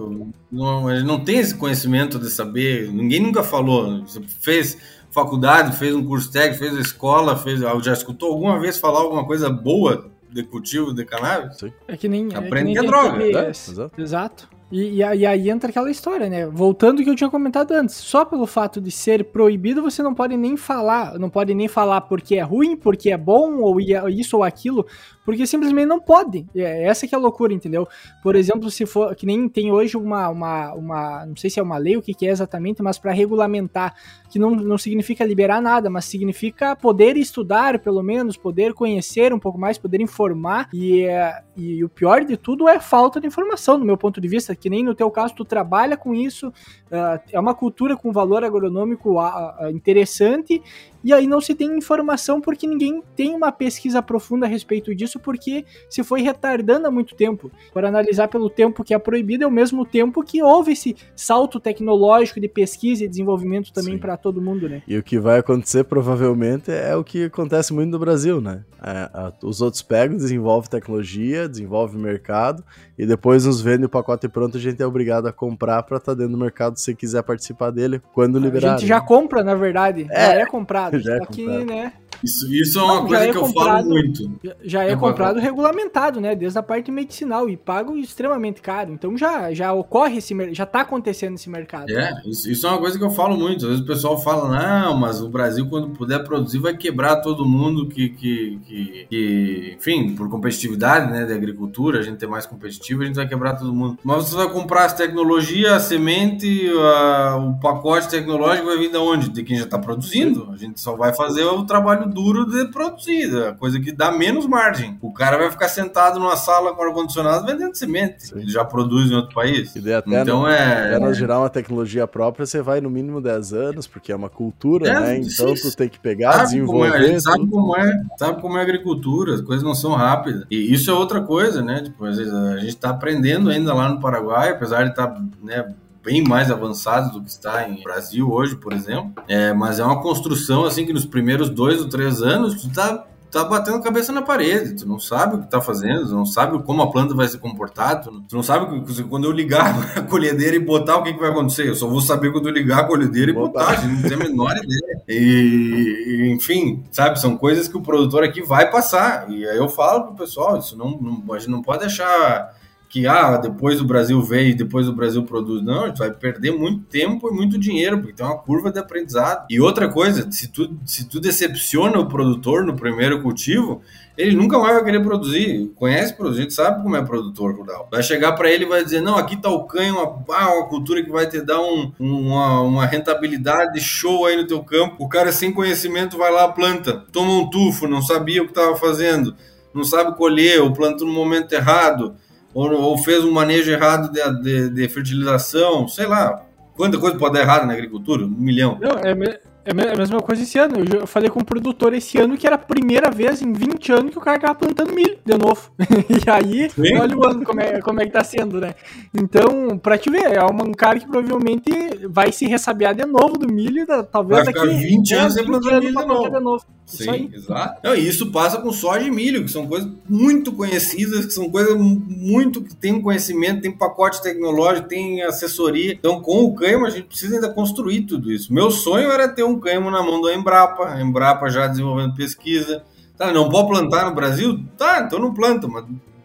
[0.50, 4.02] Não, ele não tem esse conhecimento de saber, ninguém nunca falou.
[4.02, 4.76] Você fez
[5.10, 9.48] faculdade, fez um curso técnico, fez escola, fez, já escutou alguma vez falar alguma coisa
[9.48, 11.58] boa de cultivo de cannabis?
[11.58, 11.72] Sim.
[11.86, 12.34] É que nem.
[12.34, 13.18] Aprende é que, nem que é droga.
[13.18, 13.52] Né?
[13.96, 14.48] Exato.
[14.70, 16.46] E, e, e, aí entra aquela história, né?
[16.46, 20.14] Voltando ao que eu tinha comentado antes, só pelo fato de ser proibido, você não
[20.14, 24.36] pode nem falar, não pode nem falar porque é ruim, porque é bom, ou isso
[24.36, 24.86] ou aquilo,
[25.28, 26.46] porque simplesmente não pode.
[26.56, 27.86] É, essa que é a loucura, entendeu?
[28.22, 31.62] Por exemplo, se for, que nem tem hoje uma, uma, uma não sei se é
[31.62, 33.94] uma lei, o que, que é exatamente, mas para regulamentar,
[34.30, 39.38] que não, não significa liberar nada, mas significa poder estudar, pelo menos, poder conhecer um
[39.38, 43.76] pouco mais, poder informar, e, é, e o pior de tudo é falta de informação,
[43.76, 47.20] no meu ponto de vista, que nem no teu caso, tu trabalha com isso, uh,
[47.30, 50.62] é uma cultura com valor agronômico uh, interessante,
[51.02, 55.18] e aí não se tem informação porque ninguém tem uma pesquisa profunda a respeito disso,
[55.18, 57.50] porque se foi retardando há muito tempo.
[57.72, 61.60] Por analisar pelo tempo que é proibido, é o mesmo tempo que houve esse salto
[61.60, 64.82] tecnológico de pesquisa e desenvolvimento também para todo mundo, né?
[64.86, 68.64] E o que vai acontecer provavelmente é o que acontece muito no Brasil, né?
[68.82, 72.64] É, a, os outros pegam, desenvolvem tecnologia, desenvolvem mercado
[72.98, 76.12] e depois nos vendem o pacote pronto, a gente é obrigado a comprar para estar
[76.12, 78.74] tá dentro do mercado se quiser participar dele quando liberar.
[78.74, 80.08] A gente já compra, na verdade.
[80.10, 80.98] É, é comprado.
[80.98, 81.64] Já é Aqui, comprado.
[81.66, 81.92] né?
[82.22, 84.40] Isso, isso é uma Não, coisa é que comprado, eu falo muito.
[84.62, 86.34] Já é, é comprado regulamentado, né?
[86.34, 88.92] Desde a parte medicinal e pago extremamente caro.
[88.92, 91.90] Então já, já ocorre esse já está acontecendo esse mercado.
[91.90, 93.64] É, isso, isso, é uma coisa que eu falo muito.
[93.64, 97.44] Às vezes o pessoal fala, não, mas o Brasil, quando puder produzir, vai quebrar todo
[97.46, 102.46] mundo que, que, que, que enfim, por competitividade, né, da agricultura, a gente é mais
[102.46, 103.98] competitivo, a gente vai quebrar todo mundo.
[104.04, 108.96] Mas você vai comprar as tecnologias, a semente, a, o pacote tecnológico vai vir de
[108.96, 109.28] onde?
[109.28, 110.48] De quem já está produzindo.
[110.52, 114.46] A gente só vai fazer o trabalho duro de produzir, a coisa que dá menos
[114.46, 114.98] margem.
[115.00, 118.28] O cara vai ficar sentado numa sala com ar-condicionado vendendo semente.
[118.28, 118.40] Sim.
[118.40, 119.74] Ele já produz em outro país.
[119.76, 120.86] até então no, é.
[120.86, 124.28] Até nós gerar uma tecnologia própria, você vai no mínimo 10 anos, porque é uma
[124.28, 125.18] cultura, é, né?
[125.18, 126.90] Então tu tem que pegar, sabe desenvolver.
[126.90, 130.44] Como é, sabe como é, sabe como é a agricultura, as coisas não são rápidas.
[130.50, 131.82] E isso é outra coisa, né?
[131.82, 135.74] Tipo, a gente está aprendendo ainda lá no Paraguai, apesar de estar, tá, né?
[136.08, 139.12] Bem mais avançados do que está em Brasil hoje, por exemplo.
[139.28, 143.04] É, mas é uma construção assim que nos primeiros dois ou três anos tu tá
[143.30, 146.24] tá batendo a cabeça na parede, tu não sabe o que tá fazendo, tu não
[146.24, 150.00] sabe como a planta vai se comportar, tu não, sabe que, quando eu ligar a
[150.00, 152.78] colhedeira e botar o que, que vai acontecer, eu só vou saber quando eu ligar
[152.78, 153.72] a colhedeira e botar, botar.
[153.72, 155.02] a gente não tem a menor ideia.
[155.06, 159.68] E, e, enfim, sabe, são coisas que o produtor aqui vai passar, e aí eu
[159.68, 162.56] falo pro pessoal, isso não, não a gente não pode deixar
[162.88, 165.62] que ah, depois o Brasil veio, depois o Brasil produz.
[165.62, 168.78] Não, a gente vai perder muito tempo e muito dinheiro, porque tem uma curva de
[168.78, 169.46] aprendizado.
[169.50, 173.82] E outra coisa, se tu, se tu decepciona o produtor no primeiro cultivo,
[174.16, 175.70] ele nunca mais vai querer produzir.
[175.76, 177.86] Conhece produzir, sabe como é produtor rural.
[177.90, 180.66] Vai chegar para ele e vai dizer: não, aqui tá o canho, uma, ah, uma
[180.66, 184.96] cultura que vai te dar um, uma, uma rentabilidade show aí no teu campo.
[184.98, 188.74] O cara sem conhecimento vai lá, planta, toma um tufo, não sabia o que estava
[188.76, 189.36] fazendo,
[189.74, 192.16] não sabe colher, ou planta no momento errado
[192.54, 196.44] ou, ou fez um manejo errado de, de, de, fertilização, sei lá.
[196.74, 198.24] Quanta coisa pode dar errado na agricultura?
[198.24, 198.78] Um milhão.
[198.80, 200.76] Não, é, é a mesma coisa esse ano.
[200.94, 204.12] Eu falei com um produtor esse ano que era a primeira vez em 20 anos
[204.12, 205.70] que o cara tava plantando milho de novo.
[206.08, 206.96] e aí, Sim.
[206.98, 208.74] olha o ano como é, como é que tá sendo, né?
[209.14, 211.70] Então, pra te ver, é um cara que provavelmente
[212.08, 215.98] vai se ressabiar de novo do milho, talvez vai daqui 20 anos sem plantar milho
[215.98, 216.30] de novo.
[216.30, 216.64] De novo.
[216.88, 217.80] Sim, exato.
[217.84, 221.50] Não, e isso passa com soja e milho, que são coisas muito conhecidas, que são
[221.50, 225.92] coisas muito que tem conhecimento, tem pacote tecnológico, tem assessoria.
[225.92, 228.52] Então, com o Cânhamo, a gente precisa ainda construir tudo isso.
[228.52, 232.82] Meu sonho era ter um cânhamo na mão da Embrapa, a Embrapa já desenvolvendo pesquisa.
[233.18, 234.58] Tá, não pode plantar no Brasil?
[234.78, 235.84] Tá, então não planta, mas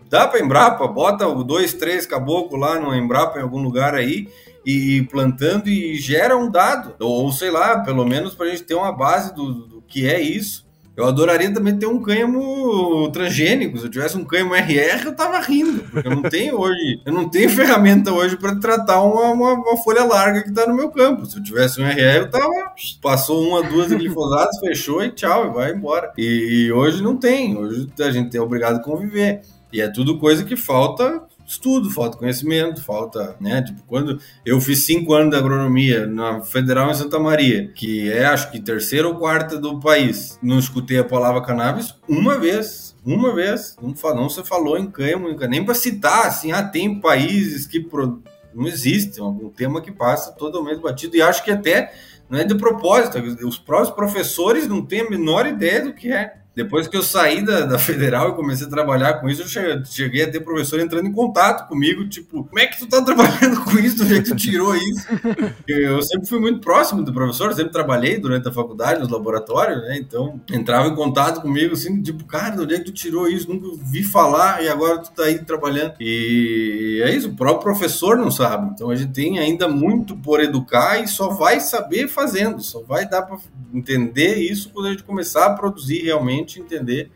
[0.10, 4.30] dá para Embrapa, bota dois, três caboclos lá no Embrapa em algum lugar aí
[4.65, 6.94] e plantando e gera um dado.
[6.99, 10.64] Ou sei lá, pelo menos para a gente ter uma base do que é isso.
[10.95, 13.80] Eu adoraria também ter um cânhamo transgênico.
[13.80, 15.84] Se eu tivesse um cânhamo RR, eu tava rindo.
[16.03, 20.03] Eu não tenho hoje, eu não tenho ferramenta hoje para tratar uma, uma, uma, folha
[20.03, 21.26] larga que tá no meu campo.
[21.26, 22.73] Se eu tivesse um RR, eu tava.
[23.01, 26.14] Passou uma, duas glifosadas, fechou e tchau, e vai embora.
[26.15, 27.57] E, e hoje não tem.
[27.57, 29.41] Hoje a gente é obrigado a conviver.
[29.72, 33.61] E é tudo coisa que falta estudo, falta conhecimento, falta, né?
[33.61, 38.26] Tipo, quando eu fiz cinco anos de agronomia na Federal em Santa Maria, que é
[38.26, 42.94] acho que terceira ou quarta do país, não escutei a palavra cannabis uma vez.
[43.06, 47.68] Uma vez, não, não se falou em cânhamo, nem para citar, assim, ah, tem países
[47.68, 48.24] que pro...
[48.56, 51.94] não existe, é um tema que passa totalmente batido, e acho que até
[52.30, 56.43] não é de propósito, os próprios professores não têm a menor ideia do que é.
[56.55, 60.23] Depois que eu saí da, da federal e comecei a trabalhar com isso, eu cheguei
[60.23, 63.80] a ter professor entrando em contato comigo, tipo, como é que tu tá trabalhando com
[63.80, 64.03] isso?
[64.03, 65.07] Onde é que tu tirou isso?
[65.67, 69.97] Eu sempre fui muito próximo do professor, sempre trabalhei durante a faculdade, nos laboratórios, né?
[69.97, 73.49] Então, entrava em contato comigo, assim, tipo, cara, onde é que tu tirou isso?
[73.49, 75.95] Nunca vi falar e agora tu tá aí trabalhando.
[75.99, 78.71] E é isso, o próprio professor não sabe.
[78.73, 83.07] Então, a gente tem ainda muito por educar e só vai saber fazendo, só vai
[83.07, 83.38] dar para
[83.73, 87.10] entender isso quando a gente começar a produzir realmente, entender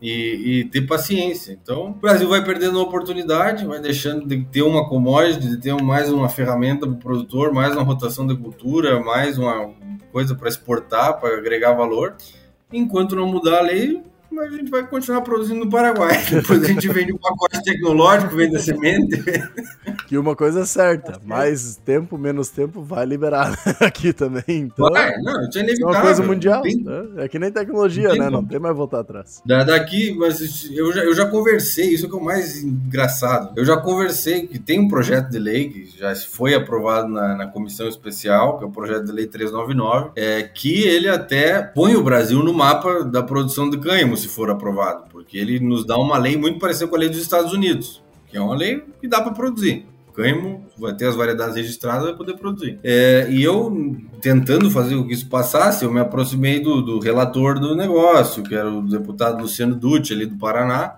[0.00, 1.58] e, e, ter paciência.
[1.62, 5.74] Então, o Brasil vai perdendo uma oportunidade, vai deixando de ter uma commodity, de ter
[5.74, 9.72] mais uma ferramenta para o produtor, mais uma rotação de cultura, mais uma
[10.10, 12.16] coisa para exportar, para agregar valor.
[12.72, 14.02] Enquanto não mudar a lei,
[14.38, 16.24] a gente vai continuar produzindo no Paraguai.
[16.30, 19.22] Depois a gente vende o um pacote tecnológico, vende a semente.
[20.10, 24.42] E uma coisa é certa, mais tempo, menos tempo vai liberar aqui também.
[24.48, 25.94] Então, vai, não, isso é inevitável.
[25.94, 26.62] É uma coisa mundial.
[26.62, 26.82] Tem...
[26.82, 27.08] Né?
[27.18, 28.30] É que nem tecnologia, não né?
[28.30, 29.40] Não tem mais voltar atrás.
[29.46, 33.52] Da, daqui, mas eu já, eu já conversei, isso é o mais engraçado.
[33.56, 37.46] Eu já conversei que tem um projeto de lei que já foi aprovado na, na
[37.46, 42.02] comissão especial, que é o projeto de lei 399, é, que ele até põe o
[42.02, 46.18] Brasil no mapa da produção de cânhamo, se for aprovado, porque ele nos dá uma
[46.18, 49.20] lei muito parecida com a lei dos Estados Unidos, que é uma lei que dá
[49.20, 52.78] para produzir cânhamo, vai ter as variedades registradas, vai poder produzir.
[52.82, 57.58] É, e eu, tentando fazer com que isso passasse, eu me aproximei do, do relator
[57.58, 60.96] do negócio, que era o deputado Luciano Dutti, ali do Paraná,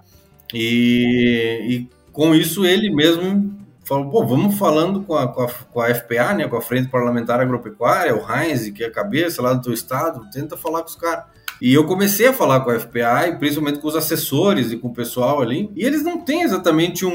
[0.53, 5.81] e, e com isso ele mesmo falou, pô, vamos falando com a, com a, com
[5.81, 9.53] a FPA, né, com a Frente Parlamentar Agropecuária, o Heinz, que é a cabeça lá
[9.53, 11.25] do teu estado, tenta falar com os caras.
[11.61, 14.89] E eu comecei a falar com a FPA, e principalmente com os assessores e com
[14.89, 17.11] o pessoal ali, e eles não têm exatamente um,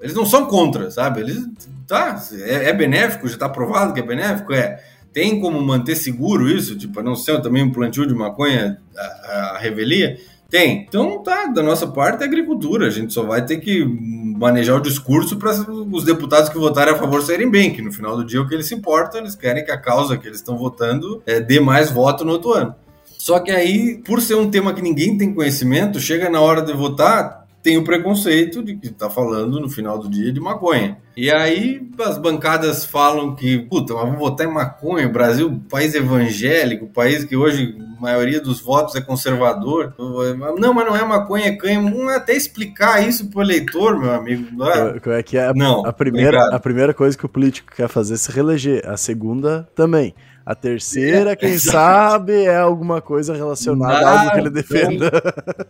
[0.00, 1.20] eles não são contra, sabe?
[1.20, 1.46] Eles,
[1.86, 4.82] tá, é, é benéfico, já está provado que é benéfico, é.
[5.12, 9.58] Tem como manter seguro isso, tipo, não ser também um plantio de maconha a, a
[9.58, 10.16] revelia?
[10.50, 10.84] Tem.
[10.88, 12.88] Então, tá, da nossa parte é agricultura.
[12.88, 16.96] A gente só vai ter que manejar o discurso para os deputados que votarem a
[16.98, 19.36] favor saírem bem, que no final do dia é o que eles se importam, eles
[19.36, 22.74] querem que a causa que eles estão votando é, dê mais voto no outro ano.
[23.16, 26.72] Só que aí, por ser um tema que ninguém tem conhecimento, chega na hora de
[26.72, 30.98] votar, tem o preconceito de que está falando no final do dia de maconha.
[31.16, 36.86] E aí as bancadas falam que, puta, mas vamos votar em maconha, Brasil, país evangélico,
[36.86, 39.94] país que hoje a maioria dos votos é conservador.
[40.58, 41.90] Não, mas não é maconha, é cânhamo.
[41.90, 44.46] Não é até explicar isso pro eleitor, meu amigo.
[44.52, 47.74] Não é, é que é a, não, a primeira, a primeira coisa que o político
[47.74, 48.82] quer fazer é se reeleger.
[48.88, 50.14] A segunda também.
[50.50, 55.06] A terceira, quem sabe, é alguma coisa relacionada a algo que ele defenda.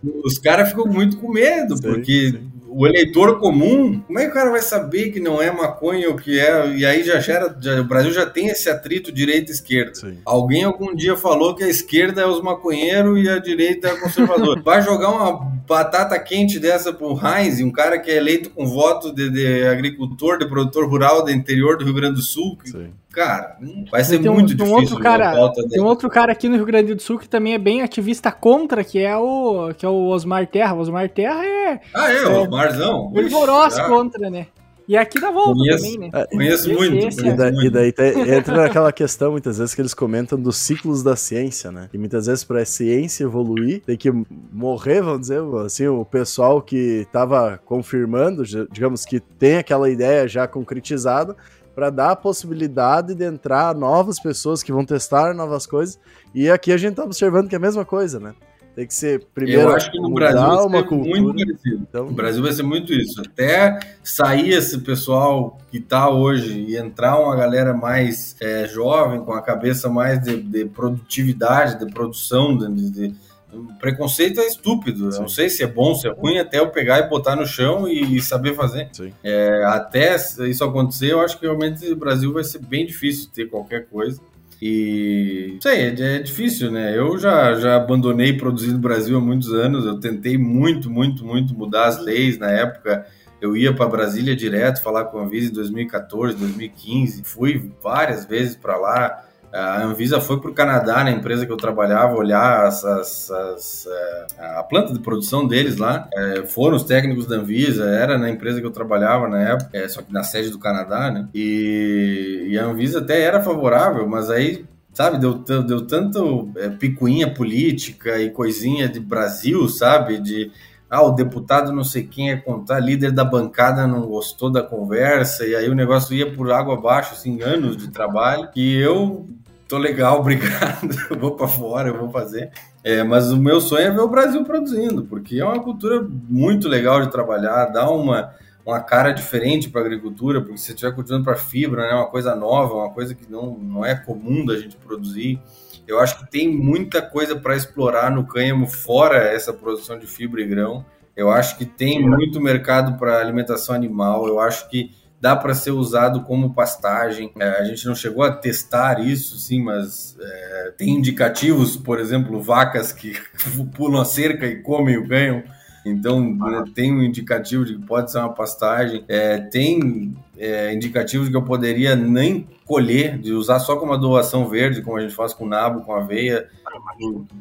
[0.02, 2.50] Então, os caras ficam muito com medo, sim, porque sim.
[2.66, 6.16] o eleitor comum, como é que o cara vai saber que não é maconha ou
[6.16, 6.74] que é?
[6.78, 7.54] E aí já gera.
[7.60, 9.92] Já, o Brasil já tem esse atrito direita-esquerda.
[10.24, 14.62] Alguém algum dia falou que a esquerda é os maconheiros e a direita é conservador.
[14.64, 19.14] vai jogar uma batata quente dessa pro Heinz, um cara que é eleito com voto
[19.14, 22.56] de, de agricultor, de produtor rural do interior do Rio Grande do Sul.
[22.64, 23.56] Sim Cara,
[23.90, 24.74] vai ser tem muito um, difícil.
[24.74, 27.58] Outro cara, tem um outro cara aqui no Rio Grande do Sul que também é
[27.58, 30.74] bem ativista contra, que é o, que é o Osmar Terra.
[30.74, 31.80] O Osmar Terra é.
[31.92, 33.12] Ah, é, o Osmarzão.
[33.12, 34.46] Fervoroso contra, né?
[34.90, 36.10] E aqui dá volta conheço, também, né?
[36.12, 37.06] É, conheço muito.
[37.06, 37.94] Esse, e, daí, e daí
[38.36, 41.88] entra naquela questão, muitas vezes, que eles comentam dos ciclos da ciência, né?
[41.94, 44.10] E muitas vezes, para a ciência evoluir, tem que
[44.52, 50.48] morrer, vamos dizer, assim, o pessoal que estava confirmando, digamos que tem aquela ideia já
[50.48, 51.36] concretizada,
[51.74, 55.98] para dar a possibilidade de entrar novas pessoas que vão testar novas coisas.
[56.34, 58.34] E aqui a gente tá observando que é a mesma coisa, né?
[58.74, 59.62] Tem que ser primeiro.
[59.62, 61.20] Eu acho que no Brasil vai uma cultura.
[61.20, 61.86] muito parecido.
[61.88, 62.06] Então...
[62.06, 63.20] O Brasil vai ser muito isso.
[63.20, 69.32] Até sair esse pessoal que tá hoje e entrar uma galera mais é, jovem, com
[69.32, 73.14] a cabeça mais de, de produtividade, de produção, de, de
[73.52, 75.10] o preconceito é estúpido.
[75.10, 77.46] Eu não sei se é bom, se é ruim, até eu pegar e botar no
[77.46, 78.88] chão e saber fazer.
[79.22, 83.46] É, até isso acontecer, eu acho que realmente o Brasil vai ser bem difícil ter
[83.48, 84.20] qualquer coisa.
[84.62, 86.96] E sei, é, é difícil, né?
[86.96, 89.86] Eu já, já abandonei produzir no Brasil há muitos anos.
[89.86, 93.06] Eu tentei muito, muito, muito mudar as leis na época.
[93.40, 97.24] Eu ia para Brasília direto falar com a Visa em 2014, 2015.
[97.24, 101.56] Fui várias vezes para lá a Anvisa foi para o Canadá, na empresa que eu
[101.56, 106.08] trabalhava, olhar as, as, as, é, a planta de produção deles lá.
[106.14, 109.88] É, foram os técnicos da Anvisa, era na empresa que eu trabalhava na época, é,
[109.88, 111.28] só que na sede do Canadá, né?
[111.34, 117.32] E, e a Anvisa até era favorável, mas aí sabe, deu, deu tanto é, picuinha
[117.32, 120.50] política e coisinha de Brasil, sabe, de
[120.90, 125.46] ah, o deputado não sei quem é contar, líder da bancada não gostou da conversa,
[125.46, 129.28] e aí o negócio ia por água abaixo, assim, anos de trabalho, e eu
[129.70, 132.50] tô legal, obrigado, eu vou para fora, eu vou fazer.
[132.82, 136.68] É, mas o meu sonho é ver o Brasil produzindo, porque é uma cultura muito
[136.68, 138.34] legal de trabalhar, dá uma,
[138.66, 141.94] uma cara diferente para a agricultura, porque se você estiver cultivando para fibra, é né,
[141.94, 145.40] uma coisa nova, uma coisa que não, não é comum da gente produzir.
[145.86, 150.40] Eu acho que tem muita coisa para explorar no cânhamo fora essa produção de fibra
[150.40, 150.84] e grão.
[151.16, 154.26] Eu acho que tem muito mercado para alimentação animal.
[154.26, 157.30] Eu acho que dá para ser usado como pastagem.
[157.38, 162.40] É, a gente não chegou a testar isso, sim, mas é, tem indicativos, por exemplo,
[162.40, 163.12] vacas que
[163.76, 165.44] pulam a cerca e comem o ganho.
[165.84, 166.64] Então, ah.
[166.74, 169.04] tem um indicativo de que pode ser uma pastagem.
[169.08, 174.82] É, tem é, indicativos que eu poderia nem colher, de usar só como adoação verde,
[174.82, 176.48] como a gente faz com nabo, com aveia,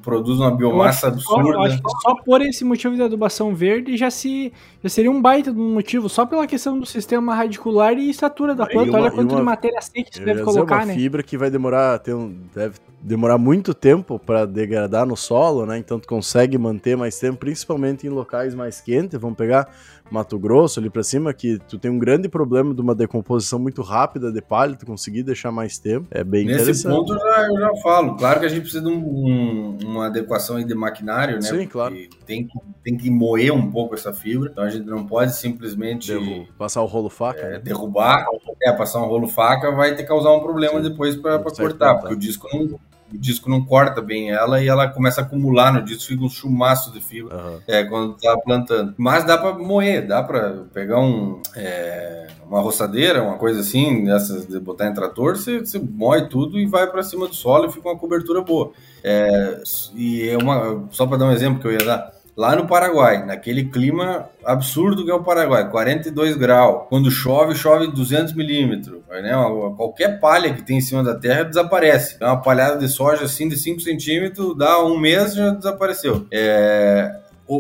[0.02, 1.54] produz uma biomassa absurda.
[1.54, 4.54] Só, acho que só por esse motivo de adubação verde já, se,
[4.84, 8.56] já seria um baita de um motivo, só pela questão do sistema radicular e estatura
[8.56, 8.90] da planta.
[8.90, 10.94] Uma, Olha quanto uma, de matéria seca você deve colocar, uma né?
[10.94, 15.78] fibra que vai demorar, ter um, deve demorar muito tempo para degradar no solo, né?
[15.78, 19.20] Então tu consegue manter mais tempo, principalmente em locais mais quentes.
[19.20, 19.70] Vamos pegar
[20.12, 23.82] Mato Grosso ali para cima, que tu tem um grande problema de uma decomposição muito
[23.82, 26.08] rápida de palha, tu conseguir deixar mais tempo.
[26.12, 26.96] É bem Nesse interessante.
[26.96, 28.16] ponto eu já, eu já falo.
[28.18, 31.42] Claro que a gente precisa de um, um, uma adequação de maquinário, né?
[31.42, 31.96] Sim, claro.
[32.26, 36.12] Tem que, tem que moer um pouco essa fibra, então a gente não pode simplesmente
[36.12, 37.60] Derru passar o rolo faca, é, né?
[37.60, 38.26] derrubar,
[38.64, 40.90] é, passar um rolo faca vai ter que causar um problema Sim.
[40.90, 42.80] depois para cortar, porque o disco não
[43.14, 46.30] o disco não corta bem ela e ela começa a acumular no disco, fica um
[46.30, 47.60] chumaço de fibra uhum.
[47.68, 48.94] é, quando tá plantando.
[48.98, 54.46] Mas dá para moer, dá para pegar um, é, uma roçadeira, uma coisa assim, dessas
[54.48, 57.72] de botar em trator, você, você moe tudo e vai para cima do solo e
[57.72, 58.72] fica uma cobertura boa.
[59.04, 59.62] É,
[59.96, 63.26] e é uma, só para dar um exemplo que eu ia dar lá no Paraguai,
[63.26, 66.88] naquele clima absurdo que é o Paraguai, 42 graus.
[66.90, 69.02] Quando chove, chove 200 milímetros.
[69.10, 69.32] Né?
[69.76, 72.18] Qualquer palha que tem em cima da terra desaparece.
[72.20, 76.26] É uma palhada de soja assim de 5 centímetros, dá um mês já desapareceu.
[76.32, 77.14] É...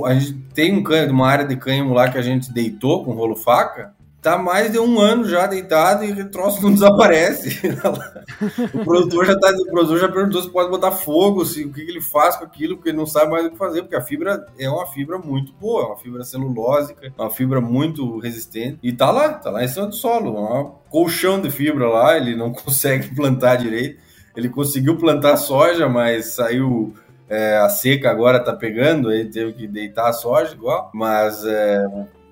[0.05, 3.11] A gente tem um cânhamo, uma área de cânhamo lá que a gente deitou com
[3.13, 7.59] rolo faca tá mais de um ano já deitado e o troço não desaparece.
[8.73, 11.85] o produtor já tá, o produtor já perguntou se pode botar fogo, se o que,
[11.85, 14.01] que, ele faz com aquilo, porque ele não sabe mais o que fazer, porque a
[14.01, 19.09] fibra é uma fibra muito boa, uma fibra celulósica, uma fibra muito resistente e tá
[19.09, 23.13] lá, tá lá em cima do solo, um colchão de fibra lá, ele não consegue
[23.15, 24.09] plantar direito.
[24.35, 26.93] Ele conseguiu plantar soja, mas saiu
[27.27, 31.85] é, a seca agora tá pegando, ele teve que deitar a soja igual, mas é,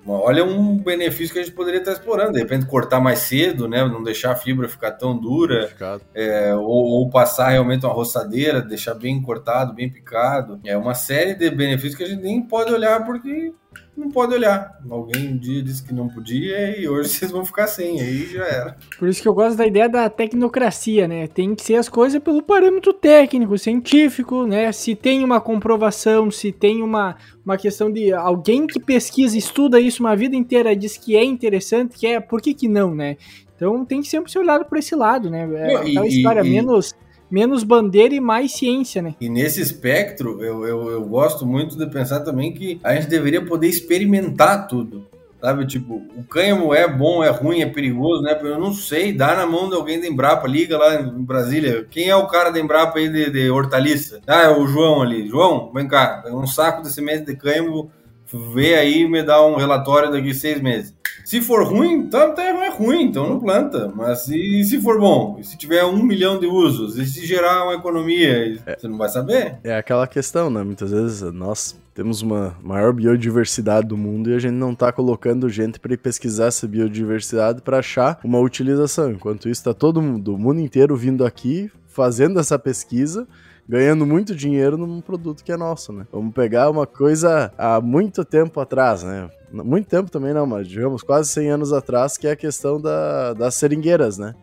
[0.08, 3.84] Olha um benefício que a gente poderia estar explorando, de repente cortar mais cedo, né?
[3.84, 5.70] Não deixar a fibra ficar tão dura,
[6.14, 10.60] é, ou, ou, passar realmente uma roçadeira, deixar bem cortado, bem picado.
[10.64, 13.52] É uma série de benefícios que a gente nem pode olhar porque
[13.98, 14.78] não pode olhar.
[14.88, 18.44] Alguém um dia disse que não podia e hoje vocês vão ficar sem, aí já
[18.44, 18.76] era.
[18.98, 21.26] Por isso que eu gosto da ideia da tecnocracia, né?
[21.26, 24.70] Tem que ser as coisas pelo parâmetro técnico, científico, né?
[24.72, 30.02] Se tem uma comprovação, se tem uma, uma questão de alguém que pesquisa, estuda isso
[30.02, 33.16] uma vida inteira, diz que é interessante, que é, por que que não, né?
[33.56, 35.48] Então tem que sempre ser olhado por esse lado, né?
[35.52, 36.94] É aquela história e, menos
[37.30, 39.14] menos bandeira e mais ciência, né?
[39.20, 43.44] E nesse espectro, eu, eu, eu gosto muito de pensar também que a gente deveria
[43.44, 45.06] poder experimentar tudo.
[45.40, 48.36] Sabe, tipo, o cânhamo é bom, é ruim, é perigoso, né?
[48.42, 51.86] Eu não sei, dá na mão de alguém da Embrapa, liga lá em Brasília.
[51.88, 54.20] Quem é o cara da Embrapa aí de, de hortaliça?
[54.26, 55.28] Ah, é o João ali.
[55.28, 57.88] João, vem cá, um saco de semente de cânhamo,
[58.32, 60.94] vê aí e me dá um relatório daqui seis meses.
[61.24, 63.92] Se for ruim, então é ruim, então não planta.
[63.94, 67.74] Mas se, se for bom, se tiver um milhão de usos, e se gerar uma
[67.74, 69.58] economia, é, você não vai saber.
[69.62, 70.62] É aquela questão, né?
[70.62, 75.50] Muitas vezes nós temos uma maior biodiversidade do mundo e a gente não está colocando
[75.50, 79.10] gente para pesquisar essa biodiversidade para achar uma utilização.
[79.10, 83.28] Enquanto isso, está todo mundo, o mundo inteiro vindo aqui, fazendo essa pesquisa
[83.68, 86.06] ganhando muito dinheiro num produto que é nosso, né?
[86.10, 89.28] Vamos pegar uma coisa há muito tempo atrás, né?
[89.52, 93.34] Muito tempo também não, mas digamos quase 100 anos atrás, que é a questão da,
[93.34, 94.34] das seringueiras, né?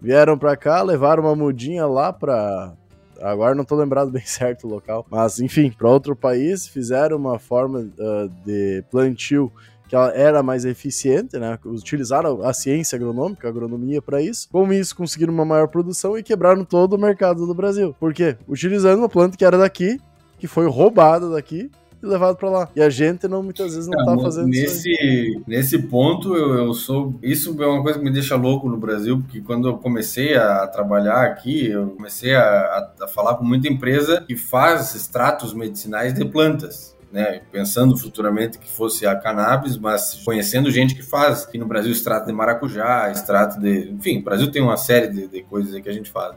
[0.00, 2.72] Vieram para cá, levaram uma mudinha lá para
[3.20, 7.38] agora não tô lembrado bem certo o local, mas enfim, para outro país, fizeram uma
[7.38, 9.52] forma uh, de plantio
[9.90, 11.58] que ela era mais eficiente, né?
[11.64, 14.48] Utilizaram a ciência agronômica, a agronomia para isso.
[14.48, 17.92] Com isso, conseguiram uma maior produção e quebraram todo o mercado do Brasil.
[17.98, 18.36] Por quê?
[18.48, 20.00] Utilizando uma planta que era daqui,
[20.38, 21.68] que foi roubada daqui
[22.00, 22.68] e levado para lá.
[22.76, 25.42] E a gente não muitas vezes não, é, tá fazendo nesse, isso.
[25.44, 27.18] Nesse ponto, eu, eu sou.
[27.20, 30.68] Isso é uma coisa que me deixa louco no Brasil, porque quando eu comecei a
[30.68, 36.24] trabalhar aqui, eu comecei a, a falar com muita empresa que faz extratos medicinais de
[36.24, 41.66] plantas né, pensando futuramente que fosse a cannabis, mas conhecendo gente que faz, aqui no
[41.66, 45.78] Brasil extrato de maracujá, extrato de, enfim, o Brasil tem uma série de, de coisas
[45.80, 46.36] que a gente faz.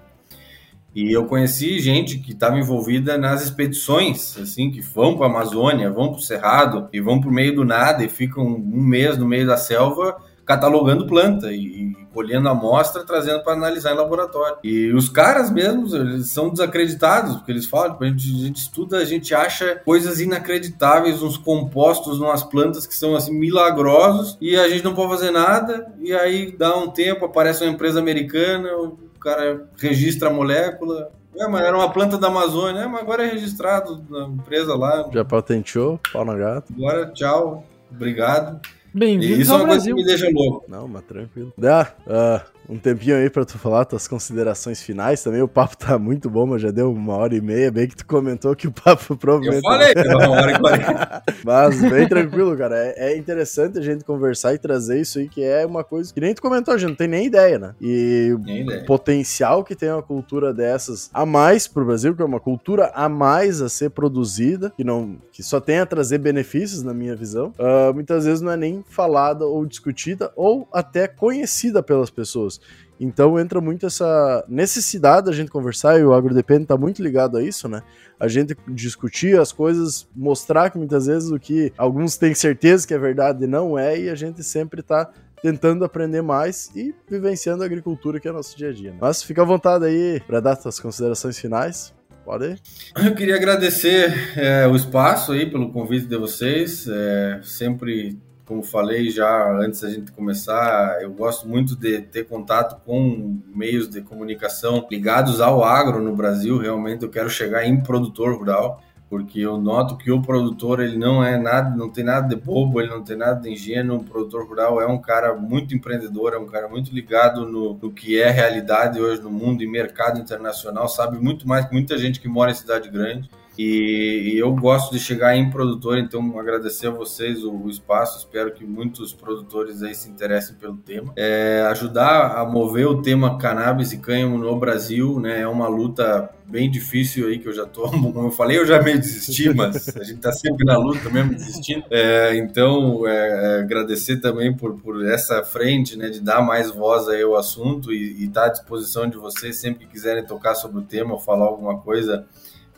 [0.95, 5.89] E eu conheci gente que estava envolvida nas expedições, assim, que vão para a Amazônia,
[5.89, 9.17] vão para o Cerrado e vão para o meio do nada e ficam um mês
[9.17, 14.57] no meio da selva catalogando planta e, colhendo amostra, trazendo para analisar em laboratório.
[14.63, 18.97] E os caras mesmos, eles são desacreditados, porque eles falam, a gente, a gente estuda,
[18.97, 24.69] a gente acha coisas inacreditáveis, uns compostos, umas plantas que são assim milagrosos, e a
[24.69, 28.97] gente não pode fazer nada, e aí dá um tempo, aparece uma empresa americana, o
[29.19, 33.31] cara registra a molécula, é, mas era uma planta da Amazônia, é, mas agora é
[33.31, 35.09] registrado na empresa lá.
[35.11, 36.71] Já patenteou, pau na gata.
[36.75, 38.59] Agora, tchau, obrigado.
[38.93, 39.95] Bem-vindos ao Isso é uma coisa Brasil.
[39.95, 40.65] que me deixa louco.
[40.69, 41.51] Não, mas tranquilo.
[41.57, 45.41] Dá ah, um tempinho aí pra tu falar tuas considerações finais também.
[45.41, 47.71] O papo tá muito bom, mas já deu uma hora e meia.
[47.71, 49.61] Bem que tu comentou que o papo Eu provavelmente.
[49.61, 51.23] falei, que uma hora e quarenta.
[51.43, 52.75] Mas bem tranquilo, cara.
[52.77, 56.19] É, é interessante a gente conversar e trazer isso aí, que é uma coisa que
[56.21, 57.75] nem tu comentou, a gente não tem nem ideia, né?
[57.81, 62.39] E o potencial que tem uma cultura dessas a mais pro Brasil, que é uma
[62.39, 66.93] cultura a mais a ser produzida, que não que só tem a trazer benefícios, na
[66.93, 72.09] minha visão, ah, muitas vezes não é nem falada ou discutida ou até conhecida pelas
[72.09, 72.52] pessoas.
[72.99, 77.43] Então entra muito essa necessidade da gente conversar, e o AgroDepende tá muito ligado a
[77.43, 77.81] isso, né?
[78.19, 82.93] A gente discutir as coisas, mostrar que muitas vezes o que alguns têm certeza que
[82.93, 85.09] é verdade não é, e a gente sempre tá
[85.41, 88.91] tentando aprender mais e vivenciando a agricultura que é nosso dia a dia.
[88.91, 88.97] né?
[89.01, 91.93] Mas fica à vontade aí para dar suas considerações finais.
[92.23, 92.61] Pode ir.
[92.95, 96.87] Eu queria agradecer é, o espaço aí pelo convite de vocês.
[96.87, 102.81] É, sempre, como falei já antes da gente começar, eu gosto muito de ter contato
[102.85, 106.57] com meios de comunicação ligados ao agro no Brasil.
[106.57, 108.81] Realmente eu quero chegar em produtor rural.
[109.09, 112.81] Porque eu noto que o produtor ele não é nada, não tem nada de bobo,
[112.81, 113.97] ele não tem nada de ingênuo.
[113.97, 117.91] O produtor rural é um cara muito empreendedor, é um cara muito ligado no, no
[117.91, 122.19] que é realidade hoje no mundo e mercado internacional, sabe muito mais que muita gente
[122.19, 123.29] que mora em cidade grande.
[123.57, 128.17] E, e eu gosto de chegar em produtor, então agradecer a vocês o, o espaço.
[128.17, 131.13] Espero que muitos produtores aí se interessem pelo tema.
[131.15, 135.41] É, ajudar a mover o tema cannabis e cânhamo no Brasil, né?
[135.41, 138.81] É uma luta bem difícil aí que eu já tô, como eu falei, eu já
[138.81, 141.83] meio desisti, mas a gente tá sempre na luta mesmo desistindo.
[141.89, 147.07] É, então, é, é, agradecer também por, por essa frente, né, de dar mais voz
[147.07, 150.83] aí ao assunto e estar à disposição de vocês sempre que quiserem tocar sobre o
[150.83, 152.25] tema ou falar alguma coisa.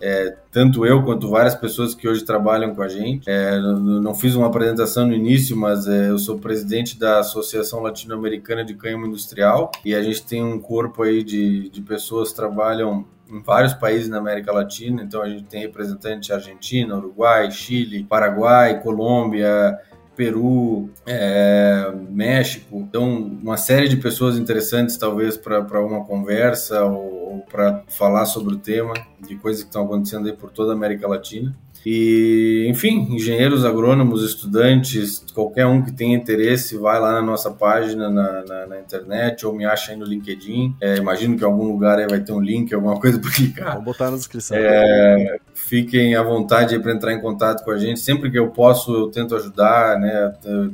[0.08, 3.28] É, tanto eu quanto várias pessoas que hoje trabalham com a gente.
[3.28, 8.64] É, não fiz uma apresentação no início, mas é, eu sou presidente da Associação Latino-Americana
[8.64, 13.04] de Cânhamo Industrial e a gente tem um corpo aí de, de pessoas que trabalham
[13.28, 15.02] em vários países na América Latina.
[15.02, 19.76] Então a gente tem representante Argentina, Uruguai, Chile, Paraguai, Colômbia,
[20.16, 22.78] Peru, é, México.
[22.78, 28.56] Então, uma série de pessoas interessantes, talvez, para uma conversa ou, ou para falar sobre
[28.56, 28.94] o tema,
[29.28, 31.56] de coisas que estão acontecendo aí por toda a América Latina.
[31.86, 38.10] E, enfim, engenheiros agrônomos, estudantes, qualquer um que tenha interesse, vai lá na nossa página
[38.10, 40.76] na, na, na internet ou me acha aí no LinkedIn.
[40.82, 43.74] É, imagino que em algum lugar aí vai ter um link, alguma coisa para clicar.
[43.74, 44.58] Vamos botar na descrição.
[44.58, 45.38] É,
[45.68, 48.00] fiquem à vontade para entrar em contato com a gente.
[48.00, 50.34] Sempre que eu posso, eu tento ajudar, né?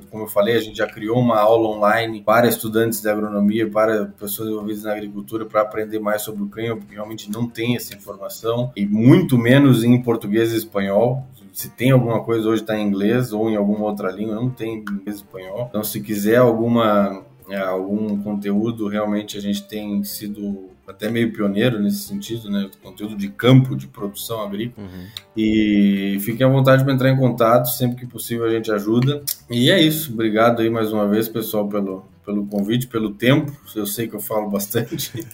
[0.10, 4.06] Como eu falei, a gente já criou uma aula online para estudantes de agronomia, para
[4.20, 7.96] pessoas envolvidas na agricultura, para aprender mais sobre o cânhamo, porque realmente não tem essa
[7.96, 11.26] informação, e muito menos em português e espanhol.
[11.54, 14.76] Se tem alguma coisa hoje está em inglês ou em alguma outra língua, não tem
[14.76, 15.68] em inglês espanhol.
[15.70, 21.80] Então, se quiser alguma é, algum conteúdo, realmente a gente tem sido até meio pioneiro
[21.80, 22.70] nesse sentido, né?
[22.84, 24.86] Conteúdo de campo, de produção agrícola.
[24.88, 25.06] Uhum.
[25.36, 29.24] E fiquem à vontade para entrar em contato, sempre que possível a gente ajuda.
[29.50, 30.14] E é isso.
[30.14, 33.52] Obrigado aí mais uma vez, pessoal, pelo, pelo convite, pelo tempo.
[33.76, 35.12] Eu sei que eu falo bastante.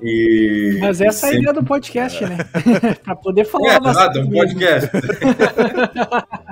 [0.00, 2.38] E, Mas essa é a ideia do podcast, né?
[3.02, 4.16] pra poder falar É, bastante.
[4.16, 4.90] exato, é um podcast.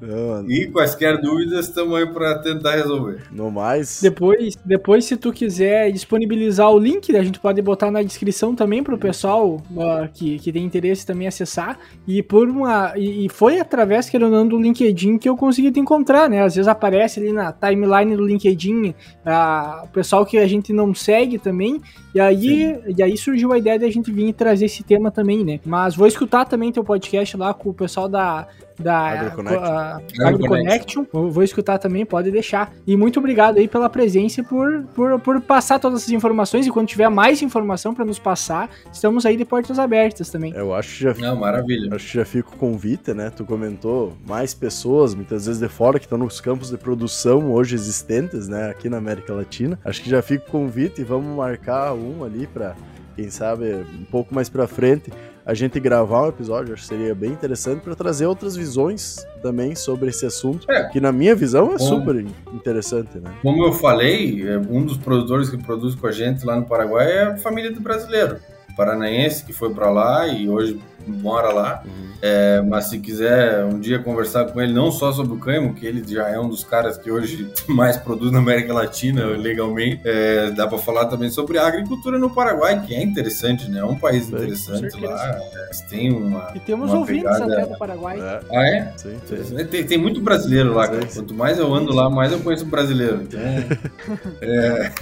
[0.00, 3.22] Não, E quaisquer dúvidas, estamos aí para tentar resolver.
[3.30, 4.00] no mais.
[4.02, 8.82] Depois, depois, se tu quiser disponibilizar o link, a gente pode botar na descrição também
[8.82, 11.78] pro pessoal ó, que, que tem interesse também acessar.
[12.06, 12.92] E por uma.
[12.96, 16.42] E, e foi através, querendo ou não, do LinkedIn que eu consegui te encontrar, né?
[16.42, 18.94] Às vezes aparece ali na timeline do LinkedIn
[19.24, 21.80] ah, o pessoal que a gente não segue também.
[22.14, 25.44] E aí, e aí surgiu a ideia de a gente vir trazer esse tema também,
[25.44, 25.60] né?
[25.64, 28.46] Mas vou escutar também teu podcast lá com o pessoal da.
[28.78, 29.64] Da AgroConnection.
[29.64, 31.06] a- AgroConnection.
[31.12, 32.72] Vou, escutar também, pode deixar.
[32.86, 36.66] E muito obrigado aí pela presença e por, por, por passar todas essas informações.
[36.66, 40.52] E quando tiver mais informação para nos passar, estamos aí de portas abertas também.
[40.54, 41.94] Eu acho que já Não, maravilha.
[41.94, 43.30] Acho que já fica o convite, né?
[43.30, 47.74] Tu comentou mais pessoas, muitas vezes de fora, que estão nos campos de produção hoje
[47.74, 48.70] existentes, né?
[48.70, 49.78] Aqui na América Latina.
[49.84, 52.74] Acho que já fica o convite e vamos marcar um ali pra
[53.14, 55.10] quem sabe um pouco mais para frente
[55.46, 59.76] a gente gravar um episódio, acho que seria bem interessante para trazer outras visões também
[59.76, 60.88] sobre esse assunto, é.
[60.88, 62.16] que na minha visão é super
[62.52, 63.32] interessante, né?
[63.42, 67.12] Como eu falei, é, um dos produtores que produz com a gente lá no Paraguai
[67.12, 68.38] é a família do brasileiro,
[68.76, 70.80] paranaense que foi para lá e hoje
[71.10, 71.82] mora lá.
[71.84, 72.06] Uhum.
[72.22, 75.86] É, mas se quiser um dia conversar com ele, não só sobre o cânhamo, que
[75.86, 80.50] ele já é um dos caras que hoje mais produz na América Latina legalmente, é,
[80.50, 83.80] dá para falar também sobre a agricultura no Paraguai, que é interessante, né?
[83.80, 85.40] É um país interessante lá.
[85.54, 86.52] É, tem uma.
[86.54, 87.52] E temos uma ouvintes pegada...
[87.52, 88.20] até do Paraguai.
[88.20, 88.40] É.
[88.52, 88.92] Ah, é?
[88.96, 89.64] Sim, sim.
[89.66, 91.06] Tem, tem, muito brasileiro lá, cara.
[91.06, 93.22] Quanto mais eu ando lá, mais eu conheço brasileiro.
[93.22, 93.40] Então,
[94.40, 94.92] é.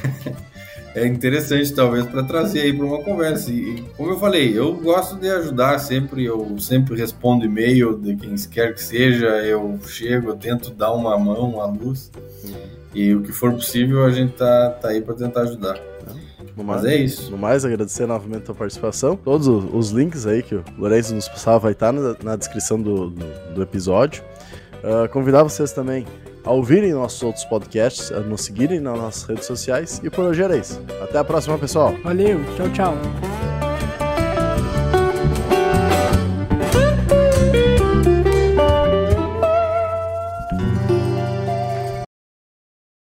[0.94, 3.50] é interessante talvez para trazer aí para uma conversa.
[3.50, 8.34] E como eu falei, eu gosto de ajudar sempre, eu sempre respondo e-mail de quem
[8.50, 12.10] quer que seja, eu chego, eu tento dar uma mão, uma luz.
[12.94, 15.80] E o que for possível a gente tá, tá aí para tentar ajudar.
[16.56, 17.30] No Mas mais, é isso.
[17.32, 19.16] No mais, agradecer novamente a participação.
[19.16, 23.10] Todos os links aí que o Lourenço nos passava vai estar na, na descrição do,
[23.10, 24.22] do, do episódio.
[24.84, 26.06] Uh, convidar vocês também
[26.44, 30.00] a ouvirem nossos outros podcasts, a nos seguirem nas nossas redes sociais.
[30.04, 30.80] E por hoje era isso.
[31.02, 31.94] Até a próxima, pessoal.
[32.04, 33.43] Valeu, tchau, tchau.